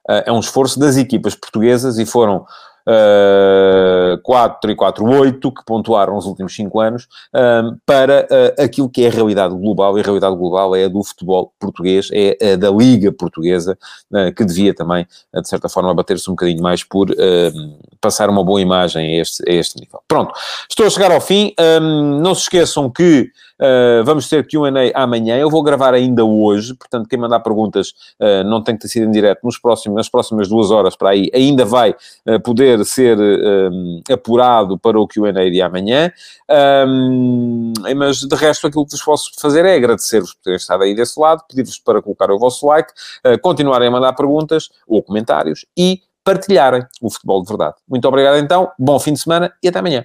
Uh, 0.08 0.22
é 0.26 0.32
um 0.32 0.40
esforço 0.40 0.78
das 0.78 0.96
equipas 0.96 1.34
portuguesas 1.34 1.98
e 1.98 2.06
foram 2.06 2.44
uh, 2.88 4.18
4 4.22 4.70
e 4.70 4.76
4, 4.76 5.04
8, 5.04 5.52
que 5.52 5.64
pontuaram 5.64 6.14
nos 6.14 6.26
últimos 6.26 6.54
5 6.54 6.80
anos, 6.80 7.08
um, 7.34 7.76
para 7.84 8.26
uh, 8.30 8.62
aquilo 8.62 8.88
que 8.88 9.04
é 9.04 9.08
a 9.08 9.10
realidade 9.10 9.54
global, 9.54 9.96
e 9.96 10.00
a 10.00 10.04
realidade 10.04 10.36
global 10.36 10.76
é 10.76 10.84
a 10.84 10.88
do 10.88 11.02
futebol 11.02 11.52
português, 11.58 12.08
é 12.12 12.52
a 12.52 12.56
da 12.56 12.70
Liga 12.70 13.12
Portuguesa, 13.12 13.78
uh, 14.12 14.34
que 14.34 14.44
devia 14.44 14.74
também, 14.74 15.06
uh, 15.32 15.40
de 15.40 15.48
certa 15.48 15.68
forma, 15.68 15.94
bater-se 15.94 16.28
um 16.30 16.34
bocadinho 16.34 16.62
mais 16.62 16.82
por 16.84 17.08
passar 18.00 18.28
uma 18.28 18.44
boa 18.44 18.60
imagem 18.60 19.18
a 19.18 19.22
este, 19.22 19.42
a 19.48 19.52
este 19.52 19.80
nível. 19.80 20.00
Pronto, 20.06 20.32
estou 20.68 20.86
a 20.86 20.90
chegar 20.90 21.10
ao 21.10 21.20
fim. 21.20 21.54
Um, 21.58 22.20
não 22.20 22.34
se 22.34 22.42
esqueçam 22.42 22.90
que 22.90 23.30
Uh, 23.64 24.04
vamos 24.04 24.28
ter 24.28 24.46
QA 24.46 24.68
amanhã. 24.94 25.38
Eu 25.38 25.48
vou 25.48 25.62
gravar 25.62 25.94
ainda 25.94 26.22
hoje, 26.22 26.74
portanto, 26.74 27.08
quem 27.08 27.18
mandar 27.18 27.40
perguntas 27.40 27.94
uh, 28.20 28.44
não 28.44 28.62
tem 28.62 28.74
que 28.76 28.82
ter 28.82 28.88
sido 28.88 29.06
em 29.06 29.10
direto 29.10 29.40
nos 29.42 29.58
próximos, 29.58 29.96
nas 29.96 30.08
próximas 30.08 30.48
duas 30.48 30.70
horas 30.70 30.94
para 30.94 31.10
aí, 31.10 31.30
ainda 31.32 31.64
vai 31.64 31.90
uh, 32.28 32.40
poder 32.42 32.84
ser 32.84 33.16
apurado 34.12 34.78
para 34.78 35.00
o 35.00 35.08
QA 35.08 35.32
de 35.50 35.62
amanhã. 35.62 36.12
Um, 36.86 37.72
mas 37.96 38.18
de 38.18 38.36
resto, 38.36 38.66
aquilo 38.66 38.84
que 38.84 38.92
vos 38.92 39.02
posso 39.02 39.30
fazer 39.40 39.64
é 39.64 39.76
agradecer-vos 39.76 40.34
por 40.34 40.42
terem 40.42 40.56
estado 40.56 40.82
aí 40.82 40.94
desse 40.94 41.18
lado, 41.18 41.42
pedir-vos 41.48 41.78
para 41.78 42.02
colocar 42.02 42.30
o 42.30 42.38
vosso 42.38 42.66
like, 42.66 42.92
continuarem 43.40 43.88
a 43.88 43.90
mandar 43.90 44.12
perguntas 44.12 44.68
ou 44.86 45.02
comentários 45.02 45.64
e 45.76 46.00
partilharem 46.22 46.84
o 47.00 47.10
futebol 47.10 47.42
de 47.42 47.48
verdade. 47.48 47.76
Muito 47.88 48.06
obrigado 48.06 48.36
então, 48.36 48.70
bom 48.78 48.98
fim 48.98 49.12
de 49.12 49.20
semana 49.20 49.52
e 49.62 49.68
até 49.68 49.78
amanhã. 49.78 50.04